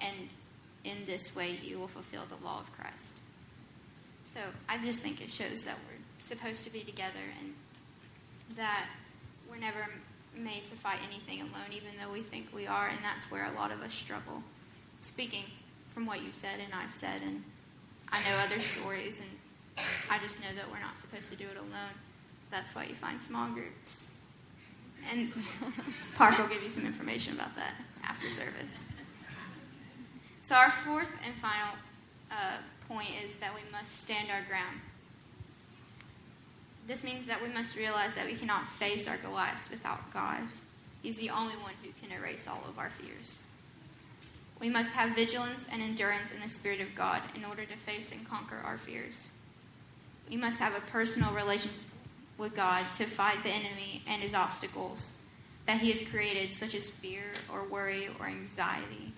and 0.00 0.28
in 0.84 1.04
this 1.06 1.34
way 1.34 1.58
you 1.64 1.80
will 1.80 1.88
fulfill 1.88 2.26
the 2.26 2.44
law 2.44 2.60
of 2.60 2.70
Christ. 2.70 3.18
So 4.32 4.40
I 4.66 4.78
just 4.78 5.02
think 5.02 5.20
it 5.20 5.30
shows 5.30 5.64
that 5.64 5.76
we're 5.76 6.00
supposed 6.24 6.64
to 6.64 6.72
be 6.72 6.80
together 6.80 7.20
and 7.38 7.52
that 8.56 8.86
we're 9.50 9.58
never 9.58 9.86
made 10.34 10.64
to 10.64 10.74
fight 10.74 11.00
anything 11.06 11.42
alone, 11.42 11.68
even 11.70 11.90
though 12.00 12.10
we 12.10 12.22
think 12.22 12.48
we 12.54 12.66
are, 12.66 12.88
and 12.88 12.98
that's 13.04 13.30
where 13.30 13.44
a 13.44 13.52
lot 13.60 13.70
of 13.70 13.82
us 13.82 13.92
struggle. 13.92 14.42
Speaking 15.02 15.44
from 15.90 16.06
what 16.06 16.22
you 16.22 16.32
said 16.32 16.60
and 16.64 16.72
I 16.72 16.88
said, 16.88 17.20
and 17.22 17.42
I 18.10 18.20
know 18.20 18.38
other 18.38 18.58
stories, 18.58 19.20
and 19.20 19.86
I 20.08 20.18
just 20.20 20.40
know 20.40 20.48
that 20.56 20.64
we're 20.70 20.80
not 20.80 20.98
supposed 20.98 21.28
to 21.30 21.36
do 21.36 21.44
it 21.44 21.58
alone. 21.58 21.92
So 22.40 22.46
that's 22.50 22.74
why 22.74 22.84
you 22.84 22.94
find 22.94 23.20
small 23.20 23.50
groups. 23.50 24.10
And 25.12 25.30
Park 26.14 26.38
will 26.38 26.48
give 26.48 26.62
you 26.62 26.70
some 26.70 26.86
information 26.86 27.34
about 27.34 27.54
that 27.56 27.74
after 28.02 28.30
service. 28.30 28.82
So, 30.40 30.54
our 30.54 30.70
fourth 30.70 31.12
and 31.26 31.34
final 31.34 31.76
uh, 32.30 32.56
point 32.92 33.08
is 33.24 33.36
that 33.36 33.54
we 33.54 33.60
must 33.70 33.98
stand 33.98 34.28
our 34.30 34.42
ground. 34.48 34.80
This 36.86 37.04
means 37.04 37.26
that 37.26 37.42
we 37.42 37.48
must 37.48 37.76
realize 37.76 38.14
that 38.16 38.26
we 38.26 38.34
cannot 38.34 38.66
face 38.66 39.08
our 39.08 39.16
Goliaths 39.18 39.70
without 39.70 40.12
God. 40.12 40.40
He's 41.02 41.18
the 41.18 41.30
only 41.30 41.54
one 41.54 41.74
who 41.82 41.90
can 42.00 42.16
erase 42.16 42.48
all 42.48 42.62
of 42.68 42.78
our 42.78 42.90
fears. 42.90 43.42
We 44.60 44.68
must 44.68 44.90
have 44.90 45.14
vigilance 45.14 45.68
and 45.72 45.82
endurance 45.82 46.30
in 46.30 46.40
the 46.40 46.48
Spirit 46.48 46.80
of 46.80 46.94
God 46.94 47.20
in 47.34 47.44
order 47.44 47.64
to 47.64 47.76
face 47.76 48.12
and 48.12 48.28
conquer 48.28 48.58
our 48.64 48.78
fears. 48.78 49.30
We 50.28 50.36
must 50.36 50.60
have 50.60 50.76
a 50.76 50.80
personal 50.80 51.32
relationship 51.32 51.80
with 52.38 52.54
God 52.54 52.84
to 52.96 53.06
fight 53.06 53.42
the 53.42 53.50
enemy 53.50 54.02
and 54.08 54.22
his 54.22 54.34
obstacles 54.34 55.22
that 55.66 55.78
he 55.78 55.90
has 55.92 56.08
created, 56.08 56.54
such 56.54 56.74
as 56.74 56.90
fear 56.90 57.22
or 57.52 57.64
worry 57.64 58.08
or 58.18 58.26
anxiety. 58.26 59.12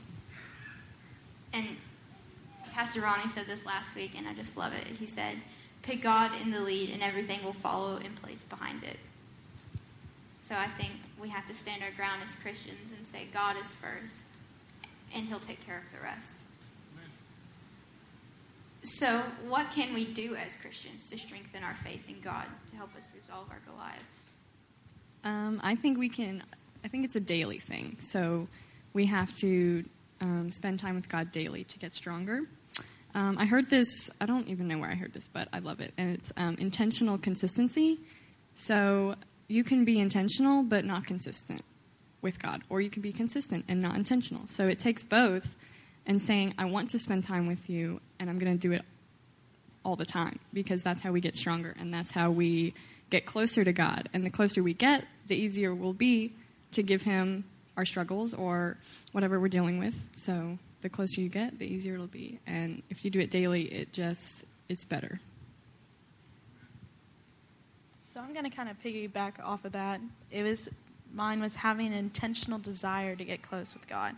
And 1.53 1.67
Pastor 2.75 3.03
Ronnie 3.03 3.29
said 3.29 3.47
this 3.47 3.65
last 3.65 3.95
week, 3.95 4.13
and 4.19 4.27
I 4.27 4.35
just 4.35 4.57
love 4.57 4.73
it. 4.75 4.85
He 4.99 5.07
said, 5.07 5.37
Put 5.83 6.01
God 6.03 6.33
in 6.43 6.51
the 6.51 6.61
lead, 6.61 6.91
and 6.91 7.05
everything 7.05 7.45
will 7.45 7.53
follow 7.53 7.99
in 7.99 8.13
place 8.15 8.43
behind 8.43 8.83
it. 8.83 8.97
So 10.43 10.57
I 10.57 10.67
think 10.67 10.91
we 11.23 11.29
have 11.29 11.47
to 11.47 11.55
stand 11.55 11.85
our 11.85 11.93
ground 11.93 12.21
as 12.25 12.35
Christians 12.35 12.91
and 12.97 13.07
say, 13.07 13.29
God 13.33 13.55
is 13.63 13.73
first, 13.73 14.23
and 15.15 15.25
He'll 15.27 15.39
take 15.39 15.65
care 15.65 15.79
of 15.79 15.97
the 15.97 16.03
rest. 16.05 16.39
So, 18.83 19.23
what 19.49 19.71
can 19.71 19.95
we 19.95 20.05
do 20.05 20.35
as 20.35 20.57
Christians 20.57 21.09
to 21.11 21.17
strengthen 21.17 21.63
our 21.63 21.75
faith 21.75 22.09
in 22.09 22.21
God 22.21 22.45
to 22.71 22.77
help 22.77 22.91
us 22.97 23.05
resolve 23.15 23.47
our 23.51 23.61
Goliaths? 23.67 24.31
Um, 25.23 25.61
I 25.63 25.77
think 25.77 25.97
we 25.97 26.09
can. 26.09 26.43
I 26.85 26.89
think 26.89 27.05
it's 27.05 27.17
a 27.17 27.21
daily 27.21 27.61
thing. 27.61 27.97
So 28.01 28.49
we 28.93 29.07
have 29.07 29.35
to 29.39 29.85
um, 30.21 30.51
spend 30.51 30.81
time 30.81 30.97
with 30.97 31.09
God 31.09 31.31
daily 31.31 31.65
to 31.65 31.79
get 31.79 31.95
stronger. 31.95 32.43
Um, 33.15 33.37
I 33.39 33.47
heard 33.47 33.71
this. 33.71 34.11
I 34.21 34.27
don't 34.27 34.49
even 34.49 34.69
know 34.69 34.79
where 34.79 34.91
I 34.91 34.95
heard 34.95 35.13
this, 35.13 35.29
but 35.33 35.49
I 35.53 35.61
love 35.61 35.81
it. 35.81 35.93
And 35.97 36.15
it's 36.15 36.33
um, 36.37 36.57
intentional 36.59 37.19
consistency. 37.19 37.99
So 38.55 39.15
you 39.49 39.65
can 39.65 39.85
be 39.85 40.01
intentional 40.01 40.63
but 40.63 40.85
not 40.85 41.07
consistent 41.07 41.63
with 42.23 42.41
God, 42.41 42.63
or 42.69 42.81
you 42.81 42.91
can 42.91 43.03
be 43.03 43.13
consistent 43.13 43.67
and 43.69 43.81
not 43.81 43.97
intentional. 43.97 44.47
So 44.47 44.67
it 44.69 44.79
takes 44.79 45.05
both. 45.05 45.55
And 46.07 46.21
saying, 46.21 46.53
I 46.59 46.67
want 46.67 46.91
to 46.91 46.99
spend 46.99 47.25
time 47.25 47.47
with 47.47 47.71
you, 47.71 47.99
and 48.21 48.29
I'm 48.29 48.39
going 48.39 48.53
to 48.53 48.59
do 48.59 48.75
it 48.75 48.83
all 49.85 49.97
the 49.97 50.05
time 50.05 50.39
because 50.53 50.83
that's 50.83 51.03
how 51.03 51.13
we 51.13 51.21
get 51.21 51.37
stronger 51.37 51.75
and 51.79 51.93
that's 51.93 52.11
how 52.11 52.31
we 52.31 52.75
get 53.11 53.27
closer 53.27 53.65
to 53.65 53.73
God. 53.73 54.09
And 54.13 54.25
the 54.25 54.31
closer 54.31 54.63
we 54.63 54.75
get, 54.75 55.05
the 55.29 55.37
easier 55.37 55.75
will 55.75 55.93
be 55.93 56.33
to 56.73 56.83
give 56.83 57.03
Him 57.03 57.45
our 57.77 57.85
struggles 57.85 58.35
or 58.35 58.77
whatever 59.13 59.39
we're 59.39 59.49
dealing 59.49 59.79
with. 59.79 60.09
So 60.17 60.59
the 60.85 60.91
closer 60.91 61.23
you 61.23 61.31
get, 61.31 61.59
the 61.59 61.67
easier 61.67 61.95
it'll 61.95 62.07
be. 62.07 62.39
And 62.47 62.83
if 62.91 63.07
you 63.07 63.11
do 63.11 63.19
it 63.19 63.31
daily, 63.31 63.63
it 63.63 63.95
just 63.95 64.45
it's 64.69 64.85
better. 64.85 65.19
So 68.13 68.21
I'm 68.21 68.35
going 68.35 68.45
to 68.45 68.55
kind 68.55 68.69
of 68.69 68.81
piggyback 68.83 69.43
off 69.43 69.65
of 69.65 69.73
that. 69.73 69.99
It 70.31 70.43
was 70.43 70.69
mine 71.15 71.41
was 71.41 71.55
having 71.55 71.87
an 71.87 71.95
intentional 71.95 72.59
desire 72.59 73.17
to 73.17 73.25
get 73.25 73.41
close 73.41 73.73
with 73.73 73.89
God. 73.89 74.15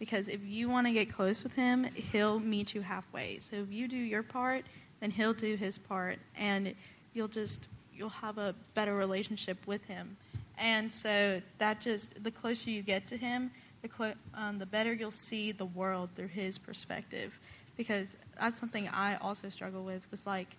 Because 0.00 0.28
if 0.28 0.40
you 0.44 0.68
want 0.68 0.88
to 0.88 0.92
get 0.92 1.12
close 1.12 1.44
with 1.44 1.54
him, 1.54 1.84
he'll 1.84 2.40
meet 2.40 2.74
you 2.74 2.80
halfway. 2.80 3.38
So 3.38 3.56
if 3.56 3.72
you 3.72 3.86
do 3.86 3.96
your 3.96 4.24
part, 4.24 4.64
then 4.98 5.12
he'll 5.12 5.34
do 5.34 5.54
his 5.54 5.78
part 5.78 6.18
and 6.36 6.74
you'll 7.14 7.28
just 7.28 7.68
you'll 7.94 8.08
have 8.08 8.38
a 8.38 8.56
better 8.74 8.96
relationship 8.96 9.58
with 9.68 9.84
him. 9.84 10.16
And 10.58 10.92
so 10.92 11.40
that 11.58 11.80
just 11.80 12.24
the 12.24 12.32
closer 12.32 12.70
you 12.70 12.82
get 12.82 13.06
to 13.06 13.16
him, 13.16 13.52
the 13.82 14.14
um, 14.34 14.58
the 14.58 14.66
better 14.66 14.92
you'll 14.92 15.10
see 15.10 15.52
the 15.52 15.66
world 15.66 16.10
through 16.14 16.28
his 16.28 16.58
perspective. 16.58 17.38
Because 17.76 18.16
that's 18.40 18.58
something 18.58 18.88
I 18.88 19.16
also 19.16 19.48
struggle 19.48 19.84
with 19.84 20.10
was 20.10 20.26
like 20.26 20.56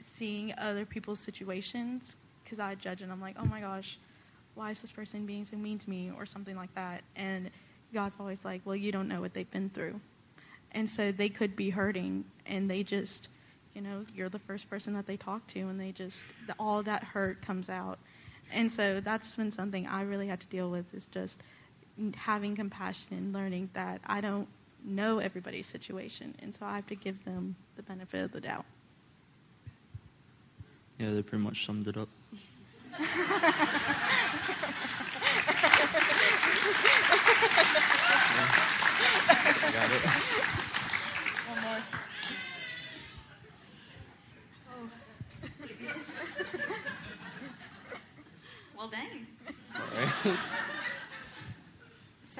seeing 0.00 0.54
other 0.58 0.84
people's 0.84 1.18
situations 1.18 2.16
because 2.44 2.60
I 2.60 2.74
judge 2.74 3.02
and 3.02 3.10
I'm 3.10 3.20
like, 3.20 3.36
oh 3.38 3.44
my 3.44 3.60
gosh, 3.60 3.98
why 4.54 4.70
is 4.70 4.80
this 4.80 4.92
person 4.92 5.26
being 5.26 5.44
so 5.44 5.56
mean 5.56 5.78
to 5.78 5.90
me 5.90 6.10
or 6.16 6.26
something 6.26 6.56
like 6.56 6.74
that? 6.74 7.02
And 7.16 7.50
God's 7.92 8.16
always 8.20 8.44
like, 8.44 8.62
well, 8.64 8.76
you 8.76 8.92
don't 8.92 9.08
know 9.08 9.20
what 9.20 9.34
they've 9.34 9.50
been 9.50 9.70
through. 9.70 10.00
And 10.72 10.88
so 10.88 11.12
they 11.12 11.28
could 11.28 11.54
be 11.54 11.70
hurting, 11.70 12.24
and 12.46 12.70
they 12.70 12.82
just, 12.82 13.28
you 13.74 13.82
know, 13.82 14.06
you're 14.14 14.30
the 14.30 14.38
first 14.38 14.70
person 14.70 14.94
that 14.94 15.06
they 15.06 15.18
talk 15.18 15.46
to, 15.48 15.60
and 15.60 15.78
they 15.78 15.92
just, 15.92 16.24
all 16.58 16.82
that 16.82 17.04
hurt 17.04 17.42
comes 17.42 17.68
out. 17.68 17.98
And 18.52 18.72
so 18.72 19.00
that's 19.00 19.36
been 19.36 19.52
something 19.52 19.86
I 19.86 20.02
really 20.02 20.28
had 20.28 20.40
to 20.40 20.46
deal 20.46 20.70
with 20.70 20.94
is 20.94 21.08
just 21.08 21.40
having 22.16 22.56
compassion 22.56 23.16
and 23.16 23.32
learning 23.32 23.70
that 23.74 24.00
I 24.06 24.20
don't 24.20 24.48
know 24.84 25.18
everybody's 25.18 25.66
situation, 25.66 26.34
and 26.42 26.54
so 26.54 26.66
I 26.66 26.76
have 26.76 26.86
to 26.88 26.94
give 26.94 27.24
them 27.24 27.56
the 27.76 27.82
benefit 27.82 28.24
of 28.24 28.32
the 28.32 28.40
doubt. 28.40 28.64
Yeah, 30.98 31.10
they 31.10 31.22
pretty 31.22 31.44
much 31.44 31.64
summed 31.64 31.88
it 31.88 31.96
up. 31.96 32.08
Got 39.72 39.90
it. 39.90 40.02
One 41.48 41.60
more. 41.62 41.80
Well, 48.76 48.90
dang. 48.90 49.26
Alright. 49.76 50.38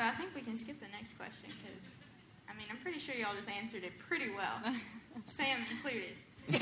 So 0.02 0.08
I 0.08 0.10
think 0.10 0.34
we 0.34 0.40
can 0.40 0.56
skip 0.56 0.80
the 0.80 0.88
next 0.90 1.16
question 1.16 1.48
because, 1.62 2.00
I 2.50 2.58
mean, 2.58 2.66
I'm 2.68 2.78
pretty 2.78 2.98
sure 2.98 3.14
y'all 3.14 3.36
just 3.36 3.48
answered 3.48 3.84
it 3.84 3.92
pretty 4.00 4.30
well, 4.30 4.74
Sam 5.26 5.58
included. 5.70 6.16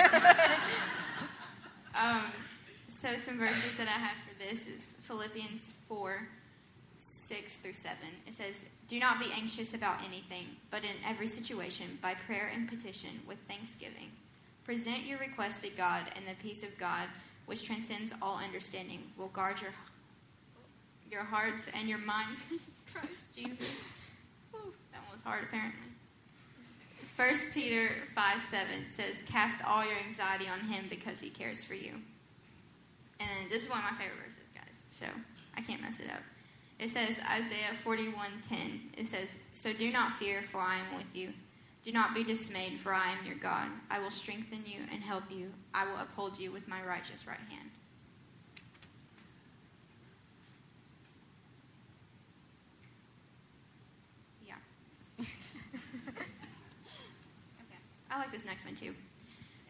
um, 1.99 2.25
so 2.89 3.17
some 3.17 3.39
verses 3.39 3.79
that 3.79 3.89
I 3.89 3.93
have 3.93 4.17
for 4.29 4.39
this 4.39 4.69
is 4.69 4.95
Philippians 5.01 5.73
4, 5.89 6.29
6 6.99 7.57
through 7.57 7.73
7. 7.73 7.97
It 8.27 8.35
says, 8.35 8.67
Do 8.89 8.99
not 8.99 9.19
be 9.19 9.33
anxious 9.35 9.73
about 9.73 10.01
anything, 10.05 10.45
but 10.71 10.83
in 10.85 10.91
every 11.09 11.27
situation, 11.27 11.87
by 12.03 12.13
prayer 12.27 12.51
and 12.55 12.69
petition, 12.69 13.23
with 13.27 13.39
thanksgiving, 13.49 14.11
present 14.65 15.07
your 15.07 15.19
request 15.19 15.65
to 15.65 15.71
God, 15.71 16.03
and 16.15 16.27
the 16.27 16.39
peace 16.47 16.63
of 16.63 16.77
God, 16.77 17.09
which 17.47 17.65
transcends 17.65 18.13
all 18.21 18.39
understanding, 18.45 19.03
will 19.17 19.29
guard 19.29 19.63
your 19.63 19.71
your 21.11 21.25
hearts 21.25 21.71
and 21.77 21.89
your 21.89 21.99
minds. 21.99 22.45
Christ 22.93 23.35
Jesus. 23.35 23.67
Whew, 24.53 24.73
that 24.93 25.03
one 25.03 25.13
was 25.13 25.23
hard, 25.23 25.45
apparently. 25.45 25.81
First 27.15 27.53
Peter 27.53 27.91
5 28.15 28.41
7 28.41 28.67
says, 28.89 29.23
Cast 29.29 29.65
all 29.67 29.85
your 29.85 29.97
anxiety 30.07 30.47
on 30.49 30.61
him 30.61 30.87
because 30.89 31.21
he 31.21 31.29
cares 31.29 31.65
for 31.65 31.75
you. 31.75 31.93
And 33.21 33.51
this 33.51 33.65
is 33.65 33.71
one 33.71 33.79
of 33.79 33.85
my 33.85 33.91
favorite 33.91 34.19
verses, 34.27 34.49
guys, 34.55 34.83
so 34.91 35.07
I 35.55 35.61
can't 35.61 35.83
mess 35.83 36.01
it 36.01 36.11
up. 36.11 36.23
It 36.79 36.89
says, 36.89 37.21
Isaiah 37.31 37.75
41 37.85 38.15
10, 38.49 38.59
it 38.97 39.07
says, 39.07 39.45
So 39.53 39.73
do 39.75 39.93
not 39.93 40.13
fear, 40.13 40.41
for 40.41 40.59
I 40.59 40.77
am 40.77 40.97
with 40.97 41.15
you. 41.15 41.35
Do 41.83 41.93
not 41.93 42.15
be 42.15 42.25
dismayed, 42.25 42.79
for 42.79 42.95
I 42.95 43.11
am 43.11 43.27
your 43.27 43.37
God. 43.37 43.69
I 43.91 44.01
will 44.01 44.11
strengthen 44.11 44.65
you 44.67 44.81
and 44.91 45.03
help 45.03 45.25
you. 45.31 45.53
I 45.75 45.87
will 45.87 45.99
uphold 45.99 46.39
you 46.39 46.53
with 46.53 46.69
my 46.69 46.83
righteous 46.83 47.27
right 47.27 47.39
hand. 47.51 47.71
I 58.11 58.19
like 58.19 58.33
this 58.33 58.45
next 58.45 58.65
one 58.65 58.75
too. 58.75 58.95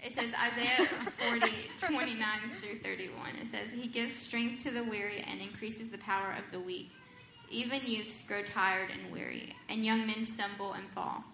It 0.02 0.12
says 0.12 0.34
Isaiah 0.46 0.86
40, 0.86 1.50
29 1.94 2.28
through 2.60 2.78
31. 2.78 3.14
It 3.42 3.46
says, 3.46 3.70
He 3.70 3.86
gives 3.86 4.14
strength 4.14 4.62
to 4.64 4.70
the 4.70 4.82
weary 4.82 5.22
and 5.30 5.40
increases 5.40 5.90
the 5.90 5.98
power 5.98 6.34
of 6.38 6.50
the 6.52 6.60
weak. 6.60 6.90
Even 7.50 7.80
youths 7.84 8.26
grow 8.26 8.42
tired 8.42 8.88
and 8.90 9.12
weary, 9.12 9.54
and 9.68 9.84
young 9.84 10.06
men 10.06 10.24
stumble 10.24 10.72
and 10.72 10.88
fall. 10.90 11.24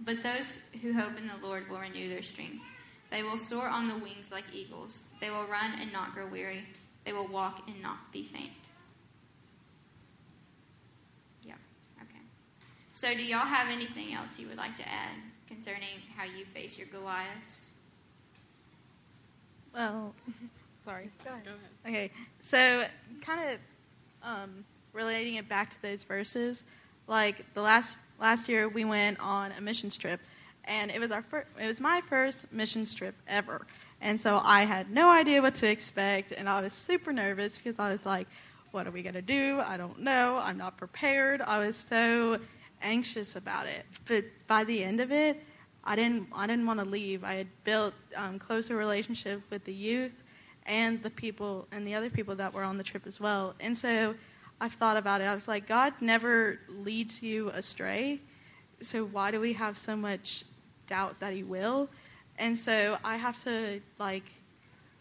But 0.00 0.22
those 0.22 0.60
who 0.82 0.92
hope 0.92 1.16
in 1.18 1.28
the 1.28 1.46
Lord 1.46 1.70
will 1.70 1.78
renew 1.78 2.08
their 2.10 2.22
strength. 2.22 2.62
They 3.10 3.22
will 3.22 3.36
soar 3.36 3.68
on 3.68 3.88
the 3.88 3.96
wings 3.96 4.30
like 4.30 4.44
eagles. 4.52 5.08
They 5.20 5.30
will 5.30 5.46
run 5.46 5.70
and 5.80 5.92
not 5.92 6.12
grow 6.12 6.26
weary. 6.26 6.64
They 7.04 7.12
will 7.12 7.28
walk 7.28 7.62
and 7.68 7.80
not 7.80 8.12
be 8.12 8.24
faint. 8.24 8.50
Yeah, 11.44 11.54
okay. 12.02 12.20
So, 12.92 13.14
do 13.14 13.24
y'all 13.24 13.38
have 13.38 13.70
anything 13.70 14.12
else 14.12 14.38
you 14.38 14.48
would 14.48 14.58
like 14.58 14.76
to 14.76 14.88
add? 14.88 15.14
Concerning 15.48 16.02
how 16.16 16.24
you 16.24 16.44
face 16.44 16.78
your 16.78 16.86
Goliaths? 16.88 17.66
Well, 19.74 20.14
sorry. 20.84 21.10
Go 21.24 21.30
ahead. 21.30 21.44
Go 21.44 21.50
ahead. 21.50 22.08
Okay, 22.08 22.10
so 22.40 22.84
kind 23.20 23.50
of 23.50 23.58
um, 24.22 24.64
relating 24.92 25.34
it 25.36 25.48
back 25.48 25.70
to 25.70 25.82
those 25.82 26.02
verses, 26.02 26.62
like 27.06 27.52
the 27.54 27.62
last 27.62 27.98
last 28.18 28.48
year 28.48 28.68
we 28.68 28.84
went 28.84 29.20
on 29.20 29.52
a 29.52 29.60
mission 29.60 29.90
trip, 29.90 30.20
and 30.64 30.90
it 30.90 30.98
was 30.98 31.12
our 31.12 31.22
fir- 31.22 31.46
it 31.60 31.66
was 31.66 31.80
my 31.80 32.00
first 32.08 32.52
mission 32.52 32.86
trip 32.86 33.14
ever, 33.28 33.66
and 34.00 34.20
so 34.20 34.40
I 34.42 34.64
had 34.64 34.90
no 34.90 35.10
idea 35.10 35.42
what 35.42 35.54
to 35.56 35.68
expect, 35.68 36.32
and 36.32 36.48
I 36.48 36.60
was 36.62 36.72
super 36.72 37.12
nervous 37.12 37.58
because 37.58 37.78
I 37.78 37.92
was 37.92 38.06
like, 38.06 38.26
"What 38.72 38.86
are 38.86 38.90
we 38.90 39.02
gonna 39.02 39.22
do? 39.22 39.60
I 39.64 39.76
don't 39.76 40.00
know. 40.00 40.36
I'm 40.42 40.56
not 40.56 40.78
prepared." 40.78 41.42
I 41.42 41.58
was 41.58 41.76
so 41.76 42.40
anxious 42.82 43.36
about 43.36 43.66
it, 43.66 43.84
but 44.06 44.24
by 44.46 44.64
the 44.64 44.82
end 44.82 45.00
of 45.00 45.12
it, 45.12 45.42
I 45.84 45.94
didn't 45.94 46.28
I 46.32 46.46
didn't 46.46 46.66
want 46.66 46.80
to 46.80 46.86
leave. 46.86 47.22
I 47.22 47.34
had 47.34 47.46
built 47.64 47.94
um, 48.16 48.38
closer 48.38 48.76
relationship 48.76 49.42
with 49.50 49.64
the 49.64 49.72
youth 49.72 50.22
and 50.66 51.00
the 51.02 51.10
people 51.10 51.68
and 51.70 51.86
the 51.86 51.94
other 51.94 52.10
people 52.10 52.34
that 52.36 52.52
were 52.52 52.64
on 52.64 52.76
the 52.76 52.84
trip 52.84 53.06
as 53.06 53.20
well. 53.20 53.54
And 53.60 53.78
so 53.78 54.14
I've 54.60 54.72
thought 54.72 54.96
about 54.96 55.20
it. 55.20 55.24
I 55.24 55.34
was 55.34 55.46
like, 55.46 55.68
God 55.68 55.94
never 56.00 56.58
leads 56.68 57.22
you 57.22 57.50
astray. 57.50 58.20
So 58.80 59.04
why 59.04 59.30
do 59.30 59.40
we 59.40 59.52
have 59.52 59.76
so 59.76 59.96
much 59.96 60.44
doubt 60.88 61.20
that 61.20 61.32
He 61.32 61.44
will? 61.44 61.88
And 62.38 62.58
so 62.58 62.98
I 63.04 63.16
have 63.16 63.42
to 63.44 63.80
like 63.98 64.24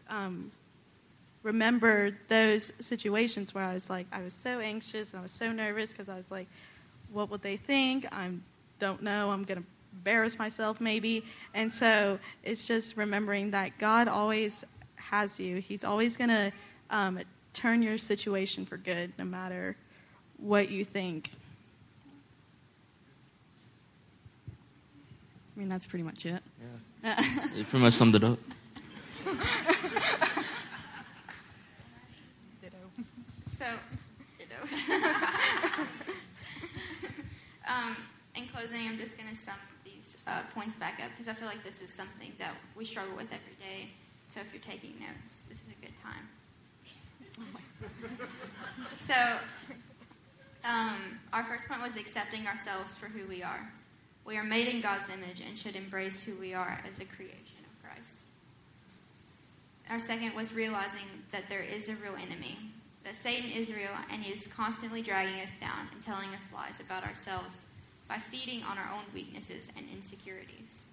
um, 0.09 0.51
remember 1.41 2.17
those 2.27 2.71
situations 2.79 3.53
where 3.53 3.63
I 3.63 3.73
was 3.73 3.89
like, 3.89 4.07
I 4.11 4.21
was 4.21 4.33
so 4.33 4.59
anxious 4.59 5.11
and 5.11 5.19
I 5.19 5.23
was 5.23 5.31
so 5.31 5.51
nervous 5.51 5.91
because 5.91 6.09
I 6.09 6.15
was 6.15 6.29
like, 6.29 6.47
what 7.11 7.29
would 7.29 7.41
they 7.41 7.57
think? 7.57 8.05
I 8.11 8.31
don't 8.79 9.01
know. 9.01 9.31
I'm 9.31 9.43
gonna 9.43 9.63
embarrass 9.93 10.37
myself 10.37 10.79
maybe. 10.81 11.23
And 11.53 11.71
so 11.71 12.19
it's 12.43 12.67
just 12.67 12.97
remembering 12.97 13.51
that 13.51 13.77
God 13.77 14.07
always 14.07 14.63
has 15.09 15.39
you. 15.39 15.57
He's 15.57 15.83
always 15.83 16.17
going 16.17 16.29
to 16.29 16.51
um, 16.89 17.19
turn 17.53 17.81
your 17.81 17.97
situation 17.97 18.65
for 18.65 18.77
good, 18.77 19.13
no 19.17 19.25
matter 19.25 19.75
what 20.37 20.69
you 20.69 20.83
think. 20.83 21.31
I 25.55 25.59
mean, 25.59 25.69
that's 25.69 25.87
pretty 25.87 26.03
much 26.03 26.25
it. 26.25 26.43
Yeah. 27.03 27.23
You 27.55 27.63
pretty 27.63 27.83
much 27.83 27.93
summed 27.93 28.15
it 28.15 28.23
up. 28.23 28.39
So, 33.47 33.63
ditto. 34.37 35.25
um, 37.67 37.95
in 38.35 38.47
closing, 38.47 38.87
I'm 38.87 38.97
just 38.97 39.17
going 39.17 39.29
to 39.29 39.35
sum 39.35 39.55
these 39.83 40.17
uh, 40.27 40.41
points 40.53 40.75
back 40.75 40.99
up 41.03 41.09
because 41.11 41.27
I 41.27 41.33
feel 41.33 41.47
like 41.47 41.63
this 41.63 41.81
is 41.81 41.91
something 41.91 42.31
that 42.39 42.53
we 42.75 42.85
struggle 42.85 43.15
with 43.15 43.27
every 43.27 43.55
day. 43.59 43.89
So, 44.27 44.39
if 44.41 44.53
you're 44.53 44.61
taking 44.61 44.99
notes, 44.99 45.43
this 45.47 45.61
is 45.61 45.69
a 45.71 45.81
good 45.81 45.93
time. 46.01 46.27
so, 48.95 49.13
um, 50.63 51.19
our 51.31 51.43
first 51.43 51.67
point 51.67 51.81
was 51.81 51.95
accepting 51.95 52.47
ourselves 52.47 52.95
for 52.95 53.05
who 53.05 53.27
we 53.27 53.43
are. 53.43 53.69
We 54.25 54.37
are 54.37 54.43
made 54.43 54.67
in 54.67 54.81
God's 54.81 55.09
image 55.09 55.41
and 55.47 55.57
should 55.57 55.75
embrace 55.75 56.23
who 56.23 56.35
we 56.35 56.53
are 56.53 56.81
as 56.89 56.99
a 56.99 57.05
creation 57.05 57.59
of 57.63 57.83
Christ. 57.83 58.19
Our 59.89 59.99
second 59.99 60.33
was 60.33 60.53
realizing 60.53 61.05
that 61.31 61.47
there 61.47 61.61
is 61.61 61.89
a 61.89 61.93
real 61.95 62.15
enemy, 62.15 62.57
that 63.05 63.15
Satan 63.15 63.51
is 63.51 63.71
real, 63.71 63.95
and 64.11 64.23
he 64.23 64.33
is 64.33 64.47
constantly 64.47 65.01
dragging 65.01 65.39
us 65.39 65.59
down 65.59 65.87
and 65.93 66.01
telling 66.01 66.27
us 66.33 66.51
lies 66.51 66.79
about 66.79 67.03
ourselves 67.03 67.65
by 68.09 68.15
feeding 68.15 68.63
on 68.63 68.77
our 68.77 68.89
own 68.93 69.03
weaknesses 69.13 69.69
and 69.77 69.85
insecurities. 69.93 70.83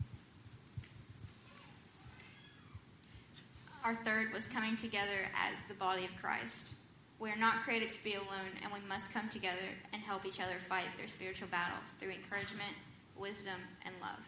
Our 3.82 3.94
third 3.94 4.32
was 4.32 4.46
coming 4.46 4.76
together 4.76 5.26
as 5.34 5.58
the 5.68 5.74
body 5.74 6.04
of 6.04 6.22
Christ. 6.22 6.74
We 7.18 7.30
are 7.30 7.36
not 7.36 7.64
created 7.64 7.90
to 7.90 8.04
be 8.04 8.14
alone, 8.14 8.60
and 8.62 8.72
we 8.72 8.78
must 8.88 9.12
come 9.12 9.28
together 9.30 9.72
and 9.92 10.02
help 10.02 10.26
each 10.26 10.40
other 10.40 10.54
fight 10.58 10.84
their 10.98 11.08
spiritual 11.08 11.48
battles 11.48 11.92
through 11.98 12.10
encouragement, 12.10 12.76
wisdom, 13.16 13.58
and 13.86 13.94
love. 14.02 14.20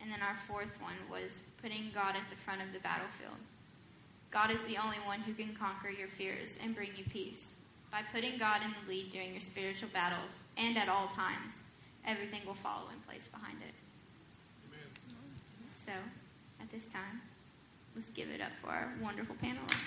And 0.00 0.12
then 0.12 0.20
our 0.22 0.34
fourth 0.34 0.80
one 0.80 0.96
was 1.10 1.42
putting 1.60 1.90
God 1.92 2.14
at 2.14 2.30
the 2.30 2.36
front 2.36 2.62
of 2.62 2.72
the 2.72 2.78
battlefield. 2.78 3.36
God 4.36 4.50
is 4.50 4.62
the 4.64 4.76
only 4.76 4.98
one 5.06 5.20
who 5.20 5.32
can 5.32 5.54
conquer 5.54 5.88
your 5.88 6.08
fears 6.08 6.58
and 6.62 6.74
bring 6.74 6.90
you 6.94 7.04
peace. 7.04 7.54
By 7.90 8.02
putting 8.12 8.36
God 8.36 8.60
in 8.62 8.70
the 8.70 8.86
lead 8.86 9.10
during 9.10 9.32
your 9.32 9.40
spiritual 9.40 9.88
battles 9.94 10.42
and 10.58 10.76
at 10.76 10.90
all 10.90 11.06
times, 11.06 11.62
everything 12.06 12.42
will 12.44 12.52
follow 12.52 12.84
in 12.92 13.00
place 13.08 13.28
behind 13.28 13.56
it. 13.66 13.72
Amen. 14.68 14.90
So, 15.70 15.92
at 16.60 16.70
this 16.70 16.86
time, 16.88 17.22
let's 17.94 18.10
give 18.10 18.28
it 18.28 18.42
up 18.42 18.52
for 18.60 18.68
our 18.68 18.92
wonderful 19.00 19.36
panelists. 19.42 19.86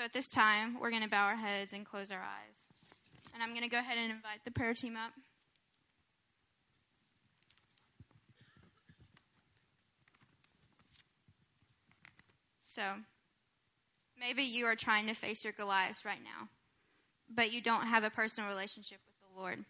So 0.00 0.04
at 0.04 0.14
this 0.14 0.30
time, 0.30 0.80
we're 0.80 0.88
going 0.88 1.02
to 1.02 1.10
bow 1.10 1.26
our 1.26 1.36
heads 1.36 1.74
and 1.74 1.84
close 1.84 2.10
our 2.10 2.22
eyes. 2.22 2.66
And 3.34 3.42
I'm 3.42 3.50
going 3.50 3.64
to 3.64 3.68
go 3.68 3.78
ahead 3.78 3.98
and 3.98 4.10
invite 4.10 4.42
the 4.46 4.50
prayer 4.50 4.72
team 4.72 4.96
up. 4.96 5.12
So, 12.64 12.82
maybe 14.18 14.42
you 14.42 14.64
are 14.64 14.74
trying 14.74 15.06
to 15.08 15.12
face 15.12 15.44
your 15.44 15.52
Goliath 15.52 16.06
right 16.06 16.24
now, 16.24 16.48
but 17.28 17.52
you 17.52 17.60
don't 17.60 17.86
have 17.88 18.02
a 18.02 18.08
personal 18.08 18.48
relationship 18.48 19.00
with 19.04 19.16
the 19.20 19.38
Lord. 19.38 19.66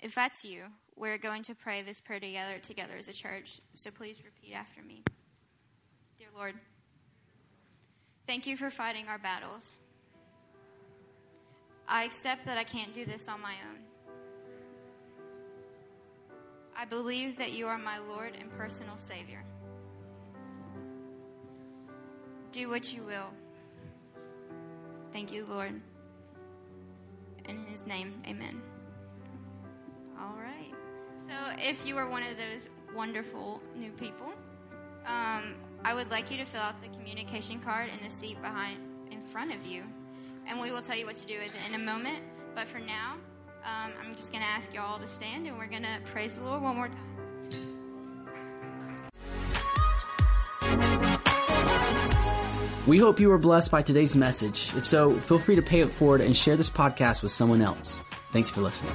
If 0.00 0.16
that's 0.16 0.42
you, 0.42 0.64
we're 0.96 1.16
going 1.16 1.44
to 1.44 1.54
pray 1.54 1.82
this 1.82 2.00
prayer 2.00 2.18
together 2.18 2.58
together 2.60 2.94
as 2.98 3.06
a 3.06 3.12
church. 3.12 3.60
So 3.74 3.92
please 3.92 4.20
repeat 4.24 4.52
after 4.52 4.82
me. 4.82 5.04
Dear 6.18 6.26
Lord, 6.36 6.56
Thank 8.28 8.46
you 8.46 8.58
for 8.58 8.68
fighting 8.68 9.08
our 9.08 9.16
battles. 9.16 9.78
I 11.88 12.04
accept 12.04 12.44
that 12.44 12.58
I 12.58 12.62
can't 12.62 12.92
do 12.92 13.06
this 13.06 13.26
on 13.26 13.40
my 13.40 13.54
own. 13.70 13.78
I 16.76 16.84
believe 16.84 17.38
that 17.38 17.52
you 17.52 17.66
are 17.68 17.78
my 17.78 17.98
Lord 18.00 18.34
and 18.38 18.52
personal 18.52 18.98
Savior. 18.98 19.42
Do 22.52 22.68
what 22.68 22.92
you 22.92 23.02
will. 23.02 23.32
Thank 25.14 25.32
you, 25.32 25.46
Lord. 25.48 25.80
In 27.48 27.64
His 27.64 27.86
name, 27.86 28.12
amen. 28.28 28.60
All 30.20 30.36
right. 30.38 30.74
So, 31.16 31.32
if 31.66 31.86
you 31.86 31.96
are 31.96 32.06
one 32.06 32.24
of 32.24 32.36
those 32.36 32.68
wonderful 32.94 33.62
new 33.74 33.90
people, 33.92 34.34
um, 35.06 35.54
I 35.84 35.94
would 35.94 36.10
like 36.10 36.30
you 36.30 36.36
to 36.38 36.44
fill 36.44 36.60
out 36.60 36.80
the 36.82 36.88
communication 36.96 37.60
card 37.60 37.88
in 37.96 38.04
the 38.04 38.10
seat 38.10 38.40
behind, 38.42 38.78
in 39.10 39.20
front 39.20 39.54
of 39.54 39.66
you, 39.66 39.82
and 40.46 40.60
we 40.60 40.70
will 40.70 40.82
tell 40.82 40.96
you 40.96 41.06
what 41.06 41.16
to 41.16 41.26
do 41.26 41.38
with 41.38 41.48
it 41.48 41.68
in 41.68 41.80
a 41.80 41.84
moment. 41.84 42.18
But 42.54 42.68
for 42.68 42.78
now, 42.78 43.14
um, 43.64 43.92
I'm 44.02 44.14
just 44.16 44.32
going 44.32 44.42
to 44.42 44.50
ask 44.50 44.72
you 44.74 44.80
all 44.80 44.98
to 44.98 45.06
stand, 45.06 45.46
and 45.46 45.56
we're 45.56 45.66
going 45.66 45.82
to 45.82 46.00
praise 46.06 46.36
the 46.36 46.44
Lord 46.44 46.62
one 46.62 46.76
more 46.76 46.88
time. 46.88 47.18
We 52.86 52.96
hope 52.96 53.20
you 53.20 53.28
were 53.28 53.38
blessed 53.38 53.70
by 53.70 53.82
today's 53.82 54.16
message. 54.16 54.72
If 54.74 54.86
so, 54.86 55.10
feel 55.10 55.38
free 55.38 55.56
to 55.56 55.62
pay 55.62 55.80
it 55.80 55.90
forward 55.90 56.22
and 56.22 56.34
share 56.34 56.56
this 56.56 56.70
podcast 56.70 57.22
with 57.22 57.32
someone 57.32 57.60
else. 57.60 58.00
Thanks 58.32 58.48
for 58.48 58.62
listening. 58.62 58.94